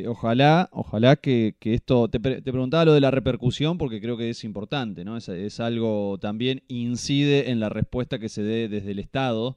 ojalá, 0.06 0.68
ojalá 0.72 1.16
que, 1.16 1.54
esto. 1.60 2.08
Te, 2.08 2.18
te, 2.18 2.52
preguntaba 2.52 2.84
lo 2.84 2.94
de 2.94 3.00
la 3.00 3.10
repercusión 3.10 3.78
porque 3.78 4.00
creo 4.00 4.16
que 4.16 4.30
es 4.30 4.44
importante, 4.44 5.04
¿no? 5.04 5.16
Es, 5.16 5.28
es, 5.28 5.60
algo 5.60 6.18
también 6.18 6.62
incide 6.68 7.50
en 7.50 7.60
la 7.60 7.68
respuesta 7.68 8.18
que 8.18 8.28
se 8.28 8.42
dé 8.42 8.68
desde 8.68 8.92
el 8.92 8.98
Estado 8.98 9.56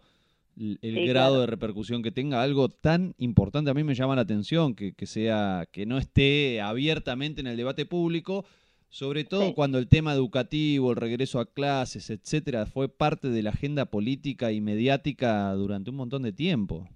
el, 0.59 1.07
grado 1.07 1.41
de 1.41 1.47
repercusión 1.47 2.03
que 2.03 2.11
tenga 2.11 2.41
algo 2.41 2.69
tan 2.69 3.15
importante 3.17 3.71
a 3.71 3.73
mí 3.73 3.83
me 3.83 3.95
llama 3.95 4.15
la 4.15 4.21
atención 4.21 4.75
que, 4.75 4.93
que 4.93 5.05
sea 5.05 5.67
que 5.71 5.85
no 5.85 5.97
esté 5.97 6.61
abiertamente 6.61 7.41
en 7.41 7.47
el 7.47 7.57
debate 7.57 7.85
público 7.85 8.45
sobre 8.89 9.23
todo 9.23 9.53
cuando 9.53 9.77
el 9.77 9.87
tema 9.87 10.13
educativo 10.13 10.91
el 10.91 10.97
regreso 10.97 11.39
a 11.39 11.45
clases 11.45 12.09
etcétera 12.09 12.65
fue 12.65 12.89
parte 12.89 13.29
de 13.29 13.43
la 13.43 13.51
agenda 13.51 13.85
política 13.85 14.51
y 14.51 14.61
mediática 14.61 15.53
durante 15.53 15.91
un 15.91 15.95
montón 15.95 16.23
de 16.23 16.33
tiempo. 16.33 16.87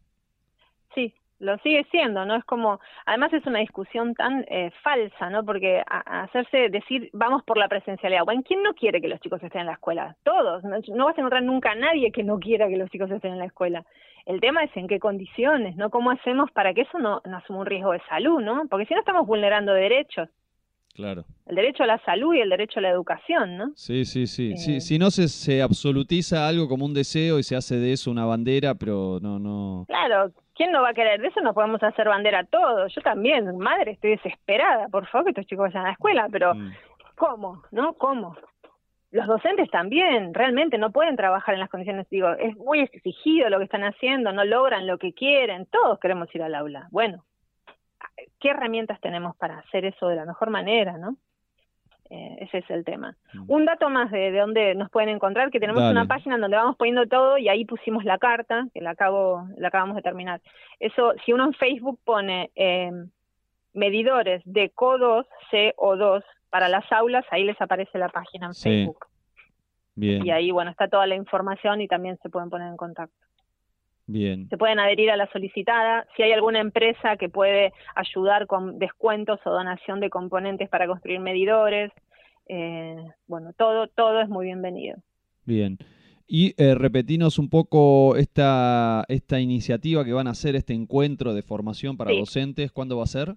Sí 0.93 1.13
lo 1.43 1.57
sigue 1.57 1.85
siendo, 1.91 2.25
¿no? 2.25 2.35
Es 2.35 2.45
como, 2.45 2.79
además 3.05 3.33
es 3.33 3.45
una 3.45 3.59
discusión 3.59 4.15
tan 4.15 4.45
eh, 4.49 4.71
falsa, 4.81 5.29
¿no? 5.29 5.43
Porque 5.43 5.83
hacerse 5.87 6.69
decir, 6.69 7.09
vamos 7.11 7.43
por 7.43 7.57
la 7.57 7.67
presencialidad. 7.67 8.23
Bueno, 8.23 8.43
¿quién 8.47 8.63
no 8.63 8.73
quiere 8.73 9.01
que 9.01 9.09
los 9.09 9.19
chicos 9.19 9.43
estén 9.43 9.61
en 9.61 9.67
la 9.67 9.73
escuela? 9.73 10.15
Todos. 10.23 10.63
No, 10.63 11.05
vas 11.05 11.17
a 11.17 11.21
encontrar 11.21 11.43
nunca 11.43 11.71
a 11.71 11.75
nadie 11.75 12.11
que 12.11 12.23
no 12.23 12.39
quiera 12.39 12.69
que 12.69 12.77
los 12.77 12.89
chicos 12.89 13.11
estén 13.11 13.33
en 13.33 13.39
la 13.39 13.45
escuela. 13.45 13.85
El 14.25 14.39
tema 14.39 14.63
es 14.63 14.71
en 14.77 14.87
qué 14.87 14.99
condiciones, 14.99 15.75
¿no? 15.75 15.89
¿Cómo 15.89 16.11
hacemos 16.11 16.49
para 16.51 16.73
que 16.73 16.81
eso 16.81 16.97
no, 16.97 17.21
no 17.25 17.37
asuma 17.37 17.59
un 17.59 17.65
riesgo 17.65 17.91
de 17.91 18.01
salud, 18.07 18.39
¿no? 18.41 18.63
Porque 18.69 18.85
si 18.85 18.93
no 18.93 19.01
estamos 19.01 19.27
vulnerando 19.27 19.73
derechos. 19.73 20.29
Claro. 20.93 21.25
El 21.47 21.55
derecho 21.55 21.83
a 21.83 21.87
la 21.87 21.97
salud 22.05 22.35
y 22.35 22.39
el 22.39 22.49
derecho 22.49 22.79
a 22.79 22.83
la 22.83 22.89
educación, 22.89 23.57
¿no? 23.57 23.71
Sí, 23.75 24.05
sí, 24.05 24.27
sí. 24.27 24.55
sí 24.55 24.75
eh. 24.77 24.81
si 24.81 24.97
no 24.99 25.09
se, 25.11 25.27
se 25.27 25.61
absolutiza 25.61 26.47
algo 26.47 26.69
como 26.69 26.85
un 26.85 26.93
deseo 26.93 27.39
y 27.39 27.43
se 27.43 27.55
hace 27.55 27.77
de 27.77 27.93
eso 27.93 28.11
una 28.11 28.25
bandera, 28.25 28.75
pero 28.75 29.19
no, 29.19 29.39
no. 29.39 29.85
Claro, 29.87 30.31
¿quién 30.55 30.71
no 30.71 30.81
va 30.81 30.89
a 30.89 30.93
querer? 30.93 31.21
De 31.21 31.27
eso 31.27 31.41
no 31.41 31.53
podemos 31.53 31.81
hacer 31.83 32.07
bandera 32.07 32.43
todos. 32.43 32.93
Yo 32.93 33.01
también, 33.01 33.57
madre, 33.57 33.91
estoy 33.91 34.11
desesperada, 34.11 34.87
por 34.87 35.07
favor, 35.07 35.25
que 35.25 35.31
estos 35.31 35.45
chicos 35.47 35.65
vayan 35.65 35.83
a 35.83 35.87
la 35.87 35.93
escuela, 35.93 36.27
pero 36.31 36.55
mm. 36.55 36.71
¿cómo? 37.15 37.63
¿No? 37.71 37.93
¿Cómo? 37.93 38.35
Los 39.11 39.27
docentes 39.27 39.69
también, 39.69 40.33
realmente 40.33 40.79
no 40.79 40.91
pueden 40.91 41.15
trabajar 41.15 41.53
en 41.53 41.59
las 41.59 41.69
condiciones, 41.69 42.09
digo, 42.09 42.29
es 42.31 42.57
muy 42.57 42.79
exigido 42.79 43.47
lo 43.49 43.59
que 43.59 43.65
están 43.65 43.83
haciendo, 43.83 44.31
no 44.31 44.43
logran 44.43 44.87
lo 44.87 44.97
que 44.97 45.13
quieren, 45.13 45.67
todos 45.67 45.99
queremos 45.99 46.33
ir 46.33 46.41
al 46.41 46.55
aula. 46.55 46.87
Bueno, 46.89 47.23
¿qué 48.39 48.49
herramientas 48.49 48.99
tenemos 49.01 49.35
para 49.37 49.59
hacer 49.59 49.85
eso 49.85 50.07
de 50.07 50.15
la 50.15 50.25
mejor 50.25 50.49
manera, 50.49 50.97
no? 50.97 51.17
Eh, 52.13 52.37
ese 52.41 52.59
es 52.59 52.69
el 52.69 52.85
tema. 52.85 53.15
Mm. 53.33 53.45
Un 53.47 53.65
dato 53.65 53.89
más 53.89 54.11
de, 54.11 54.31
de 54.31 54.39
dónde 54.39 54.75
nos 54.75 54.91
pueden 54.91 55.09
encontrar, 55.09 55.49
que 55.49 55.59
tenemos 55.59 55.81
una 55.81 56.05
página 56.05 56.35
en 56.35 56.41
donde 56.41 56.57
vamos 56.57 56.75
poniendo 56.77 57.07
todo 57.07 57.39
y 57.39 57.49
ahí 57.49 57.65
pusimos 57.65 58.05
la 58.05 58.19
carta, 58.19 58.67
que 58.71 58.81
la, 58.81 58.91
acabo, 58.91 59.47
la 59.57 59.69
acabamos 59.69 59.95
de 59.95 60.03
terminar. 60.03 60.39
Eso, 60.79 61.13
si 61.25 61.33
uno 61.33 61.45
en 61.45 61.53
Facebook 61.53 61.99
pone 62.05 62.51
eh, 62.55 62.91
medidores 63.73 64.43
de 64.45 64.71
CO2, 64.75 65.25
CO2 65.51 66.23
para 66.51 66.69
las 66.69 66.85
aulas, 66.91 67.25
ahí 67.31 67.45
les 67.45 67.59
aparece 67.59 67.97
la 67.97 68.09
página 68.09 68.45
en 68.45 68.53
Facebook. 68.53 69.07
Bien. 69.95 70.23
Y 70.23 70.29
ahí, 70.29 70.51
bueno, 70.51 70.69
está 70.69 70.87
toda 70.87 71.07
la 71.07 71.15
información 71.15 71.81
y 71.81 71.87
también 71.87 72.19
se 72.21 72.29
pueden 72.29 72.51
poner 72.51 72.67
en 72.67 72.77
contacto. 72.77 73.17
Bien. 74.05 74.49
Se 74.49 74.57
pueden 74.57 74.79
adherir 74.79 75.09
a 75.09 75.17
la 75.17 75.31
solicitada. 75.31 76.05
Si 76.15 76.21
hay 76.21 76.31
alguna 76.31 76.59
empresa 76.59 77.17
que 77.17 77.29
puede 77.29 77.73
ayudar 77.95 78.45
con 78.45 78.77
descuentos 78.77 79.39
o 79.45 79.49
donación 79.49 79.99
de 79.99 80.09
componentes 80.09 80.69
para 80.69 80.87
construir 80.87 81.19
medidores, 81.19 81.91
eh, 82.47 82.97
bueno, 83.27 83.53
todo, 83.53 83.87
todo 83.87 84.21
es 84.21 84.29
muy 84.29 84.45
bienvenido. 84.45 84.97
Bien. 85.45 85.77
Y 86.27 86.53
eh, 86.61 86.75
repetinos 86.75 87.37
un 87.37 87.49
poco 87.49 88.15
esta, 88.15 89.03
esta 89.07 89.39
iniciativa 89.39 90.05
que 90.05 90.13
van 90.13 90.27
a 90.27 90.31
hacer, 90.31 90.55
este 90.55 90.73
encuentro 90.73 91.33
de 91.33 91.43
formación 91.43 91.97
para 91.97 92.11
docentes, 92.11 92.71
¿cuándo 92.71 92.97
va 92.97 93.03
a 93.03 93.07
ser? 93.07 93.35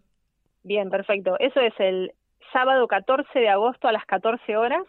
Bien, 0.62 0.88
perfecto. 0.88 1.36
Eso 1.38 1.60
es 1.60 1.74
el 1.78 2.12
sábado 2.52 2.86
14 2.86 3.38
de 3.38 3.48
agosto 3.48 3.88
a 3.88 3.92
las 3.92 4.04
14 4.06 4.56
horas. 4.56 4.82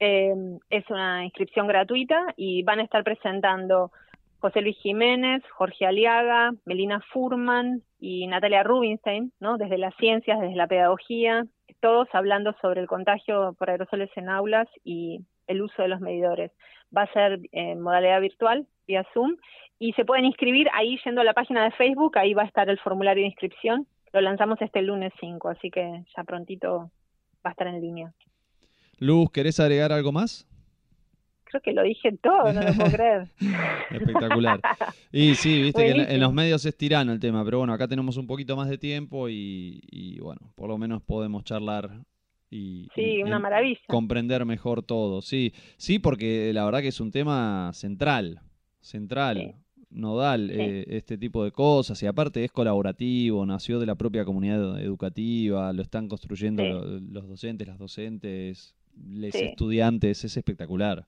Eh, 0.00 0.34
es 0.70 0.90
una 0.90 1.24
inscripción 1.24 1.66
gratuita 1.68 2.34
y 2.36 2.62
van 2.64 2.80
a 2.80 2.84
estar 2.84 3.04
presentando 3.04 3.92
José 4.40 4.60
Luis 4.60 4.76
Jiménez, 4.78 5.42
Jorge 5.56 5.86
Aliaga, 5.86 6.52
Melina 6.64 7.00
Furman 7.12 7.82
y 7.98 8.26
Natalia 8.26 8.62
Rubinstein, 8.62 9.32
¿no? 9.40 9.56
desde 9.56 9.78
las 9.78 9.94
ciencias, 9.96 10.40
desde 10.40 10.56
la 10.56 10.66
pedagogía, 10.66 11.46
todos 11.84 12.08
hablando 12.14 12.54
sobre 12.62 12.80
el 12.80 12.86
contagio 12.86 13.54
por 13.58 13.68
aerosoles 13.68 14.08
en 14.16 14.30
aulas 14.30 14.66
y 14.84 15.20
el 15.46 15.60
uso 15.60 15.82
de 15.82 15.88
los 15.88 16.00
medidores. 16.00 16.50
Va 16.96 17.02
a 17.02 17.12
ser 17.12 17.40
en 17.52 17.82
modalidad 17.82 18.22
virtual, 18.22 18.66
vía 18.86 19.04
Zoom, 19.12 19.36
y 19.78 19.92
se 19.92 20.06
pueden 20.06 20.24
inscribir 20.24 20.66
ahí 20.72 20.98
yendo 21.04 21.20
a 21.20 21.24
la 21.24 21.34
página 21.34 21.62
de 21.62 21.72
Facebook, 21.72 22.16
ahí 22.16 22.32
va 22.32 22.40
a 22.40 22.46
estar 22.46 22.70
el 22.70 22.78
formulario 22.78 23.20
de 23.20 23.28
inscripción. 23.28 23.86
Lo 24.14 24.22
lanzamos 24.22 24.62
este 24.62 24.80
lunes 24.80 25.12
5, 25.20 25.46
así 25.50 25.70
que 25.70 26.04
ya 26.16 26.24
prontito 26.24 26.90
va 27.44 27.50
a 27.50 27.50
estar 27.50 27.66
en 27.66 27.82
línea. 27.82 28.14
Luz, 28.98 29.30
¿querés 29.30 29.60
agregar 29.60 29.92
algo 29.92 30.10
más? 30.10 30.48
Creo 31.44 31.60
que 31.62 31.72
lo 31.72 31.82
dije 31.82 32.16
todo, 32.20 32.52
no 32.52 32.62
lo 32.62 32.72
puedo 32.74 32.90
creer. 32.96 33.28
Espectacular. 33.90 34.60
Y 35.12 35.34
sí, 35.34 35.62
viste 35.62 35.84
que 35.84 36.14
en, 36.14 36.20
los 36.20 36.32
medios 36.32 36.64
es 36.64 36.76
tirano 36.76 37.12
el 37.12 37.20
tema, 37.20 37.44
pero 37.44 37.58
bueno, 37.58 37.72
acá 37.72 37.86
tenemos 37.86 38.16
un 38.16 38.26
poquito 38.26 38.56
más 38.56 38.68
de 38.68 38.78
tiempo 38.78 39.28
y, 39.28 40.18
bueno, 40.20 40.40
por 40.54 40.68
lo 40.68 40.78
menos 40.78 41.02
podemos 41.02 41.44
charlar 41.44 41.90
y, 42.50 42.88
sí, 42.94 43.22
una 43.22 43.38
maravilla. 43.38 43.80
comprender 43.88 44.44
mejor 44.44 44.82
todo. 44.82 45.22
Sí, 45.22 45.52
sí, 45.76 45.98
porque 45.98 46.52
la 46.52 46.64
verdad 46.64 46.80
que 46.80 46.88
es 46.88 47.00
un 47.00 47.10
tema 47.10 47.70
central, 47.72 48.40
central. 48.80 49.54
nodal 49.90 50.50
eh, 50.50 50.84
este 50.88 51.16
tipo 51.16 51.44
de 51.44 51.52
cosas 51.52 52.02
y 52.02 52.06
aparte 52.06 52.44
es 52.44 52.50
colaborativo, 52.50 53.46
nació 53.46 53.78
de 53.78 53.86
la 53.86 53.94
propia 53.94 54.24
comunidad 54.24 54.80
educativa, 54.80 55.72
lo 55.72 55.82
están 55.82 56.08
construyendo 56.08 56.64
los, 56.64 57.28
docentes, 57.28 57.68
las 57.68 57.78
docentes, 57.78 58.74
los 58.96 59.34
estudiantes, 59.34 60.24
es 60.24 60.36
espectacular 60.36 61.06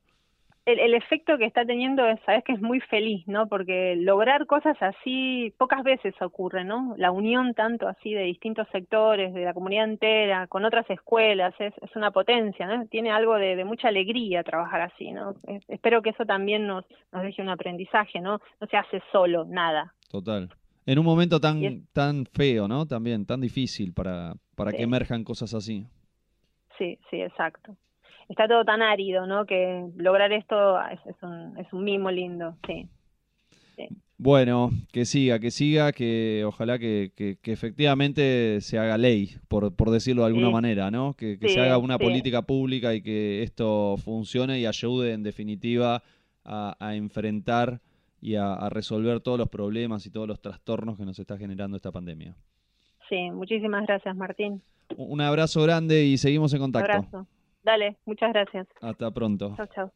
el, 0.67 0.95
efecto 0.95 1.39
que 1.39 1.45
está 1.45 1.65
teniendo 1.65 2.05
es, 2.07 2.19
sabes 2.27 2.43
que 2.43 2.53
es 2.53 2.61
muy 2.61 2.81
feliz, 2.81 3.27
¿no? 3.29 3.47
Porque 3.49 3.95
lograr 3.97 4.47
cosas 4.47 4.77
así 4.81 5.55
pocas 5.59 5.85
veces 5.85 6.13
ocurre, 6.21 6.65
¿no? 6.65 6.95
La 6.99 7.13
unión 7.13 7.55
tanto 7.55 7.87
así 7.87 8.13
de 8.13 8.25
distintos 8.25 8.67
sectores, 8.73 9.33
de 9.33 9.45
la 9.45 9.55
comunidad 9.55 9.85
entera, 9.85 10.49
con 10.49 10.65
otras 10.65 10.89
escuelas, 10.91 11.55
es, 11.61 11.73
es 11.81 11.95
una 11.95 12.11
potencia, 12.11 12.67
¿no? 12.67 12.87
Tiene 12.89 13.13
algo 13.13 13.37
de, 13.37 13.65
mucha 13.65 13.89
alegría 13.89 14.43
trabajar 14.43 14.81
así, 14.81 15.11
¿no? 15.11 15.35
espero 15.69 16.03
que 16.03 16.11
eso 16.11 16.25
también 16.25 16.67
nos, 16.67 16.85
nos 17.13 17.23
deje 17.23 17.43
un 17.43 17.49
aprendizaje, 17.49 18.21
¿no? 18.21 18.41
No 18.61 18.67
se 18.67 18.77
hace 18.77 19.03
solo, 19.11 19.45
nada. 19.45 19.95
Total. 20.11 20.51
En 20.85 20.99
un 20.99 21.05
momento 21.05 21.41
tan, 21.41 21.87
tan 21.93 22.27
feo, 22.27 22.69
¿no? 22.69 22.87
También, 22.87 23.27
tan 23.27 23.41
difícil 23.41 23.93
para, 23.93 24.35
para 24.55 24.73
que 24.73 24.83
emerjan 24.83 25.25
cosas 25.25 25.55
así. 25.55 25.87
Sí, 26.79 26.99
sí, 27.11 27.21
exacto 27.21 27.77
está 28.29 28.49
todo 28.49 28.65
tan 28.65 28.83
árido, 28.83 29.27
¿no? 29.27 29.47
Que 29.47 29.87
lograr 29.97 30.33
esto 30.33 30.79
es, 30.81 31.23
un, 31.23 31.57
es 31.59 31.73
un 31.73 31.85
mimo 31.85 32.11
lindo, 32.11 32.57
sí. 32.67 32.89
Bueno, 34.19 34.71
que 34.93 35.05
siga, 35.05 35.39
que 35.39 35.51
siga, 35.51 35.93
que 35.93 36.43
ojalá 36.47 36.79
que, 36.79 37.13
que, 37.15 37.53
efectivamente 37.53 38.63
se 38.63 38.79
haga 38.79 38.97
ley, 38.97 39.37
por, 39.49 39.77
por 39.77 39.91
decirlo 39.91 40.23
de 40.23 40.29
alguna 40.29 40.49
manera, 40.49 40.91
¿no? 40.91 41.13
Que, 41.13 41.37
se 41.47 41.61
haga 41.61 41.77
una 41.77 41.99
política 41.99 42.41
pública 42.43 42.95
y 42.95 43.03
que 43.03 43.43
esto 43.43 43.97
funcione 43.99 44.59
y 44.59 44.65
ayude 44.65 45.13
en 45.13 45.23
definitiva 45.23 46.03
a, 46.45 46.95
enfrentar 46.95 47.81
y 48.23 48.37
a, 48.37 48.55
a, 48.55 48.71
resolver 48.71 49.21
todos 49.21 49.39
los 49.39 49.51
problemas 49.51 50.07
y 50.07 50.11
todos 50.11 50.27
los 50.27 50.41
trastornos 50.41 50.97
que 50.97 51.05
nos 51.05 51.19
está 51.19 51.37
generando 51.37 51.77
esta 51.77 51.93
pandemia. 51.93 52.35
Sí, 53.11 53.31
muchísimas 53.31 53.87
gracias, 53.87 54.17
Martín. 54.17 54.63
Un 54.97 55.21
abrazo 55.21 55.63
grande 55.63 56.05
y 56.05 56.17
seguimos 56.17 56.55
en 56.55 56.61
contacto. 56.61 56.91
Un 56.91 56.97
abrazo. 56.97 57.27
Dale, 57.67 57.99
muchas 58.07 58.33
gracias. 58.33 58.69
Hasta 58.81 59.11
pronto. 59.11 59.55
Chao, 59.57 59.67
chao. 59.67 59.93